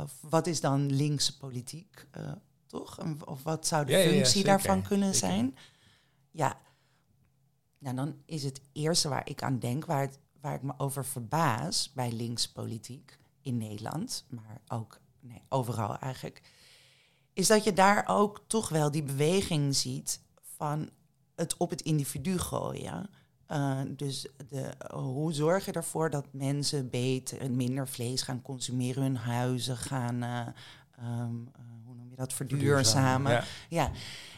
of 0.00 0.12
wat 0.20 0.46
is 0.46 0.60
dan 0.60 0.92
linkse 0.92 1.36
politiek, 1.36 2.06
toch? 2.66 2.98
Of 3.24 3.42
wat 3.42 3.66
zou 3.66 3.84
de 3.84 3.92
Ja, 3.92 3.98
ja, 3.98 4.04
ja, 4.04 4.10
functie 4.10 4.44
daarvan 4.44 4.82
kunnen 4.82 5.14
zeker. 5.14 5.28
zijn? 5.28 5.56
Ja, 6.30 6.58
nou 7.78 7.96
dan 7.96 8.16
is 8.26 8.42
het 8.42 8.60
eerste 8.72 9.08
waar 9.08 9.28
ik 9.28 9.42
aan 9.42 9.58
denk, 9.58 9.84
waar, 9.84 10.00
het, 10.00 10.18
waar 10.44 10.54
ik 10.54 10.62
me 10.62 10.72
over 10.76 11.04
verbaas 11.04 11.92
bij 11.92 12.12
linkse 12.12 12.52
politiek 12.52 13.18
in 13.40 13.56
Nederland, 13.56 14.24
maar 14.28 14.60
ook 14.68 15.00
nee, 15.20 15.42
overal 15.48 15.98
eigenlijk, 15.98 16.42
is 17.32 17.46
dat 17.46 17.64
je 17.64 17.72
daar 17.72 18.04
ook 18.06 18.44
toch 18.46 18.68
wel 18.68 18.90
die 18.90 19.02
beweging 19.02 19.76
ziet 19.76 20.20
van 20.56 20.90
het 21.34 21.56
op 21.56 21.70
het 21.70 21.80
individu 21.80 22.38
gooien. 22.38 23.10
Eh, 23.46 23.80
dus 23.88 24.26
de, 24.48 24.74
hoe 24.94 25.32
zorg 25.32 25.64
je 25.64 25.72
ervoor 25.72 26.10
dat 26.10 26.26
mensen 26.30 26.90
beter 26.90 27.40
en 27.40 27.56
minder 27.56 27.88
vlees 27.88 28.22
gaan 28.22 28.42
consumeren, 28.42 29.02
hun 29.02 29.16
huizen 29.16 29.76
gaan, 29.76 30.22
eh, 30.22 30.40
ehm, 30.98 31.36
eh, 31.52 31.62
hoe 31.84 31.94
noem 31.94 32.10
je 32.10 32.16
dat, 32.16 32.32
verduurzamen. 32.32 33.32
Ja. 33.32 33.44
Ja, 33.68 33.90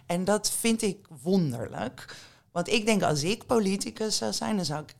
en 0.06 0.24
dat 0.24 0.50
vind 0.50 0.82
ik 0.82 1.06
wonderlijk. 1.22 2.16
Want 2.52 2.68
ik 2.68 2.86
denk, 2.86 3.02
als 3.02 3.22
ik 3.22 3.46
politicus 3.46 4.16
zou 4.16 4.32
zijn, 4.32 4.56
dan 4.56 4.64
zou 4.64 4.82
ik 4.82 4.94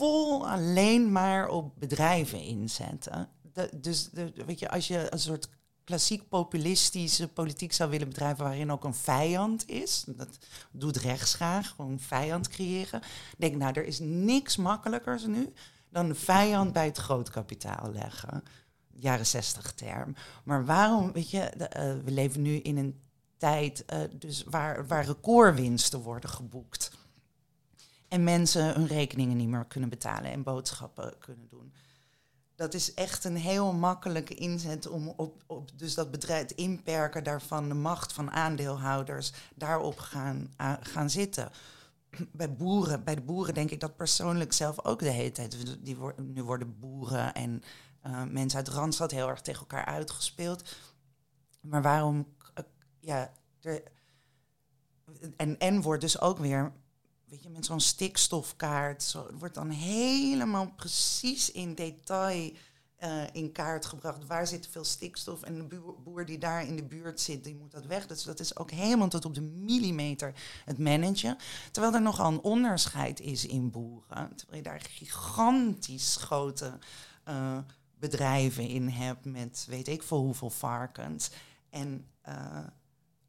vol 0.00 0.48
alleen 0.48 1.12
maar 1.12 1.48
op 1.48 1.72
bedrijven 1.78 2.40
inzetten. 2.40 3.28
Dus 3.74 4.10
de, 4.10 4.32
weet 4.46 4.58
je, 4.58 4.70
als 4.70 4.88
je 4.88 5.06
een 5.10 5.18
soort 5.18 5.48
klassiek 5.84 6.28
populistische 6.28 7.28
politiek 7.28 7.72
zou 7.72 7.90
willen 7.90 8.08
bedrijven 8.08 8.44
waarin 8.44 8.72
ook 8.72 8.84
een 8.84 8.94
vijand 8.94 9.68
is, 9.68 10.04
dat 10.06 10.38
doet 10.72 10.96
rechts 10.96 11.34
graag, 11.34 11.68
gewoon 11.68 11.98
vijand 11.98 12.48
creëren. 12.48 13.00
Denk, 13.38 13.56
nou, 13.56 13.72
er 13.74 13.84
is 13.84 13.98
niks 14.02 14.56
makkelijkers 14.56 15.26
nu 15.26 15.52
dan 15.88 16.08
de 16.08 16.14
vijand 16.14 16.72
bij 16.72 16.86
het 16.86 16.98
grootkapitaal 16.98 17.92
leggen. 17.92 18.42
Jaren 18.94 19.26
zestig 19.26 19.72
term. 19.72 20.14
Maar 20.44 20.64
waarom, 20.64 21.12
weet 21.12 21.30
je, 21.30 21.40
eh, 21.40 21.94
we 22.04 22.10
leven 22.10 22.42
nu 22.42 22.56
in 22.56 22.76
een 22.76 23.00
tijd 23.36 23.84
eh, 23.84 24.00
dus 24.12 24.44
waar, 24.44 24.86
waar 24.86 25.04
recordwinsten 25.04 26.00
worden 26.00 26.30
geboekt. 26.30 26.89
En 28.10 28.24
mensen 28.24 28.74
hun 28.74 28.86
rekeningen 28.86 29.36
niet 29.36 29.48
meer 29.48 29.64
kunnen 29.64 29.88
betalen 29.88 30.30
en 30.30 30.42
boodschappen 30.42 31.18
kunnen 31.18 31.48
doen. 31.48 31.72
Dat 32.54 32.74
is 32.74 32.94
echt 32.94 33.24
een 33.24 33.36
heel 33.36 33.72
makkelijke 33.72 34.34
inzet 34.34 34.88
om 34.88 35.08
op, 35.08 35.42
op 35.46 35.78
dus 35.78 35.94
dat 35.94 36.10
bedrijf, 36.10 36.42
het 36.42 36.52
inperken 36.52 37.24
daarvan, 37.24 37.68
de 37.68 37.74
macht 37.74 38.12
van 38.12 38.30
aandeelhouders, 38.30 39.32
daarop 39.54 39.98
gaan, 39.98 40.54
gaan 40.80 41.10
zitten. 41.10 41.50
Bij 42.32 42.54
boeren, 42.54 43.04
bij 43.04 43.14
de 43.14 43.20
boeren 43.20 43.54
denk 43.54 43.70
ik 43.70 43.80
dat 43.80 43.96
persoonlijk 43.96 44.52
zelf 44.52 44.84
ook 44.84 44.98
de 44.98 45.10
hele 45.10 45.32
tijd. 45.32 45.76
Die 45.84 45.96
nu 46.16 46.42
worden 46.42 46.78
boeren 46.78 47.34
en 47.34 47.62
eh, 48.00 48.22
mensen 48.24 48.58
uit 48.58 48.68
Randstad 48.68 49.10
heel 49.10 49.28
erg 49.28 49.40
tegen 49.40 49.60
elkaar 49.60 49.84
uitgespeeld. 49.84 50.76
Maar 51.60 51.82
waarom, 51.82 52.26
eh, 52.54 52.64
ja, 53.00 53.32
en, 55.36 55.58
en 55.58 55.82
wordt 55.82 56.00
dus 56.00 56.20
ook 56.20 56.38
weer, 56.38 56.72
weet 57.30 57.42
je, 57.42 57.50
met 57.50 57.64
zo'n 57.64 57.80
stikstofkaart, 57.80 59.02
zo, 59.02 59.26
het 59.26 59.38
wordt 59.38 59.54
dan 59.54 59.70
helemaal 59.70 60.72
precies 60.76 61.50
in 61.50 61.74
detail 61.74 62.52
eh, 62.96 63.22
in 63.32 63.52
kaart 63.52 63.86
gebracht. 63.86 64.26
Waar 64.26 64.46
zit 64.46 64.68
veel 64.70 64.84
stikstof? 64.84 65.42
En 65.42 65.68
de 65.68 65.94
boer 66.04 66.26
die 66.26 66.38
daar 66.38 66.66
in 66.66 66.76
de 66.76 66.84
buurt 66.84 67.20
zit, 67.20 67.44
die 67.44 67.54
moet 67.54 67.70
dat 67.70 67.86
weg. 67.86 68.06
Dus 68.06 68.22
dat 68.22 68.40
is 68.40 68.56
ook 68.56 68.70
helemaal 68.70 69.08
tot 69.08 69.24
op 69.24 69.34
de 69.34 69.40
millimeter 69.40 70.34
het 70.64 70.78
managen. 70.78 71.36
Terwijl 71.70 71.94
er 71.94 72.02
nogal 72.02 72.32
een 72.32 72.40
onderscheid 72.40 73.20
is 73.20 73.46
in 73.46 73.70
boeren. 73.70 74.36
Terwijl 74.36 74.62
je 74.62 74.68
daar 74.68 74.80
gigantisch 74.80 76.16
grote 76.16 76.78
eh, 77.24 77.58
bedrijven 77.98 78.68
in 78.68 78.88
hebt 78.88 79.24
met 79.24 79.66
weet 79.68 79.88
ik 79.88 80.02
veel 80.02 80.20
hoeveel 80.20 80.50
varkens. 80.50 81.30
En 81.68 82.06
eh, 82.20 82.66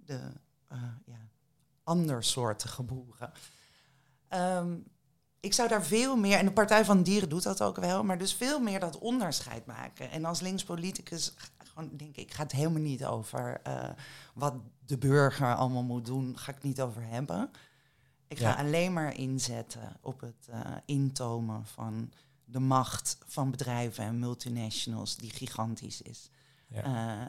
de 0.06 0.20
ja, 1.06 1.30
andersoortige 1.84 2.84
boeren. 2.84 3.32
Ehm, 4.32 4.76
ik 5.40 5.54
zou 5.54 5.70
daar 5.70 5.84
veel 5.86 6.16
meer, 6.16 6.38
en 6.38 6.46
de 6.46 6.52
Partij 6.52 6.86
van 6.86 7.04
Dieren 7.04 7.30
doet 7.30 7.44
dat 7.44 7.62
ook 7.62 7.78
wel, 7.78 8.04
maar 8.04 8.18
dus 8.18 8.34
veel 8.34 8.60
meer 8.60 8.80
dat 8.80 8.98
onderscheid 8.98 9.66
maken. 9.66 10.12
En 10.12 10.26
als 10.26 10.40
linkspoliticus 10.42 11.34
gewoon 11.58 11.90
denk 11.98 12.16
ik, 12.16 12.34
gaat 12.34 12.52
het 12.52 12.60
helemaal 12.62 12.82
niet 12.82 13.06
over 13.06 13.60
eh, 13.64 13.90
wat 14.34 14.54
de 14.86 14.98
burger 14.98 15.56
allemaal 15.56 15.84
moet 15.84 16.06
doen, 16.06 16.38
ga 16.38 16.50
ik 16.50 16.56
het 16.56 16.64
niet 16.64 16.82
over 16.82 17.04
hebben. 17.08 17.52
Ik 18.28 18.40
ga 18.40 18.50
Ja. 18.50 18.56
alleen 18.56 18.94
maar 18.94 19.18
inzetten 19.18 19.98
op 20.02 20.20
het 20.22 20.48
eh, 20.50 20.60
intomen 20.86 21.66
van 21.66 22.12
de 22.46 22.60
macht 22.60 23.18
van 23.28 23.52
bedrijven 23.52 24.04
en 24.04 24.20
multinationals 24.20 25.16
die 25.16 25.30
gigantisch 25.30 26.02
is. 26.02 26.30
Ja. 26.68 26.84
Eh, 26.84 27.28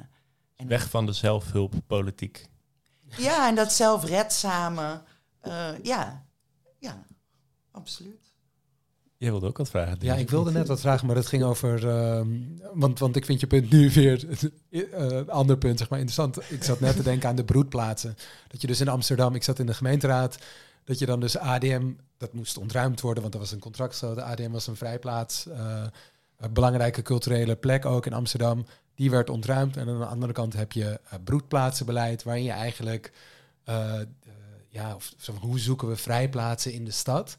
en 0.57 0.67
Weg 0.69 0.91
van 0.91 1.07
de 1.07 1.13
zelfhulppolitiek. 1.13 2.47
ja, 3.17 3.49
en 3.49 3.55
dat 3.55 3.73
zelfredzame. 3.73 5.03
ja, 5.83 6.25
ja, 6.83 7.07
absoluut. 7.71 8.33
Jij 9.17 9.31
wilde 9.31 9.47
ook 9.47 9.57
wat 9.57 9.69
vragen. 9.69 9.97
Ja, 10.01 10.15
ik 10.15 10.31
wilde 10.31 10.51
net 10.51 10.69
wat 10.69 10.81
vragen, 10.81 11.07
maar 11.07 11.15
dat 11.15 11.27
ging 11.27 11.43
over... 11.43 11.89
ehm, 11.89 12.29
want, 12.75 12.99
want 12.99 13.17
ik 13.17 13.25
vind 13.25 13.41
je 13.41 13.47
punt 13.47 13.71
nu 13.71 13.91
weer 13.91 14.27
eh, 14.71 14.81
een 14.93 15.31
ander 15.31 15.59
punt, 15.59 15.79
zeg 15.79 15.89
maar, 15.89 15.99
interessant. 15.99 16.51
Ik 16.51 16.63
zat 16.63 16.81
net 16.81 16.97
te 16.97 17.03
denken 17.03 17.29
aan 17.29 17.37
de 17.37 17.45
broedplaatsen. 17.45 18.17
Dat 18.49 18.61
je 18.61 18.67
dus 18.67 18.81
in 18.81 18.89
Amsterdam, 18.89 19.35
ik 19.35 19.43
zat 19.43 19.59
in 19.59 19.67
de 19.67 19.75
gemeenteraad, 19.75 20.39
dat 20.85 20.99
je 20.99 21.07
dan 21.07 21.21
dus 21.21 21.39
ADM, 21.39 21.93
dat 22.17 22.33
moest 22.33 22.59
ontruimd 22.59 23.01
worden, 23.01 23.23
want 23.23 23.35
er 23.35 23.41
was 23.41 23.53
een 23.53 23.59
contract 23.59 23.97
zo. 23.97 24.15
De 24.15 24.23
ADM 24.23 24.51
was 24.51 24.67
een 24.67 24.77
vrijplaats, 24.77 25.47
eh, 25.47 25.85
een 26.37 26.53
belangrijke 26.53 27.03
culturele 27.03 27.57
plek 27.57 27.85
ook 27.85 28.07
in 28.07 28.13
Amsterdam. 28.13 28.67
Die 28.95 29.11
werd 29.11 29.31
ontruimd. 29.31 29.77
En 29.77 29.89
aan 29.89 29.99
de 29.99 30.05
andere 30.05 30.33
kant 30.33 30.53
heb 30.53 30.73
je 30.73 31.01
uh, 31.05 31.13
broedplaatsenbeleid, 31.25 32.23
waarin 32.23 32.45
je 32.45 32.51
eigenlijk, 32.51 33.13
uh, 33.69 33.95
ja, 34.73 34.95
of, 34.95 35.15
hoe 35.41 35.59
zoeken 35.59 35.89
we 35.89 35.97
vrijplaatsen 35.97 36.73
in 36.73 36.85
de 36.85 36.91
stad? 36.91 37.35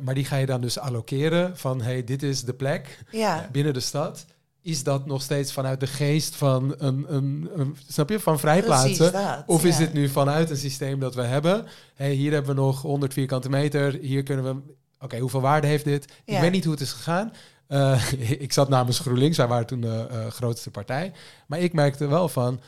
maar 0.00 0.14
die 0.14 0.24
ga 0.24 0.36
je 0.36 0.46
dan 0.46 0.60
dus 0.60 0.78
allokeren 0.78 1.56
van, 1.56 1.82
hey, 1.82 2.04
dit 2.04 2.22
is 2.22 2.44
de 2.44 2.54
plek 2.54 3.04
ja. 3.10 3.48
binnen 3.52 3.74
de 3.74 3.80
stad 3.80 4.26
is 4.66 4.82
dat 4.82 5.06
nog 5.06 5.22
steeds 5.22 5.52
vanuit 5.52 5.80
de 5.80 5.86
geest 5.86 6.36
van 6.36 6.74
een, 6.78 7.14
een, 7.14 7.50
een 7.54 7.76
snap 7.88 8.08
je, 8.10 8.20
van 8.20 8.38
vrijplaatsen? 8.38 9.12
Dat, 9.12 9.42
of 9.46 9.62
ja. 9.62 9.68
is 9.68 9.76
dit 9.76 9.92
nu 9.92 10.08
vanuit 10.08 10.50
een 10.50 10.56
systeem 10.56 11.00
dat 11.00 11.14
we 11.14 11.22
hebben? 11.22 11.66
Hey, 11.94 12.12
hier 12.12 12.32
hebben 12.32 12.54
we 12.54 12.60
nog 12.60 12.82
100 12.82 13.12
vierkante 13.12 13.48
meter. 13.48 13.98
Hier 14.00 14.22
kunnen 14.22 14.44
we. 14.44 14.74
Oké, 15.00 15.18
hoeveel 15.18 15.40
waarde 15.40 15.66
heeft 15.66 15.84
dit? 15.84 16.12
Ja. 16.24 16.34
Ik 16.34 16.40
weet 16.40 16.52
niet 16.52 16.64
hoe 16.64 16.72
het 16.72 16.82
is 16.82 16.92
gegaan. 16.92 17.32
Uh, 17.68 18.12
ik 18.46 18.52
zat 18.52 18.68
namens 18.68 18.98
GroenLinks, 18.98 19.36
wij 19.36 19.46
waren 19.46 19.66
toen 19.66 19.80
de 19.80 20.08
uh, 20.10 20.26
grootste 20.26 20.70
partij. 20.70 21.12
Maar 21.46 21.58
ik 21.58 21.72
merkte 21.72 22.06
wel 22.06 22.28
van, 22.28 22.60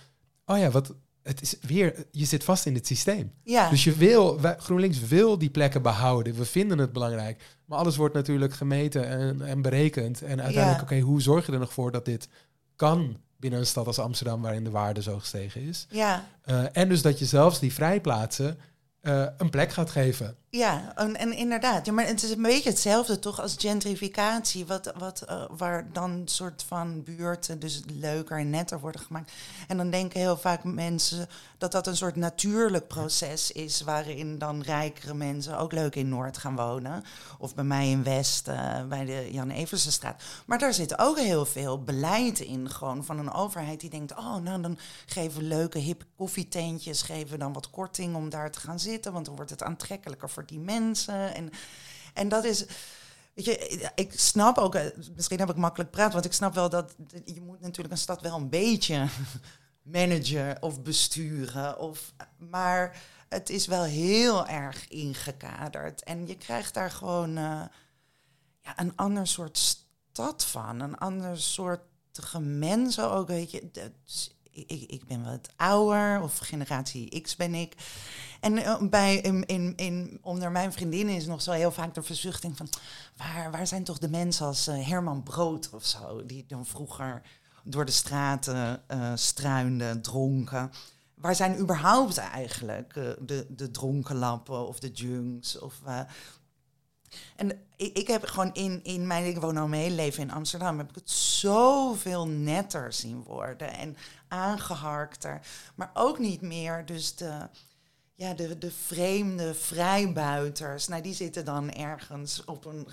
oh 0.46 0.58
ja, 0.58 0.70
wat, 0.70 0.94
het 1.28 1.42
is 1.42 1.56
weer, 1.60 2.06
je 2.10 2.24
zit 2.24 2.44
vast 2.44 2.66
in 2.66 2.74
het 2.74 2.86
systeem. 2.86 3.32
Ja. 3.42 3.70
Dus 3.70 3.84
je 3.84 3.92
wil, 3.92 4.40
wij, 4.40 4.56
GroenLinks 4.58 5.00
wil 5.00 5.38
die 5.38 5.50
plekken 5.50 5.82
behouden. 5.82 6.34
We 6.34 6.44
vinden 6.44 6.78
het 6.78 6.92
belangrijk. 6.92 7.42
Maar 7.64 7.78
alles 7.78 7.96
wordt 7.96 8.14
natuurlijk 8.14 8.54
gemeten 8.54 9.06
en, 9.08 9.42
en 9.42 9.62
berekend. 9.62 10.22
En 10.22 10.42
uiteindelijk, 10.42 10.90
Ja. 10.90 10.96
oké, 10.96 11.00
hoe 11.06 11.22
zorg 11.22 11.46
je 11.46 11.52
er 11.52 11.58
nog 11.58 11.72
voor 11.72 11.92
dat 11.92 12.04
dit 12.04 12.28
kan 12.76 13.16
binnen 13.36 13.60
een 13.60 13.66
stad 13.66 13.86
als 13.86 13.98
Amsterdam, 13.98 14.42
waarin 14.42 14.64
de 14.64 14.70
waarde 14.70 15.02
zo 15.02 15.18
gestegen 15.18 15.62
is? 15.62 15.86
ja. 15.90 16.24
Uh, 16.46 16.64
en 16.72 16.88
dus 16.88 17.02
dat 17.02 17.18
je 17.18 17.24
zelfs 17.24 17.58
die 17.58 17.72
vrijplaatsen 17.72 18.58
uh, 19.02 19.26
een 19.36 19.50
plek 19.50 19.72
gaat 19.72 19.90
geven. 19.90 20.36
Ja, 20.50 20.92
en, 20.96 21.16
en, 21.16 21.32
inderdaad. 21.32 21.86
Ja, 21.86 21.92
maar 21.92 22.06
het 22.06 22.22
is 22.22 22.30
een 22.30 22.42
beetje 22.42 22.70
hetzelfde 22.70 23.18
toch 23.18 23.40
als 23.40 23.54
gentrificatie, 23.58 24.66
wat, 24.66 24.92
wat, 24.98 25.24
uh, 25.30 25.44
waar 25.50 25.92
dan 25.92 26.10
een 26.10 26.28
soort 26.28 26.64
van 26.66 27.02
buurten 27.02 27.60
dus 27.60 27.82
leuker 27.86 28.38
en 28.38 28.50
netter 28.50 28.80
worden 28.80 29.00
gemaakt. 29.00 29.32
En 29.66 29.76
dan 29.76 29.90
denken 29.90 30.20
heel 30.20 30.36
vaak 30.36 30.64
mensen 30.64 31.28
dat 31.58 31.72
dat 31.72 31.86
een 31.86 31.96
soort 31.96 32.16
natuurlijk 32.16 32.86
proces 32.86 33.52
is, 33.52 33.80
waarin 33.80 34.38
dan 34.38 34.62
rijkere 34.62 35.14
mensen 35.14 35.58
ook 35.58 35.72
leuk 35.72 35.94
in 35.94 36.08
Noord 36.08 36.38
gaan 36.38 36.56
wonen. 36.56 37.04
Of 37.38 37.54
bij 37.54 37.64
mij 37.64 37.90
in 37.90 38.02
West, 38.02 38.48
uh, 38.48 38.84
bij 38.84 39.04
de 39.04 39.28
Jan 39.32 39.50
Eversenstraat. 39.50 40.22
Maar 40.46 40.58
daar 40.58 40.74
zit 40.74 40.98
ook 40.98 41.18
heel 41.18 41.46
veel 41.46 41.82
beleid 41.82 42.40
in, 42.40 42.70
gewoon 42.70 43.04
van 43.04 43.18
een 43.18 43.32
overheid 43.32 43.80
die 43.80 43.90
denkt, 43.90 44.16
oh 44.16 44.36
nou 44.36 44.62
dan 44.62 44.78
geven 45.06 45.40
we 45.40 45.46
leuke 45.46 45.78
hippe 45.78 46.04
koffietentjes, 46.16 47.02
geven 47.02 47.30
we 47.30 47.38
dan 47.38 47.52
wat 47.52 47.70
korting 47.70 48.16
om 48.16 48.28
daar 48.28 48.50
te 48.50 48.60
gaan 48.60 48.80
zitten, 48.80 49.12
want 49.12 49.26
dan 49.26 49.36
wordt 49.36 49.50
het 49.50 49.62
aantrekkelijker 49.62 50.30
voor 50.38 50.46
die 50.46 50.58
mensen. 50.58 51.34
En, 51.34 51.50
en 52.14 52.28
dat 52.28 52.44
is. 52.44 52.64
Weet 53.34 53.44
je, 53.44 53.90
ik 53.94 54.12
snap 54.18 54.58
ook, 54.58 54.78
misschien 55.14 55.38
heb 55.38 55.50
ik 55.50 55.56
makkelijk 55.56 55.90
praat, 55.90 56.12
want 56.12 56.24
ik 56.24 56.32
snap 56.32 56.54
wel 56.54 56.68
dat 56.68 56.94
je 57.24 57.40
moet 57.40 57.60
natuurlijk 57.60 57.90
een 57.90 58.00
stad 58.00 58.20
wel 58.20 58.36
een 58.36 58.48
beetje 58.48 59.06
managen 59.82 60.62
of 60.62 60.82
besturen. 60.82 61.78
Of, 61.78 62.12
maar 62.36 63.02
het 63.28 63.50
is 63.50 63.66
wel 63.66 63.82
heel 63.82 64.46
erg 64.46 64.88
ingekaderd. 64.88 66.02
En 66.02 66.26
je 66.26 66.36
krijgt 66.36 66.74
daar 66.74 66.90
gewoon 66.90 67.30
uh, 67.30 67.62
ja, 68.60 68.72
een 68.76 68.96
ander 68.96 69.26
soort 69.26 69.58
stad 69.58 70.44
van. 70.44 70.80
Een 70.80 70.98
ander 70.98 71.40
soort 71.40 71.80
mensen 72.40 73.10
ook, 73.10 73.28
weet 73.28 73.50
je. 73.50 73.70
Dus 73.72 74.36
ik, 74.50 74.84
ik 74.90 75.06
ben 75.06 75.24
wat 75.24 75.48
ouder, 75.56 76.22
of 76.22 76.38
generatie 76.38 77.20
X 77.20 77.36
ben 77.36 77.54
ik. 77.54 77.74
En 78.40 78.56
uh, 78.56 78.80
bij, 78.80 79.16
in, 79.16 79.76
in, 79.76 80.18
onder 80.22 80.50
mijn 80.50 80.72
vriendinnen 80.72 81.14
is 81.14 81.26
nog 81.26 81.42
zo 81.42 81.52
heel 81.52 81.70
vaak 81.70 81.94
de 81.94 82.02
verzuchting 82.02 82.56
van... 82.56 82.68
waar, 83.16 83.50
waar 83.50 83.66
zijn 83.66 83.84
toch 83.84 83.98
de 83.98 84.08
mensen 84.08 84.46
als 84.46 84.68
uh, 84.68 84.88
Herman 84.88 85.22
Brood 85.22 85.70
of 85.72 85.84
zo... 85.84 86.26
die 86.26 86.44
dan 86.46 86.66
vroeger 86.66 87.22
door 87.64 87.84
de 87.84 87.92
straten 87.92 88.82
uh, 88.88 89.12
struinden, 89.14 90.02
dronken... 90.02 90.70
Waar 91.14 91.34
zijn 91.34 91.58
überhaupt 91.58 92.18
eigenlijk 92.18 92.94
de, 93.20 93.46
de 93.48 93.70
dronkenlappen 93.70 94.66
of 94.68 94.78
de 94.78 94.90
junks? 94.90 95.58
Of, 95.58 95.80
en 97.36 97.52
ik, 97.76 98.06
heb 98.06 98.24
gewoon 98.24 98.54
in, 98.54 98.84
in 98.84 99.06
mijn... 99.06 99.24
Ik 99.24 99.40
woon 99.40 99.56
al 99.56 99.68
mijn 99.68 99.94
leven 99.94 100.22
in 100.22 100.30
Amsterdam. 100.30 100.78
Heb 100.78 100.88
ik 100.88 100.94
het 100.94 101.10
zoveel 101.10 102.26
netter 102.26 102.92
zien 102.92 103.22
worden. 103.22 103.72
En 103.72 103.96
aangeharkter. 104.28 105.40
Maar 105.74 105.90
ook 105.94 106.18
niet 106.18 106.40
meer 106.40 106.86
dus 106.86 107.14
de 107.14 107.48
ja, 108.18 108.34
de, 108.34 108.58
de 108.58 108.70
vreemde 108.70 109.54
vrijbuiters, 109.54 110.88
nou, 110.88 111.02
die 111.02 111.14
zitten 111.14 111.44
dan 111.44 111.70
ergens 111.70 112.44
op 112.44 112.64
een 112.64 112.88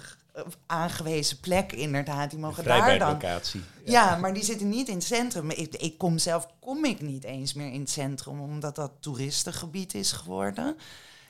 aangewezen 0.65 1.39
plek 1.39 1.71
inderdaad. 1.71 2.29
Die 2.29 2.39
mogen 2.39 2.63
daar 2.63 2.99
dan... 2.99 3.19
Ja. 3.21 3.39
ja. 3.83 4.17
maar 4.17 4.33
die 4.33 4.43
zitten 4.43 4.69
niet 4.69 4.87
in 4.87 4.95
het 4.95 5.03
centrum. 5.03 5.49
Ik, 5.49 5.75
ik 5.75 5.97
kom 5.97 6.17
zelf 6.17 6.47
kom 6.59 6.85
ik 6.85 7.01
niet 7.01 7.23
eens 7.23 7.53
meer 7.53 7.71
in 7.71 7.79
het 7.79 7.89
centrum, 7.89 8.41
omdat 8.41 8.75
dat 8.75 8.91
toeristengebied 8.99 9.93
is 9.93 10.11
geworden. 10.11 10.77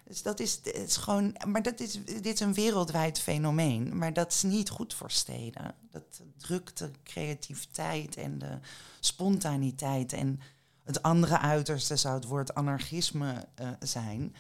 Dus 0.08 0.22
dat 0.22 0.40
is, 0.40 0.60
het 0.64 0.76
is 0.76 0.98
gewoon... 0.98 1.36
Maar 1.48 1.64
dat 1.64 1.80
is, 1.80 2.04
dit 2.06 2.26
is 2.26 2.40
een 2.40 2.54
wereldwijd 2.54 3.20
fenomeen. 3.20 3.98
Maar 3.98 4.14
dat 4.14 4.32
is 4.32 4.44
niet 4.44 4.70
goed 4.70 4.94
voor 4.94 5.12
steden. 5.12 5.76
Dat 5.92 6.22
drukt 6.38 6.78
de 6.78 6.92
creativiteit 7.04 8.18
en 8.18 8.40
de 8.40 8.58
spontaniteit 9.00 10.14
en 10.14 10.40
het 10.86 11.02
andere 11.02 11.40
uiterste 11.40 11.96
zou 11.96 12.16
het 12.16 12.26
woord 12.26 12.56
anarchisme 12.56 13.48
uh, 13.62 13.70
zijn. 13.80 14.36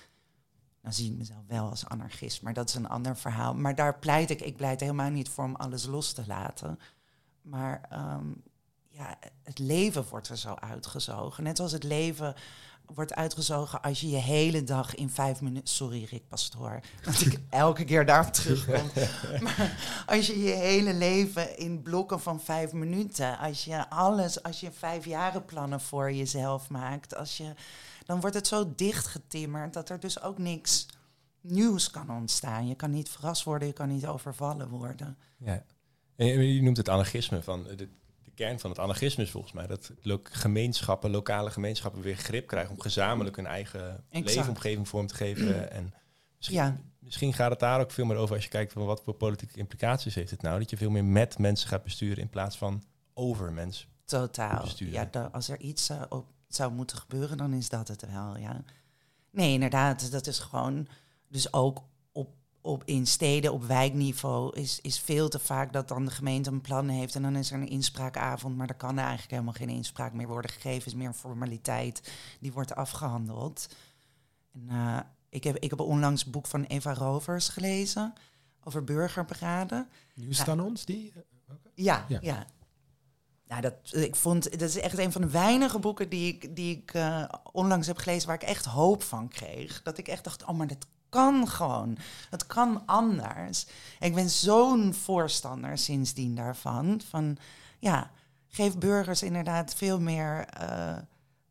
Nou 0.81 0.95
zie 0.95 1.11
ik 1.11 1.17
mezelf 1.17 1.43
wel 1.47 1.69
als 1.69 1.87
anarchist, 1.87 2.41
maar 2.41 2.53
dat 2.53 2.69
is 2.69 2.75
een 2.75 2.89
ander 2.89 3.17
verhaal. 3.17 3.55
Maar 3.55 3.75
daar 3.75 3.99
pleit 3.99 4.29
ik, 4.29 4.41
ik 4.41 4.55
pleit 4.55 4.79
helemaal 4.79 5.09
niet 5.09 5.29
voor 5.29 5.43
om 5.43 5.55
alles 5.55 5.85
los 5.85 6.13
te 6.13 6.23
laten. 6.27 6.79
Maar 7.41 7.89
um, 7.93 8.43
ja, 8.87 9.17
het 9.43 9.59
leven 9.59 10.05
wordt 10.09 10.29
er 10.29 10.37
zo 10.37 10.53
uitgezogen. 10.53 11.43
Net 11.43 11.59
als 11.59 11.71
het 11.71 11.83
leven 11.83 12.35
wordt 12.93 13.13
uitgezogen 13.13 13.81
als 13.81 14.01
je 14.01 14.09
je 14.09 14.17
hele 14.17 14.63
dag 14.63 14.95
in 14.95 15.09
vijf 15.09 15.41
minuten... 15.41 15.67
Sorry 15.67 16.07
Rick 16.09 16.27
Pastoor, 16.27 16.79
dat 17.01 17.21
ik 17.21 17.39
elke 17.49 17.83
keer 17.83 18.05
daarop 18.05 18.33
terugkom. 18.33 18.89
maar 19.43 20.03
als 20.05 20.27
je 20.27 20.39
je 20.39 20.49
hele 20.49 20.93
leven 20.93 21.57
in 21.57 21.81
blokken 21.81 22.19
van 22.19 22.41
vijf 22.41 22.71
minuten... 22.71 23.37
als 23.37 23.65
je 23.65 23.89
alles, 23.89 24.43
als 24.43 24.59
je 24.59 24.71
vijfjarenplannen 24.71 25.81
voor 25.81 26.11
jezelf 26.11 26.69
maakt... 26.69 27.15
Als 27.15 27.37
je, 27.37 27.53
dan 28.05 28.19
wordt 28.19 28.35
het 28.35 28.47
zo 28.47 28.73
dichtgetimmerd 28.75 29.73
dat 29.73 29.89
er 29.89 29.99
dus 29.99 30.21
ook 30.21 30.37
niks 30.37 30.85
nieuws 31.41 31.91
kan 31.91 32.09
ontstaan. 32.09 32.67
Je 32.67 32.75
kan 32.75 32.91
niet 32.91 33.09
verrast 33.09 33.43
worden, 33.43 33.67
je 33.67 33.73
kan 33.73 33.89
niet 33.89 34.07
overvallen 34.07 34.69
worden. 34.69 35.17
Ja. 35.37 35.63
En 36.15 36.27
je 36.27 36.61
noemt 36.61 36.77
het 36.77 36.89
anarchisme 36.89 37.43
van... 37.43 37.67
Kern 38.35 38.59
van 38.59 38.69
het 38.69 38.79
anarchisme 38.79 39.23
is 39.23 39.31
volgens 39.31 39.53
mij 39.53 39.67
dat 39.67 39.91
gemeenschappen, 40.23 41.11
lokale 41.11 41.51
gemeenschappen 41.51 42.01
weer 42.01 42.15
grip 42.15 42.47
krijgen 42.47 42.71
om 42.71 42.81
gezamenlijk 42.81 43.35
hun 43.35 43.45
eigen 43.45 44.03
exact. 44.09 44.35
leefomgeving 44.35 44.87
vorm 44.87 45.07
te 45.07 45.15
geven. 45.15 45.71
En 45.71 45.93
misschien, 46.37 46.57
ja. 46.57 46.77
misschien 46.99 47.33
gaat 47.33 47.49
het 47.49 47.59
daar 47.59 47.79
ook 47.79 47.91
veel 47.91 48.05
meer 48.05 48.17
over 48.17 48.35
als 48.35 48.43
je 48.43 48.49
kijkt 48.49 48.73
van 48.73 48.85
wat 48.85 49.01
voor 49.03 49.13
politieke 49.13 49.59
implicaties 49.59 50.15
heeft 50.15 50.31
het 50.31 50.41
nou. 50.41 50.59
Dat 50.59 50.69
je 50.69 50.77
veel 50.77 50.89
meer 50.89 51.05
met 51.05 51.37
mensen 51.37 51.67
gaat 51.67 51.83
besturen 51.83 52.17
in 52.17 52.29
plaats 52.29 52.57
van 52.57 52.83
over 53.13 53.53
mensen. 53.53 53.87
Totaal. 54.05 54.61
Besturen. 54.61 55.09
Ja, 55.11 55.29
als 55.31 55.49
er 55.49 55.59
iets 55.59 55.89
uh, 55.89 56.01
op 56.09 56.25
zou 56.47 56.71
moeten 56.71 56.97
gebeuren, 56.97 57.37
dan 57.37 57.53
is 57.53 57.69
dat 57.69 57.87
het 57.87 58.11
wel, 58.11 58.37
ja. 58.37 58.63
Nee, 59.31 59.53
inderdaad, 59.53 60.11
dat 60.11 60.27
is 60.27 60.39
gewoon 60.39 60.87
dus 61.27 61.53
ook 61.53 61.83
op 62.65 62.83
in 62.85 63.07
steden 63.07 63.53
op 63.53 63.63
wijkniveau 63.63 64.59
is, 64.59 64.79
is 64.81 64.99
veel 64.99 65.29
te 65.29 65.39
vaak 65.39 65.73
dat 65.73 65.87
dan 65.87 66.05
de 66.05 66.11
gemeente 66.11 66.49
een 66.49 66.61
plan 66.61 66.87
heeft 66.87 67.15
en 67.15 67.21
dan 67.21 67.35
is 67.35 67.51
er 67.51 67.59
een 67.59 67.69
inspraakavond, 67.69 68.57
maar 68.57 68.69
er 68.69 68.75
kan 68.75 68.97
eigenlijk 68.97 69.31
helemaal 69.31 69.53
geen 69.53 69.69
inspraak 69.69 70.13
meer 70.13 70.27
worden 70.27 70.51
gegeven, 70.51 70.85
is 70.85 70.93
meer 70.93 71.07
een 71.07 71.13
formaliteit, 71.13 72.11
die 72.39 72.53
wordt 72.53 72.75
afgehandeld. 72.75 73.67
En, 74.53 74.67
uh, 74.71 74.99
ik, 75.29 75.43
heb, 75.43 75.57
ik 75.57 75.69
heb 75.69 75.79
onlangs 75.79 76.25
boek 76.25 76.47
van 76.47 76.63
Eva 76.63 76.93
Rovers 76.93 77.49
gelezen 77.49 78.13
over 78.63 78.83
burgerberaden. 78.83 79.89
Nieuws 80.13 80.47
aan 80.47 80.57
nou, 80.57 80.69
ons, 80.69 80.85
die? 80.85 81.13
Ja, 81.73 82.05
ja. 82.07 82.19
ja. 82.21 82.45
Nou, 83.47 83.61
dat, 83.61 83.73
ik 83.91 84.15
vond, 84.15 84.51
dat 84.51 84.69
is 84.69 84.79
echt 84.79 84.97
een 84.97 85.11
van 85.11 85.21
de 85.21 85.29
weinige 85.29 85.79
boeken 85.79 86.09
die 86.09 86.33
ik, 86.33 86.55
die 86.55 86.77
ik 86.77 86.93
uh, 86.93 87.25
onlangs 87.51 87.87
heb 87.87 87.97
gelezen 87.97 88.27
waar 88.27 88.41
ik 88.41 88.47
echt 88.47 88.65
hoop 88.65 89.03
van 89.03 89.27
kreeg. 89.27 89.81
Dat 89.83 89.97
ik 89.97 90.07
echt 90.07 90.23
dacht, 90.23 90.45
oh, 90.45 90.57
maar 90.57 90.67
dat 90.67 90.87
kan 91.15 91.47
gewoon. 91.47 91.97
Het 92.29 92.45
kan 92.45 92.83
anders. 92.85 93.65
Ik 93.99 94.15
ben 94.15 94.29
zo'n 94.29 94.93
voorstander 94.93 95.77
sindsdien 95.77 96.35
daarvan. 96.35 97.01
Van 97.09 97.37
ja, 97.79 98.11
geef 98.47 98.77
burgers 98.77 99.23
inderdaad 99.23 99.73
veel 99.73 99.99
meer. 99.99 100.47
Uh, 100.61 100.97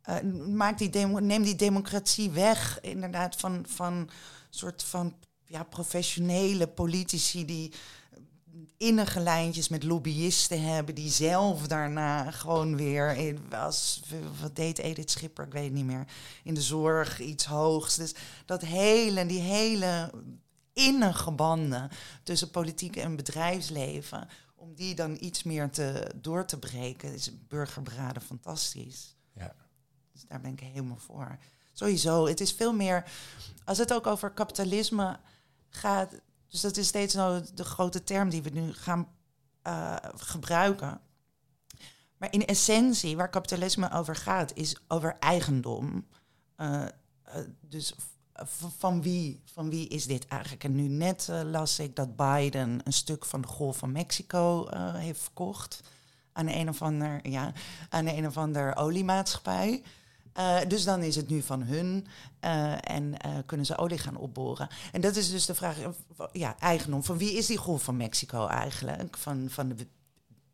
uh, 0.08 0.46
maak 0.54 0.78
die 0.78 0.90
demo, 0.90 1.18
neem 1.18 1.42
die 1.42 1.56
democratie 1.56 2.30
weg, 2.30 2.80
inderdaad, 2.80 3.36
van, 3.36 3.64
van 3.68 4.10
soort 4.50 4.82
van 4.82 5.14
ja, 5.46 5.62
professionele 5.62 6.66
politici 6.66 7.44
die 7.44 7.72
innige 8.84 9.20
lijntjes 9.20 9.68
met 9.68 9.82
lobbyisten 9.82 10.62
hebben, 10.62 10.94
die 10.94 11.10
zelf 11.10 11.66
daarna 11.66 12.30
gewoon 12.30 12.76
weer, 12.76 13.16
in, 13.16 13.54
als, 13.54 14.02
wat 14.40 14.56
deed 14.56 14.78
Edith 14.78 15.10
Schipper, 15.10 15.46
ik 15.46 15.52
weet 15.52 15.64
het 15.64 15.72
niet 15.72 15.84
meer, 15.84 16.06
in 16.42 16.54
de 16.54 16.62
zorg 16.62 17.20
iets 17.20 17.44
hoogs. 17.44 17.96
Dus 17.96 18.14
dat 18.44 18.62
hele, 18.62 19.26
die 19.26 19.40
hele 19.40 20.12
innige 20.72 21.30
banden 21.30 21.90
tussen 22.22 22.50
politiek 22.50 22.96
en 22.96 23.16
bedrijfsleven, 23.16 24.28
om 24.54 24.74
die 24.74 24.94
dan 24.94 25.16
iets 25.20 25.42
meer 25.42 25.70
te, 25.70 26.10
door 26.14 26.44
te 26.44 26.58
breken, 26.58 27.14
is 27.14 27.46
burgerbraden 27.48 28.22
fantastisch. 28.22 29.16
Ja. 29.32 29.54
Dus 30.12 30.24
daar 30.28 30.40
ben 30.40 30.52
ik 30.52 30.60
helemaal 30.60 30.96
voor. 30.96 31.38
Sowieso, 31.72 32.26
het 32.26 32.40
is 32.40 32.52
veel 32.52 32.72
meer, 32.72 33.04
als 33.64 33.78
het 33.78 33.92
ook 33.92 34.06
over 34.06 34.30
kapitalisme 34.30 35.18
gaat, 35.68 36.14
dus 36.54 36.62
dat 36.62 36.76
is 36.76 36.86
steeds 36.86 37.14
nou 37.14 37.44
de 37.54 37.64
grote 37.64 38.04
term 38.04 38.30
die 38.30 38.42
we 38.42 38.50
nu 38.50 38.72
gaan 38.72 39.08
uh, 39.66 39.96
gebruiken. 40.16 41.00
Maar 42.16 42.32
in 42.32 42.46
essentie, 42.46 43.16
waar 43.16 43.30
kapitalisme 43.30 43.92
over 43.92 44.16
gaat, 44.16 44.54
is 44.54 44.76
over 44.88 45.16
eigendom. 45.18 46.06
Uh, 46.56 46.82
uh, 47.26 47.34
dus 47.60 47.94
van 48.78 49.02
wie, 49.02 49.42
van 49.44 49.70
wie 49.70 49.88
is 49.88 50.06
dit 50.06 50.26
eigenlijk? 50.26 50.64
En 50.64 50.74
nu 50.74 50.88
net 50.88 51.28
las 51.44 51.78
ik 51.78 51.96
dat 51.96 52.16
Biden 52.16 52.80
een 52.84 52.92
stuk 52.92 53.24
van 53.24 53.40
de 53.40 53.48
Golf 53.48 53.76
van 53.76 53.92
Mexico 53.92 54.68
heeft 54.96 55.20
verkocht 55.20 55.80
aan 56.32 56.48
een 56.48 56.68
of 56.68 56.82
ander, 56.82 57.28
ja, 57.28 57.52
aan 57.88 58.06
een 58.06 58.26
of 58.26 58.36
ander 58.36 58.76
oliemaatschappij. 58.76 59.82
Uh, 60.38 60.58
dus 60.68 60.84
dan 60.84 61.02
is 61.02 61.16
het 61.16 61.28
nu 61.28 61.42
van 61.42 61.62
hun 61.62 62.06
uh, 62.44 62.90
en 62.90 63.04
uh, 63.04 63.32
kunnen 63.46 63.66
ze 63.66 63.78
olie 63.78 63.98
gaan 63.98 64.16
opboren. 64.16 64.68
En 64.92 65.00
dat 65.00 65.16
is 65.16 65.30
dus 65.30 65.46
de 65.46 65.54
vraag, 65.54 65.76
ja, 66.32 66.56
eigendom. 66.58 67.04
Van 67.04 67.18
wie 67.18 67.32
is 67.32 67.46
die 67.46 67.56
golf 67.56 67.82
van 67.82 67.96
Mexico 67.96 68.46
eigenlijk? 68.46 69.16
Van, 69.16 69.46
van 69.50 69.68
de 69.68 69.86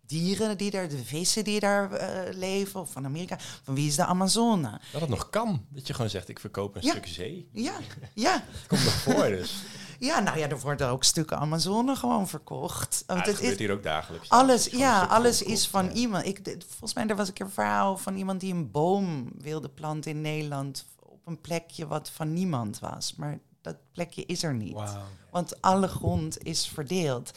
dieren 0.06 0.58
die 0.58 0.70
daar, 0.70 0.88
de 0.88 1.04
vissen 1.04 1.44
die 1.44 1.60
daar 1.60 1.90
leven, 2.34 2.80
of 2.80 2.92
van 2.92 3.04
Amerika. 3.04 3.38
Van 3.62 3.74
wie 3.74 3.86
is 3.86 3.96
de 3.96 4.04
Amazone? 4.04 4.80
Dat 4.92 5.00
het 5.00 5.10
nog 5.10 5.30
kan, 5.30 5.66
dat 5.68 5.86
je 5.86 5.94
gewoon 5.94 6.10
zegt, 6.10 6.28
ik 6.28 6.40
verkoop 6.40 6.74
een 6.74 6.82
ja. 6.82 6.90
stuk 6.90 7.06
zee. 7.06 7.48
Ja, 7.52 7.74
ja. 8.14 8.44
Het 8.46 8.66
komt 8.68 8.84
nog 8.84 8.92
voor 8.92 9.28
dus. 9.28 9.54
Ja, 10.00 10.20
nou 10.20 10.38
ja, 10.38 10.48
er 10.48 10.60
worden 10.60 10.88
ook 10.88 11.04
stukken 11.04 11.38
Amazone 11.38 11.96
gewoon 11.96 12.28
verkocht. 12.28 13.04
Want 13.06 13.26
het 13.26 13.34
gebeurt 13.34 13.52
is, 13.52 13.58
hier 13.58 13.72
ook 13.72 13.82
dagelijks. 13.82 14.28
Alles, 14.28 14.66
ja, 14.66 15.04
alles 15.04 15.42
is 15.42 15.68
van 15.68 15.84
ja. 15.84 15.92
iemand. 15.92 16.26
Ik, 16.26 16.40
volgens 16.68 16.94
mij, 16.94 17.06
er 17.06 17.16
was 17.16 17.28
een 17.28 17.34
keer 17.34 17.46
een 17.46 17.52
verhaal 17.52 17.96
van 17.96 18.16
iemand 18.16 18.40
die 18.40 18.54
een 18.54 18.70
boom 18.70 19.30
wilde 19.38 19.68
planten 19.68 20.10
in 20.10 20.20
Nederland 20.20 20.86
op 20.98 21.26
een 21.26 21.40
plekje 21.40 21.86
wat 21.86 22.10
van 22.10 22.32
niemand 22.32 22.78
was. 22.78 23.14
Maar 23.16 23.38
dat 23.60 23.76
plekje 23.92 24.26
is 24.26 24.42
er 24.42 24.54
niet. 24.54 24.72
Wow. 24.72 24.96
Want 25.30 25.62
alle 25.62 25.88
grond 25.88 26.42
is 26.42 26.68
verdeeld. 26.68 27.32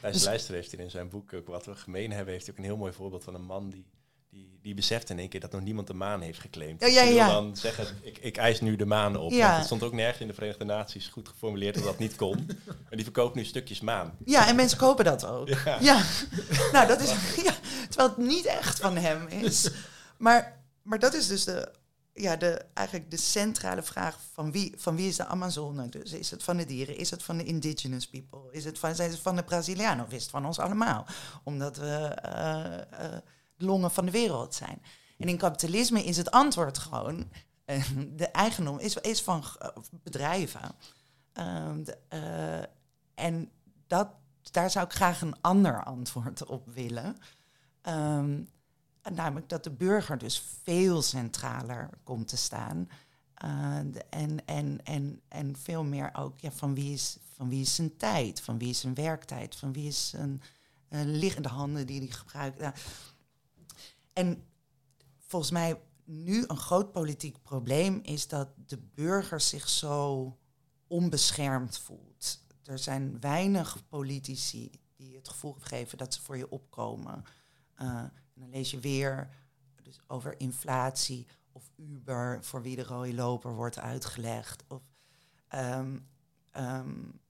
Thijs 0.00 0.14
dus, 0.14 0.24
Luister 0.24 0.54
heeft 0.54 0.70
hier 0.70 0.80
in 0.80 0.90
zijn 0.90 1.08
boek 1.08 1.32
ook 1.32 1.46
Wat 1.46 1.66
we 1.66 1.74
gemeen 1.74 2.12
hebben, 2.12 2.34
heeft 2.34 2.50
ook 2.50 2.58
een 2.58 2.64
heel 2.64 2.76
mooi 2.76 2.92
voorbeeld 2.92 3.24
van 3.24 3.34
een 3.34 3.44
man 3.44 3.70
die 3.70 3.86
die, 4.32 4.58
die 4.62 4.74
beseft 4.74 5.10
in 5.10 5.18
één 5.18 5.28
keer 5.28 5.40
dat 5.40 5.52
nog 5.52 5.60
niemand 5.60 5.86
de 5.86 5.94
maan 5.94 6.20
heeft 6.20 6.38
geclaimd. 6.38 6.80
Ja, 6.80 6.86
ja, 6.86 7.02
die 7.02 7.14
ja. 7.14 7.24
wil 7.24 7.34
dan 7.34 7.56
zeggen, 7.56 7.86
ik, 8.02 8.18
ik 8.18 8.36
eis 8.36 8.60
nu 8.60 8.76
de 8.76 8.86
maan 8.86 9.16
op. 9.16 9.30
Ja. 9.30 9.46
Want 9.46 9.56
het 9.56 9.64
stond 9.64 9.82
ook 9.82 9.92
nergens 9.92 10.20
in 10.20 10.26
de 10.26 10.34
Verenigde 10.34 10.64
Naties 10.64 11.08
goed 11.08 11.28
geformuleerd 11.28 11.74
dat 11.74 11.84
dat 11.84 11.98
niet 11.98 12.16
kon. 12.16 12.46
Maar 12.66 12.76
die 12.90 13.04
verkoopt 13.04 13.34
nu 13.34 13.44
stukjes 13.44 13.80
maan. 13.80 14.16
Ja, 14.24 14.48
en 14.48 14.56
mensen 14.56 14.78
kopen 14.78 15.04
dat 15.04 15.26
ook. 15.26 15.48
Ja. 15.48 15.78
Ja, 15.80 16.02
nou 16.72 16.86
dat 16.86 17.00
is, 17.00 17.10
ja, 17.44 17.54
terwijl 17.88 18.08
het 18.08 18.16
niet 18.16 18.44
echt 18.44 18.80
van 18.80 18.96
hem 18.96 19.26
is. 19.26 19.70
Maar, 20.16 20.62
maar 20.82 20.98
dat 20.98 21.14
is 21.14 21.26
dus 21.26 21.44
de, 21.44 21.72
ja, 22.12 22.36
de, 22.36 22.64
eigenlijk 22.74 23.10
de 23.10 23.16
centrale 23.16 23.82
vraag 23.82 24.18
van 24.32 24.52
wie, 24.52 24.74
van 24.76 24.96
wie 24.96 25.08
is 25.08 25.16
de 25.16 25.26
Amazone? 25.26 25.88
Dus 25.88 26.12
is 26.12 26.30
het 26.30 26.42
van 26.42 26.56
de 26.56 26.64
dieren? 26.64 26.96
Is 26.96 27.10
het 27.10 27.22
van 27.22 27.36
de 27.36 27.44
indigenous 27.44 28.08
people? 28.08 28.40
Is 28.50 28.64
het 28.64 28.78
van, 28.78 28.94
zijn 28.94 29.10
het 29.10 29.20
van 29.20 29.36
de 29.36 29.42
Brazilianen? 29.42 30.04
Of 30.04 30.12
is 30.12 30.22
het 30.22 30.30
van 30.30 30.46
ons 30.46 30.58
allemaal? 30.58 31.06
Omdat 31.44 31.76
we... 31.76 32.18
Uh, 32.26 33.06
uh, 33.06 33.16
longen 33.62 33.90
van 33.90 34.04
de 34.04 34.10
wereld 34.10 34.54
zijn. 34.54 34.82
En 35.18 35.28
in 35.28 35.36
kapitalisme 35.36 36.04
is 36.04 36.16
het 36.16 36.30
antwoord 36.30 36.78
gewoon, 36.78 37.30
uh, 37.66 37.84
de 38.16 38.28
eigendom 38.28 38.78
is, 38.78 38.96
is 38.96 39.22
van 39.22 39.44
uh, 39.62 39.68
bedrijven. 39.90 40.74
Uh, 41.34 41.72
de, 41.84 41.98
en 43.14 43.50
dat, 43.86 44.08
daar 44.50 44.70
zou 44.70 44.84
ik 44.84 44.92
graag 44.92 45.20
een 45.20 45.40
ander 45.40 45.84
antwoord 45.84 46.46
op 46.46 46.68
willen. 46.74 47.16
Um, 47.82 48.48
namelijk 49.10 49.48
dat 49.48 49.64
de 49.64 49.70
burger 49.70 50.18
dus 50.18 50.42
veel 50.62 51.02
centraler 51.02 51.90
komt 52.04 52.28
te 52.28 52.36
staan. 52.36 52.88
De, 53.84 54.04
en, 54.10 54.44
en, 54.46 54.84
en, 54.84 55.20
en 55.28 55.56
veel 55.56 55.84
meer 55.84 56.10
ook 56.12 56.40
ja, 56.40 56.50
van, 56.50 56.74
wie 56.74 56.92
is, 56.92 57.16
van 57.34 57.48
wie 57.48 57.60
is 57.60 57.74
zijn 57.74 57.96
tijd, 57.96 58.40
van 58.40 58.58
wie 58.58 58.68
is 58.68 58.80
zijn 58.80 58.94
werktijd, 58.94 59.56
van 59.56 59.72
wie 59.72 59.86
is 59.86 60.08
zijn 60.08 60.42
liggende 60.90 61.48
handen 61.48 61.86
die 61.86 61.98
hij 61.98 62.08
gebruikt. 62.08 62.58
Nou, 62.58 62.74
en 64.12 64.44
volgens 65.18 65.52
mij 65.52 65.80
nu 66.04 66.44
een 66.46 66.56
groot 66.56 66.92
politiek 66.92 67.42
probleem 67.42 68.00
is 68.02 68.28
dat 68.28 68.48
de 68.66 68.78
burger 68.78 69.40
zich 69.40 69.68
zo 69.68 70.38
onbeschermd 70.86 71.78
voelt. 71.78 72.44
Er 72.64 72.78
zijn 72.78 73.20
weinig 73.20 73.88
politici 73.88 74.70
die 74.96 75.16
het 75.16 75.28
gevoel 75.28 75.56
geven 75.58 75.98
dat 75.98 76.14
ze 76.14 76.22
voor 76.22 76.36
je 76.36 76.50
opkomen. 76.50 77.24
En 77.74 78.12
dan 78.34 78.50
lees 78.50 78.70
je 78.70 78.80
weer 78.80 79.28
dus 79.82 80.00
over 80.06 80.40
inflatie 80.40 81.26
of 81.52 81.70
Uber, 81.76 82.44
voor 82.44 82.62
wie 82.62 82.76
de 82.76 82.84
rode 82.84 83.14
loper 83.14 83.54
wordt 83.54 83.78
uitgelegd. 83.78 84.64
Of, 84.68 84.82
um, 85.54 86.08
um, 86.56 87.20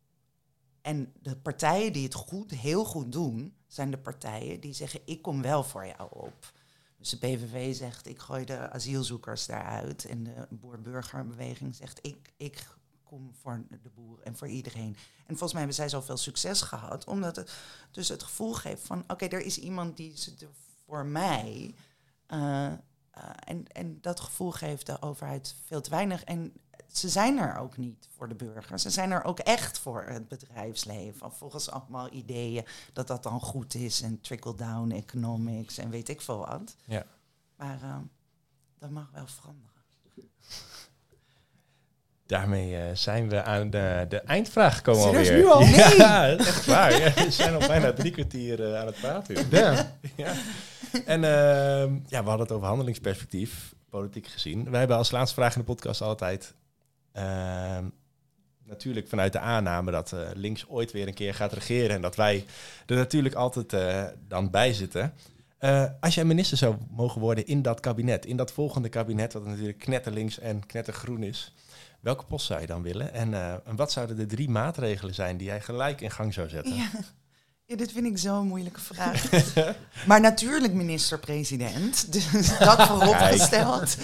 en 0.80 1.12
de 1.20 1.36
partijen 1.36 1.92
die 1.92 2.04
het 2.04 2.14
goed, 2.14 2.50
heel 2.50 2.84
goed 2.84 3.12
doen, 3.12 3.56
zijn 3.66 3.90
de 3.90 3.98
partijen 3.98 4.60
die 4.60 4.72
zeggen: 4.72 5.00
Ik 5.04 5.22
kom 5.22 5.42
wel 5.42 5.64
voor 5.64 5.86
jou 5.86 6.08
op. 6.10 6.52
Dus 7.02 7.10
de 7.10 7.16
PVV 7.16 7.76
zegt, 7.76 8.06
ik 8.06 8.18
gooi 8.18 8.44
de 8.44 8.70
asielzoekers 8.70 9.46
daaruit. 9.46 10.04
En 10.04 10.24
de 10.24 10.46
boer-burgerbeweging 10.50 11.74
zegt, 11.74 11.98
ik, 12.02 12.32
ik 12.36 12.66
kom 13.02 13.34
voor 13.40 13.64
de 13.82 13.90
boer 13.94 14.20
en 14.20 14.36
voor 14.36 14.48
iedereen. 14.48 14.96
En 15.26 15.36
volgens 15.36 15.52
mij 15.52 15.60
hebben 15.60 15.76
zij 15.76 15.88
zoveel 15.88 16.16
succes 16.16 16.60
gehad, 16.60 17.04
omdat 17.04 17.36
het 17.36 17.52
dus 17.90 18.08
het 18.08 18.22
gevoel 18.22 18.52
geeft 18.52 18.86
van, 18.86 19.04
oké, 19.06 19.26
er 19.26 19.40
is 19.40 19.58
iemand 19.58 19.96
die 19.96 20.14
er 20.40 20.48
voor 20.86 21.06
mij. 21.06 21.74
Uh, 22.28 22.38
uh, 22.38 22.72
en, 23.44 23.66
en 23.66 24.00
dat 24.00 24.20
gevoel 24.20 24.50
geeft 24.50 24.86
de 24.86 25.02
overheid 25.02 25.56
veel 25.66 25.80
te 25.80 25.90
weinig. 25.90 26.24
En 26.24 26.52
ze 26.92 27.08
zijn 27.08 27.38
er 27.38 27.58
ook 27.58 27.76
niet 27.76 28.08
voor 28.16 28.28
de 28.28 28.34
burgers. 28.34 28.82
Ze 28.82 28.90
zijn 28.90 29.10
er 29.10 29.24
ook 29.24 29.38
echt 29.38 29.78
voor 29.78 30.04
het 30.06 30.28
bedrijfsleven. 30.28 31.32
Volgens 31.32 31.70
allemaal 31.70 32.12
ideeën 32.12 32.64
dat 32.92 33.06
dat 33.06 33.22
dan 33.22 33.40
goed 33.40 33.74
is. 33.74 34.02
En 34.02 34.20
trickle-down 34.20 34.90
economics 34.90 35.78
en 35.78 35.90
weet 35.90 36.08
ik 36.08 36.20
veel 36.20 36.38
wat. 36.38 36.76
Ja. 36.84 37.04
Maar 37.56 37.78
uh, 37.82 37.96
dat 38.78 38.90
mag 38.90 39.10
wel 39.12 39.26
veranderen. 39.26 39.70
Daarmee 42.26 42.72
uh, 42.72 42.84
zijn 42.94 43.28
we 43.28 43.42
aan 43.42 43.70
de, 43.70 44.06
de 44.08 44.20
eindvraag 44.20 44.76
gekomen 44.76 45.04
alweer. 45.04 45.32
nu 45.32 45.46
al? 45.46 45.62
Ja, 45.62 46.28
echt 46.36 46.66
waar. 46.66 47.00
Ja, 47.00 47.12
we 47.14 47.30
zijn 47.30 47.54
al 47.54 47.68
bijna 47.68 47.92
drie 47.92 48.10
kwartier 48.10 48.60
uh, 48.60 48.80
aan 48.80 48.86
het 48.86 49.00
praten. 49.00 49.46
Ja. 49.50 49.96
ja. 50.16 50.32
En 51.04 51.22
uh, 51.22 52.00
ja, 52.08 52.22
we 52.22 52.28
hadden 52.28 52.40
het 52.40 52.52
over 52.52 52.66
handelingsperspectief, 52.66 53.74
politiek 53.88 54.26
gezien. 54.26 54.70
Wij 54.70 54.78
hebben 54.78 54.96
als 54.96 55.10
laatste 55.10 55.34
vraag 55.34 55.54
in 55.54 55.60
de 55.60 55.66
podcast 55.66 56.00
altijd... 56.00 56.54
Ehm, 57.12 57.84
natuurlijk 58.64 59.08
vanuit 59.08 59.32
de 59.32 59.38
aanname 59.38 59.90
dat 59.90 60.12
uh, 60.12 60.20
links 60.34 60.68
ooit 60.68 60.92
weer 60.92 61.06
een 61.06 61.14
keer 61.14 61.34
gaat 61.34 61.52
regeren... 61.52 61.96
en 61.96 62.02
dat 62.02 62.16
wij 62.16 62.44
er 62.86 62.96
natuurlijk 62.96 63.34
altijd 63.34 63.72
uh, 63.72 64.04
dan 64.28 64.50
bij 64.50 64.72
zitten. 64.72 65.14
Uh, 65.60 65.84
als 66.00 66.14
jij 66.14 66.24
minister 66.24 66.56
zou 66.56 66.76
mogen 66.90 67.20
worden 67.20 67.46
in 67.46 67.62
dat 67.62 67.80
kabinet... 67.80 68.26
in 68.26 68.36
dat 68.36 68.52
volgende 68.52 68.88
kabinet, 68.88 69.32
wat 69.32 69.46
natuurlijk 69.46 69.78
knetterlinks 69.78 70.38
en 70.38 70.66
knettergroen 70.66 71.22
is... 71.22 71.54
welke 72.00 72.24
post 72.24 72.46
zou 72.46 72.60
je 72.60 72.66
dan 72.66 72.82
willen? 72.82 73.12
En, 73.12 73.34
en 73.64 73.76
wat 73.76 73.92
zouden 73.92 74.16
de 74.16 74.26
drie 74.26 74.48
maatregelen 74.50 75.14
zijn 75.14 75.36
die 75.36 75.46
jij 75.46 75.60
gelijk 75.60 76.00
in 76.00 76.10
gang 76.10 76.34
zou 76.34 76.48
zetten? 76.48 76.74
Ja. 76.74 76.90
Ja, 77.64 77.78
dit 77.78 77.92
vind 77.92 78.06
ik 78.06 78.18
zo'n 78.18 78.46
moeilijke 78.46 78.80
vraag. 78.80 79.30
maar 80.06 80.20
natuurlijk 80.20 80.72
minister-president. 80.72 82.12
Dus 82.12 82.58
dat 82.58 82.86
vooropgesteld. 82.86 83.96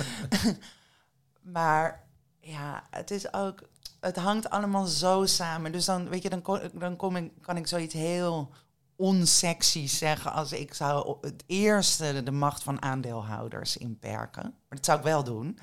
maar 1.56 2.07
ja, 2.48 2.82
het 2.90 3.10
is 3.10 3.32
ook. 3.32 3.62
Het 4.00 4.16
hangt 4.16 4.50
allemaal 4.50 4.86
zo 4.86 5.26
samen. 5.26 5.72
Dus 5.72 5.84
dan, 5.84 6.08
weet 6.08 6.22
je, 6.22 6.28
dan, 6.28 6.70
dan 6.72 6.96
kom 6.96 7.30
kan 7.40 7.56
ik 7.56 7.66
zoiets 7.66 7.94
heel 7.94 8.50
onsexy 8.96 9.86
zeggen 9.86 10.32
als 10.32 10.52
ik 10.52 10.74
zou 10.74 11.16
het 11.20 11.44
eerste 11.46 12.22
de 12.22 12.30
macht 12.30 12.62
van 12.62 12.82
aandeelhouders 12.82 13.76
inperken. 13.76 14.42
Maar 14.42 14.78
dat 14.78 14.84
zou 14.84 14.98
ik 14.98 15.04
wel 15.04 15.24
doen. 15.24 15.58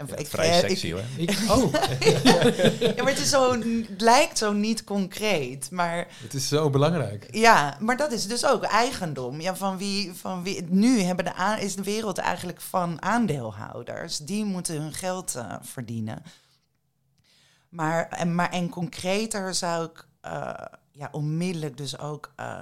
En 0.00 0.06
ja, 0.06 0.16
ik, 0.16 0.26
vrij 0.26 0.60
sexy 0.60 0.86
ik, 0.86 0.92
hoor. 0.92 1.02
Ik, 1.16 1.30
oh, 1.50 1.72
ja, 2.96 3.02
maar 3.02 3.12
het, 3.12 3.18
is 3.18 3.28
zo, 3.28 3.52
het 3.52 4.00
lijkt 4.00 4.38
zo 4.38 4.52
niet 4.52 4.84
concreet. 4.84 5.70
Maar 5.70 6.06
het 6.22 6.34
is 6.34 6.48
zo 6.48 6.70
belangrijk. 6.70 7.26
ja, 7.30 7.76
maar 7.80 7.96
dat 7.96 8.12
is 8.12 8.26
dus 8.26 8.46
ook 8.46 8.62
eigendom. 8.62 9.40
Ja, 9.40 9.56
van 9.56 9.78
wie, 9.78 10.12
van 10.12 10.42
wie, 10.42 10.62
nu 10.62 11.00
hebben 11.00 11.24
de 11.24 11.34
aan, 11.34 11.58
is 11.58 11.76
de 11.76 11.82
wereld 11.82 12.18
eigenlijk 12.18 12.60
van 12.60 13.02
aandeelhouders. 13.02 14.18
Die 14.18 14.44
moeten 14.44 14.80
hun 14.80 14.92
geld 14.92 15.34
uh, 15.36 15.54
verdienen. 15.60 16.22
Maar 17.68 18.08
en, 18.08 18.34
maar 18.34 18.50
en 18.50 18.68
concreter 18.68 19.54
zou 19.54 19.84
ik 19.84 20.06
uh, 20.24 20.52
ja, 20.92 21.08
onmiddellijk 21.12 21.76
dus 21.76 21.98
ook 21.98 22.32
uh, 22.40 22.60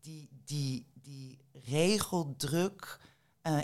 die, 0.00 0.28
die, 0.44 0.86
die 1.02 1.38
regeldruk 1.64 2.98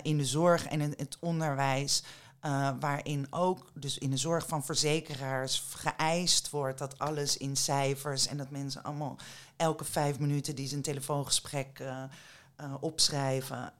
in 0.01 0.17
de 0.17 0.25
zorg 0.25 0.65
en 0.65 0.81
in 0.81 0.93
het 0.97 1.17
onderwijs 1.19 2.03
Uh, 2.45 2.69
waarin 2.79 3.27
ook, 3.29 3.71
dus 3.73 3.97
in 3.97 4.09
de 4.09 4.17
zorg 4.17 4.47
van 4.47 4.65
verzekeraars, 4.65 5.63
geëist 5.75 6.49
wordt 6.49 6.77
dat 6.77 6.99
alles 6.99 7.37
in 7.37 7.55
cijfers 7.55 8.27
en 8.27 8.37
dat 8.37 8.49
mensen 8.49 8.83
allemaal 8.83 9.17
elke 9.55 9.83
vijf 9.83 10.19
minuten 10.19 10.55
die 10.55 10.67
ze 10.67 10.75
een 10.75 10.81
telefoongesprek 10.81 11.79
uh, 11.79 12.03
uh, 12.61 12.73
opschrijven 12.79 13.73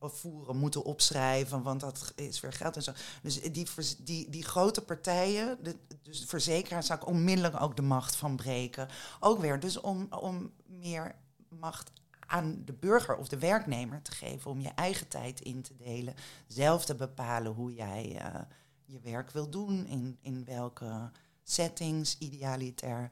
voeren, 0.00 0.56
moeten 0.56 0.84
opschrijven, 0.84 1.62
want 1.62 1.80
dat 1.80 2.12
is 2.16 2.40
weer 2.40 2.52
geld 2.52 2.76
en 2.76 2.82
zo. 2.82 2.92
Dus 3.22 3.40
die, 3.40 3.68
die, 3.98 4.30
die 4.30 4.44
grote 4.44 4.82
partijen, 4.82 5.58
de, 5.62 5.76
dus 6.02 6.20
de 6.20 6.26
verzekeraars, 6.26 6.86
zou 6.86 7.00
ik 7.00 7.06
onmiddellijk 7.06 7.60
ook 7.60 7.76
de 7.76 7.82
macht 7.82 8.16
van 8.16 8.36
breken. 8.36 8.88
Ook 9.20 9.40
weer, 9.40 9.60
dus 9.60 9.80
om, 9.80 10.06
om 10.10 10.52
meer 10.66 11.14
macht 11.48 11.90
aan 12.30 12.62
de 12.64 12.72
burger 12.72 13.16
of 13.16 13.28
de 13.28 13.38
werknemer 13.38 14.02
te 14.02 14.12
geven 14.12 14.50
om 14.50 14.60
je 14.60 14.68
eigen 14.68 15.08
tijd 15.08 15.40
in 15.40 15.62
te 15.62 15.76
delen. 15.76 16.14
Zelf 16.46 16.84
te 16.84 16.94
bepalen 16.94 17.52
hoe 17.52 17.74
jij 17.74 18.20
uh, 18.22 18.40
je 18.84 19.00
werk 19.00 19.30
wil 19.30 19.50
doen, 19.50 19.86
in, 19.86 20.18
in 20.20 20.44
welke 20.44 21.10
settings, 21.42 22.18
idealiter. 22.18 23.10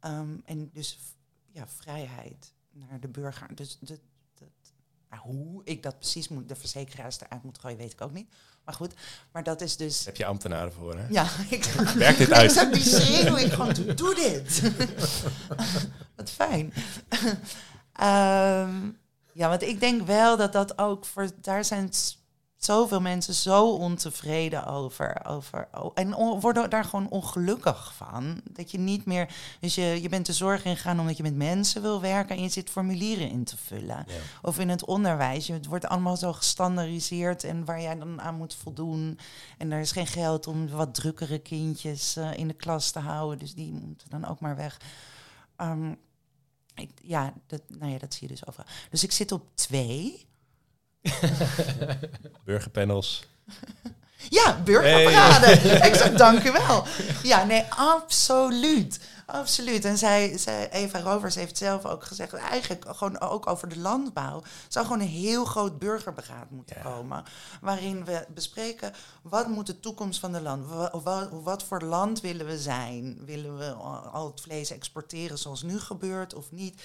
Um, 0.00 0.42
en 0.44 0.70
dus 0.72 0.98
ja, 1.52 1.68
vrijheid 1.68 2.52
naar 2.72 3.00
de 3.00 3.08
burger. 3.08 3.54
Dus 3.54 3.78
de, 3.80 4.00
de, 4.34 4.44
nou, 5.10 5.22
hoe 5.22 5.60
ik 5.64 5.82
dat 5.82 5.98
precies 5.98 6.28
moet, 6.28 6.48
de 6.48 6.56
verzekeraars 6.56 7.20
eruit 7.20 7.42
moet 7.42 7.58
gooien, 7.58 7.78
weet 7.78 7.92
ik 7.92 8.00
ook 8.00 8.12
niet. 8.12 8.34
Maar 8.64 8.74
goed, 8.74 8.94
maar 9.32 9.42
dat 9.42 9.60
is 9.60 9.76
dus... 9.76 10.04
Heb 10.04 10.16
je 10.16 10.26
ambtenaren 10.26 10.72
voor, 10.72 10.96
hè? 10.96 11.06
Ja, 11.08 11.26
ik 11.50 11.64
werk 11.94 12.16
dit 12.16 12.32
uit. 12.32 12.56
Ik 12.56 12.72
die 12.72 12.82
schreeuw 12.82 13.36
ik 13.36 13.52
gewoon, 13.52 13.74
doe 13.74 14.14
dit. 14.14 14.62
Wat 16.16 16.30
fijn. 16.30 16.72
Um, 18.00 18.98
ja, 19.32 19.48
want 19.48 19.62
ik 19.62 19.80
denk 19.80 20.06
wel 20.06 20.36
dat 20.36 20.52
dat 20.52 20.78
ook 20.78 21.04
voor. 21.04 21.30
Daar 21.40 21.64
zijn 21.64 21.90
zoveel 22.56 23.00
mensen 23.00 23.34
zo 23.34 23.70
ontevreden 23.70 24.66
over. 24.66 25.24
over 25.26 25.68
en 25.94 26.14
worden 26.40 26.70
daar 26.70 26.84
gewoon 26.84 27.08
ongelukkig 27.08 27.94
van. 27.94 28.40
Dat 28.50 28.70
je 28.70 28.78
niet 28.78 29.04
meer. 29.04 29.34
Dus 29.60 29.74
je, 29.74 30.02
je 30.02 30.08
bent 30.08 30.26
de 30.26 30.32
zorg 30.32 30.64
ingegaan 30.64 31.00
omdat 31.00 31.16
je 31.16 31.22
met 31.22 31.36
mensen 31.36 31.82
wil 31.82 32.00
werken 32.00 32.36
en 32.36 32.42
je 32.42 32.48
zit 32.48 32.70
formulieren 32.70 33.30
in 33.30 33.44
te 33.44 33.56
vullen. 33.56 34.06
Of 34.42 34.58
in 34.58 34.68
het 34.68 34.84
onderwijs. 34.84 35.48
Het 35.48 35.66
wordt 35.66 35.86
allemaal 35.86 36.16
zo 36.16 36.32
gestandardiseerd 36.32 37.44
en 37.44 37.64
waar 37.64 37.80
jij 37.80 37.98
dan 37.98 38.20
aan 38.20 38.34
moet 38.34 38.54
voldoen. 38.54 39.18
En 39.58 39.72
er 39.72 39.80
is 39.80 39.92
geen 39.92 40.06
geld 40.06 40.46
om 40.46 40.68
wat 40.68 40.94
drukkere 40.94 41.38
kindjes 41.38 42.16
uh, 42.16 42.36
in 42.36 42.48
de 42.48 42.54
klas 42.54 42.90
te 42.90 42.98
houden. 42.98 43.38
Dus 43.38 43.54
die 43.54 43.72
moeten 43.72 44.10
dan 44.10 44.26
ook 44.26 44.40
maar 44.40 44.56
weg. 44.56 44.80
Um, 45.60 45.98
ik, 46.76 46.90
ja, 47.02 47.32
dat, 47.46 47.60
nou 47.68 47.92
ja, 47.92 47.98
dat 47.98 48.14
zie 48.14 48.28
je 48.28 48.34
dus 48.34 48.46
overal. 48.46 48.66
Dus 48.90 49.02
ik 49.04 49.12
zit 49.12 49.32
op 49.32 49.48
twee. 49.54 50.26
Burgerpanels. 52.44 53.24
ja, 54.28 54.60
burgerparade. 54.64 55.46
Hey. 55.46 55.88
Ik 55.88 55.94
zeg, 55.94 56.12
dank 56.12 56.44
u 56.44 56.52
wel. 56.52 56.86
Ja, 57.22 57.44
nee, 57.44 57.64
absoluut. 57.68 59.00
Absoluut. 59.26 59.84
En 59.84 59.98
zij, 59.98 60.38
zij, 60.38 60.70
Eva 60.70 61.00
Rovers 61.00 61.34
heeft 61.34 61.56
zelf 61.56 61.84
ook 61.84 62.04
gezegd, 62.04 62.32
eigenlijk 62.32 62.84
gewoon 62.88 63.20
ook 63.20 63.46
over 63.46 63.68
de 63.68 63.78
landbouw, 63.78 64.42
zou 64.68 64.86
gewoon 64.86 65.00
een 65.00 65.06
heel 65.06 65.44
groot 65.44 65.78
burgerberaad 65.78 66.50
moeten 66.50 66.82
komen. 66.82 67.24
Waarin 67.60 68.04
we 68.04 68.26
bespreken, 68.34 68.92
wat 69.22 69.48
moet 69.48 69.66
de 69.66 69.80
toekomst 69.80 70.20
van 70.20 70.32
de 70.32 70.40
land, 70.40 70.66
wat, 70.92 71.30
wat, 71.42 71.62
voor 71.62 71.82
land 71.82 72.20
willen 72.20 72.46
we 72.46 72.58
zijn? 72.58 73.24
Willen 73.24 73.58
we 73.58 73.72
al 74.12 74.26
het 74.26 74.40
vlees 74.40 74.70
exporteren 74.70 75.38
zoals 75.38 75.62
nu 75.62 75.78
gebeurt 75.78 76.34
of 76.34 76.52
niet? 76.52 76.82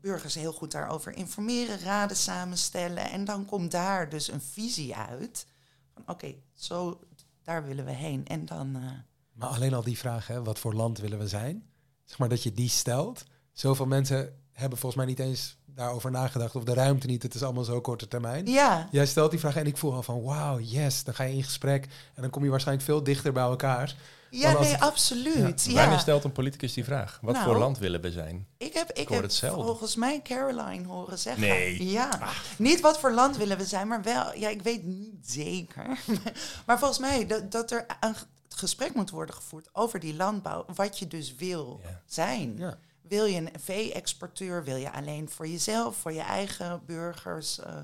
Burgers 0.00 0.34
heel 0.34 0.52
goed 0.52 0.72
daarover 0.72 1.16
informeren, 1.16 1.78
raden 1.78 2.16
samenstellen. 2.16 3.10
En 3.10 3.24
dan 3.24 3.44
komt 3.44 3.70
daar 3.70 4.08
dus 4.08 4.28
een 4.28 4.42
visie 4.42 4.96
uit. 4.96 5.46
Van 5.94 6.02
oké, 6.06 6.34
zo 6.54 7.00
daar 7.42 7.64
willen 7.64 7.84
we 7.84 7.90
heen. 7.90 8.26
En 8.26 8.44
dan. 8.44 8.76
Uh, 8.76 8.90
maar 9.32 9.48
alleen 9.48 9.74
al 9.74 9.82
die 9.82 9.98
vraag, 9.98 10.26
hè, 10.26 10.42
wat 10.42 10.58
voor 10.58 10.74
land 10.74 10.98
willen 10.98 11.18
we 11.18 11.28
zijn? 11.28 11.71
Zeg 12.04 12.18
maar, 12.18 12.28
dat 12.28 12.42
je 12.42 12.52
die 12.52 12.68
stelt. 12.68 13.24
Zoveel 13.52 13.86
mensen 13.86 14.34
hebben 14.52 14.78
volgens 14.78 15.02
mij 15.02 15.10
niet 15.10 15.20
eens 15.20 15.56
daarover 15.66 16.10
nagedacht. 16.10 16.56
Of 16.56 16.64
de 16.64 16.74
ruimte 16.74 17.06
niet. 17.06 17.22
Het 17.22 17.34
is 17.34 17.42
allemaal 17.42 17.64
zo 17.64 17.80
korte 17.80 18.08
termijn. 18.08 18.46
Ja. 18.46 18.88
Jij 18.90 19.06
stelt 19.06 19.30
die 19.30 19.40
vraag 19.40 19.56
en 19.56 19.66
ik 19.66 19.76
voel 19.76 19.94
al 19.94 20.02
van 20.02 20.22
wauw, 20.22 20.58
yes. 20.58 21.04
Dan 21.04 21.14
ga 21.14 21.24
je 21.24 21.34
in 21.34 21.42
gesprek 21.42 21.84
en 22.14 22.22
dan 22.22 22.30
kom 22.30 22.44
je 22.44 22.50
waarschijnlijk 22.50 22.86
veel 22.86 23.02
dichter 23.02 23.32
bij 23.32 23.42
elkaar. 23.42 23.96
Ja, 24.30 24.60
nee, 24.60 24.76
absoluut. 24.76 25.64
Ja. 25.64 25.74
Wanneer 25.74 25.98
stelt 25.98 26.24
een 26.24 26.32
politicus 26.32 26.72
die 26.72 26.84
vraag? 26.84 27.18
Wat 27.22 27.36
voor 27.36 27.46
nou, 27.46 27.58
land 27.58 27.78
willen 27.78 28.00
we 28.00 28.10
zijn? 28.10 28.46
Ik 28.58 28.72
heb, 28.74 28.90
ik, 28.90 29.08
heb 29.08 29.30
volgens 29.30 29.96
mij 29.96 30.20
Caroline 30.22 30.86
horen 30.86 31.18
zeggen. 31.18 31.42
Nee. 31.42 31.90
Ja. 31.90 32.08
Ah. 32.20 32.28
Niet 32.58 32.80
wat 32.80 32.98
voor 32.98 33.12
land 33.12 33.36
willen 33.36 33.58
we 33.58 33.64
zijn, 33.64 33.88
maar 33.88 34.02
wel, 34.02 34.36
ja, 34.36 34.48
ik 34.48 34.62
weet 34.62 34.84
niet 34.84 35.14
zeker. 35.22 35.98
maar 36.66 36.78
volgens 36.78 36.98
mij 36.98 37.26
dat, 37.26 37.52
dat 37.52 37.70
er 37.70 37.86
een 38.00 38.14
gesprek 38.58 38.94
moet 38.94 39.10
worden 39.10 39.34
gevoerd 39.34 39.68
over 39.72 40.00
die 40.00 40.14
landbouw, 40.14 40.64
wat 40.74 40.98
je 40.98 41.06
dus 41.06 41.34
wil 41.34 41.80
zijn. 42.04 42.56
Ja. 42.56 42.78
Wil 43.00 43.24
je 43.24 43.40
een 43.40 43.60
vee-exporteur? 43.60 44.64
Wil 44.64 44.76
je 44.76 44.92
alleen 44.92 45.30
voor 45.30 45.48
jezelf, 45.48 45.96
voor 45.96 46.12
je 46.12 46.20
eigen 46.20 46.82
burgers? 46.86 47.58
Uh, 47.58 47.76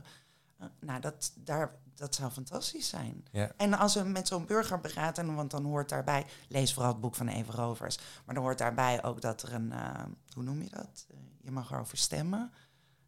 nou, 0.80 1.00
dat, 1.00 1.32
daar, 1.36 1.74
dat 1.94 2.14
zou 2.14 2.30
fantastisch 2.30 2.88
zijn. 2.88 3.24
Ja. 3.30 3.52
En 3.56 3.74
als 3.74 3.94
we 3.94 4.02
met 4.02 4.28
zo'n 4.28 4.46
burger 4.46 4.80
beraden, 4.80 5.34
want 5.34 5.50
dan 5.50 5.64
hoort 5.64 5.88
daarbij, 5.88 6.26
lees 6.48 6.72
vooral 6.72 6.92
het 6.92 7.00
boek 7.00 7.14
van 7.14 7.28
Even 7.28 7.54
Rovers, 7.54 7.98
maar 8.24 8.34
dan 8.34 8.44
hoort 8.44 8.58
daarbij 8.58 9.04
ook 9.04 9.20
dat 9.20 9.42
er 9.42 9.52
een, 9.52 9.72
uh, 9.72 10.04
hoe 10.34 10.42
noem 10.42 10.62
je 10.62 10.70
dat? 10.70 11.06
je 11.48 11.50
mag 11.50 11.70
erover 11.70 11.98
stemmen. 11.98 12.52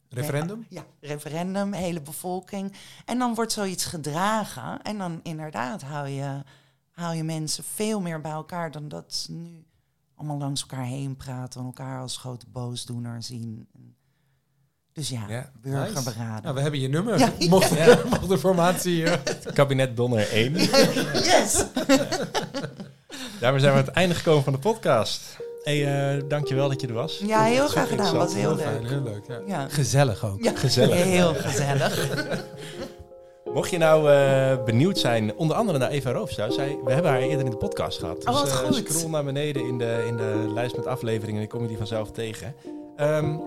Referendum? 0.09 0.67
Ja, 0.69 0.85
referendum, 1.01 1.73
hele 1.73 2.01
bevolking. 2.01 2.73
En 3.05 3.19
dan 3.19 3.35
wordt 3.35 3.53
zoiets 3.53 3.85
gedragen 3.85 4.83
en 4.83 4.99
dan 4.99 5.21
inderdaad 5.23 5.83
hou 5.83 6.09
je 6.09 6.43
haal 7.01 7.13
je 7.13 7.25
mensen 7.25 7.65
veel 7.65 8.01
meer 8.01 8.21
bij 8.21 8.31
elkaar 8.31 8.71
dan 8.71 8.89
dat 8.89 9.15
ze 9.15 9.33
nu 9.33 9.65
allemaal 10.15 10.39
langs 10.39 10.61
elkaar 10.61 10.85
heen 10.85 11.17
praten 11.17 11.61
en 11.61 11.67
elkaar 11.67 12.01
als 12.01 12.17
grote 12.17 12.47
boosdoener 12.49 13.23
zien. 13.23 13.69
Dus 14.93 15.09
ja, 15.09 15.25
ja 15.29 15.51
burgerberaden. 15.61 16.43
Nou, 16.43 16.55
we 16.55 16.61
hebben 16.61 16.81
je 16.81 16.89
nummer. 16.89 17.19
Ja, 17.19 17.33
mocht, 17.49 17.75
ja. 17.75 17.99
mocht 18.11 18.29
de 18.29 18.39
formatie... 18.39 19.03
Uh... 19.03 19.13
Kabinet 19.55 19.97
Donner 19.97 20.29
1. 20.31 20.55
yes! 20.55 21.65
Daarmee 23.41 23.61
zijn 23.61 23.73
we 23.73 23.79
aan 23.79 23.87
het 23.87 23.95
einde 23.95 24.15
gekomen 24.15 24.45
van 24.45 24.53
de 24.53 24.59
podcast. 24.59 25.39
Hey, 25.63 26.17
uh, 26.17 26.23
dankjewel 26.29 26.69
dat 26.69 26.81
je 26.81 26.87
er 26.87 26.93
was. 26.93 27.19
Ja, 27.19 27.43
heel 27.43 27.69
graag 27.69 27.89
gedaan. 27.89 28.17
was 28.17 28.35
heel, 28.35 28.55
leuk. 28.55 28.67
Fijn, 28.67 28.87
heel 28.87 29.03
leuk. 29.03 29.43
Ja. 29.47 29.69
Gezellig 29.69 30.25
ook. 30.25 30.59
Gezellig. 30.59 31.05
Heel 31.05 31.35
gezellig. 31.35 32.09
Mocht 33.55 33.71
je 33.71 33.79
nou 33.79 34.11
uh, 34.11 34.65
benieuwd 34.65 34.99
zijn, 34.99 35.37
onder 35.37 35.57
andere 35.57 35.79
naar 35.79 35.91
Eva 35.91 36.13
Roofstou, 36.13 36.53
zij, 36.53 36.79
we 36.85 36.93
hebben 36.93 37.11
haar 37.11 37.21
eerder 37.21 37.45
in 37.45 37.51
de 37.51 37.57
podcast 37.57 37.99
gehad. 37.99 38.23
Dus 38.23 38.35
oh, 38.35 38.71
uh, 38.71 38.73
scroll 38.73 39.11
naar 39.11 39.25
beneden 39.25 39.67
in 39.67 39.79
de, 39.79 40.05
in 40.07 40.17
de 40.17 40.51
lijst 40.55 40.77
met 40.77 40.87
afleveringen 40.87 41.43
en 41.43 41.49
dan 41.49 41.49
kom 41.49 41.63
je 41.63 41.69
die 41.69 41.77
vanzelf 41.77 42.11
tegen. 42.11 42.55
Um, 43.01 43.43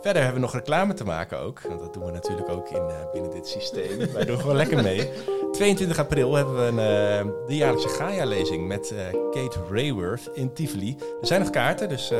verder 0.00 0.22
hebben 0.22 0.40
we 0.40 0.46
nog 0.46 0.54
reclame 0.54 0.94
te 0.94 1.04
maken 1.04 1.38
ook. 1.38 1.60
Want 1.68 1.80
dat 1.80 1.94
doen 1.94 2.04
we 2.04 2.10
natuurlijk 2.10 2.48
ook 2.48 2.68
in, 2.68 2.82
uh, 2.88 3.10
binnen 3.12 3.30
dit 3.30 3.48
systeem. 3.48 3.98
Wij 4.12 4.24
doen 4.24 4.38
gewoon 4.38 4.56
lekker 4.56 4.82
mee. 4.82 5.10
22 5.52 5.98
april 5.98 6.34
hebben 6.34 6.56
we 6.56 6.62
een, 6.62 7.32
de 7.46 7.56
jaarlijkse 7.56 7.88
Gaia-lezing 7.88 8.66
met 8.66 8.94
Kate 9.30 9.58
Rayworth 9.70 10.30
in 10.32 10.52
Tivoli. 10.52 10.96
Er 11.20 11.26
zijn 11.26 11.40
nog 11.40 11.50
kaarten, 11.50 11.88
dus 11.88 12.12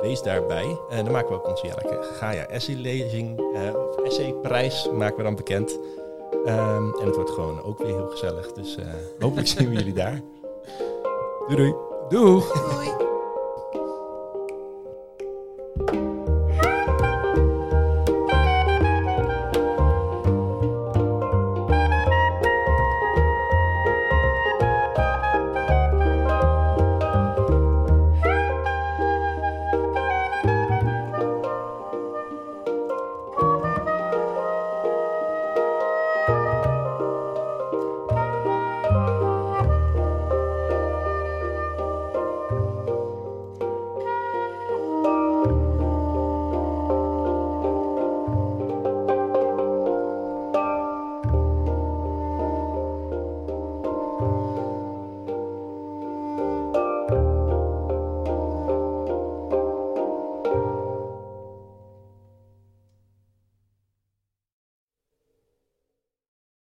wees 0.00 0.22
daarbij. 0.22 0.78
En 0.90 1.04
dan 1.04 1.12
maken 1.12 1.28
we 1.28 1.34
ook 1.34 1.48
onze 1.48 1.66
jaarlijke 1.66 2.02
Gaia 2.02 2.46
Essay-lezing, 2.46 3.40
of 3.88 4.04
Essay-prijs 4.04 4.88
maken 4.92 5.16
we 5.16 5.22
dan 5.22 5.36
bekend. 5.36 5.78
Um, 6.48 6.94
en 7.00 7.06
het 7.06 7.14
wordt 7.14 7.30
gewoon 7.30 7.62
ook 7.62 7.78
weer 7.78 7.94
heel 7.94 8.08
gezellig. 8.10 8.52
Dus 8.52 8.76
uh, 8.78 8.84
hopelijk 9.18 9.48
zien 9.48 9.68
we 9.68 9.74
jullie 9.74 9.92
daar. 9.92 10.20
Doei 11.48 11.56
doei. 11.56 11.74
Doei. 12.08 12.42
Doei. 12.70 13.07